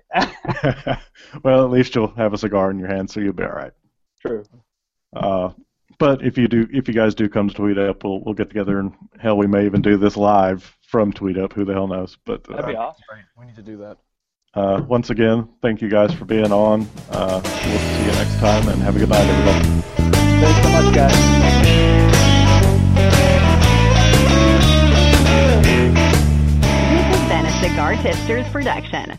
well, 1.43 1.63
at 1.63 1.71
least 1.71 1.95
you'll 1.95 2.13
have 2.13 2.33
a 2.33 2.37
cigar 2.37 2.69
in 2.69 2.77
your 2.77 2.87
hand, 2.87 3.09
so 3.09 3.19
you'll 3.19 3.33
be 3.33 3.43
all 3.43 3.49
right. 3.49 3.71
True. 4.21 4.43
Uh, 5.15 5.49
but 5.99 6.23
if 6.25 6.37
you 6.37 6.47
do, 6.47 6.67
if 6.71 6.87
you 6.87 6.93
guys 6.93 7.13
do 7.15 7.29
come 7.29 7.47
to 7.49 7.53
Tweet 7.53 7.77
Up, 7.77 8.03
we'll 8.03 8.21
we'll 8.23 8.33
get 8.33 8.49
together 8.49 8.79
and 8.79 8.93
hell, 9.19 9.37
we 9.37 9.47
may 9.47 9.65
even 9.65 9.81
do 9.81 9.95
this 9.97 10.17
live 10.17 10.75
from 10.81 11.13
Tweet 11.13 11.37
Up. 11.37 11.53
Who 11.53 11.65
the 11.65 11.73
hell 11.73 11.87
knows? 11.87 12.17
But 12.25 12.43
That'd 12.45 12.65
be 12.65 12.75
uh, 12.75 12.81
awesome. 12.81 13.03
We 13.37 13.45
need 13.45 13.55
to 13.55 13.61
do 13.61 13.77
that. 13.77 13.97
uh, 14.55 14.81
once 14.87 15.09
again, 15.11 15.47
thank 15.61 15.81
you 15.81 15.89
guys 15.89 16.13
for 16.13 16.25
being 16.25 16.51
on. 16.51 16.87
Uh, 17.09 17.41
we'll 17.43 17.79
see 17.79 18.05
you 18.05 18.11
next 18.11 18.39
time, 18.39 18.67
and 18.69 18.81
have 18.81 18.95
a 18.95 18.99
good 18.99 19.09
night, 19.09 19.25
everybody. 19.27 19.81
Thanks 20.41 20.61
so 20.63 20.69
much, 20.71 20.93
guys. 20.95 22.23
This 25.83 27.05
has 27.09 27.29
been 27.29 27.45
a 27.45 27.61
Cigar 27.61 27.95
Tipsters 28.03 28.47
production. 28.51 29.17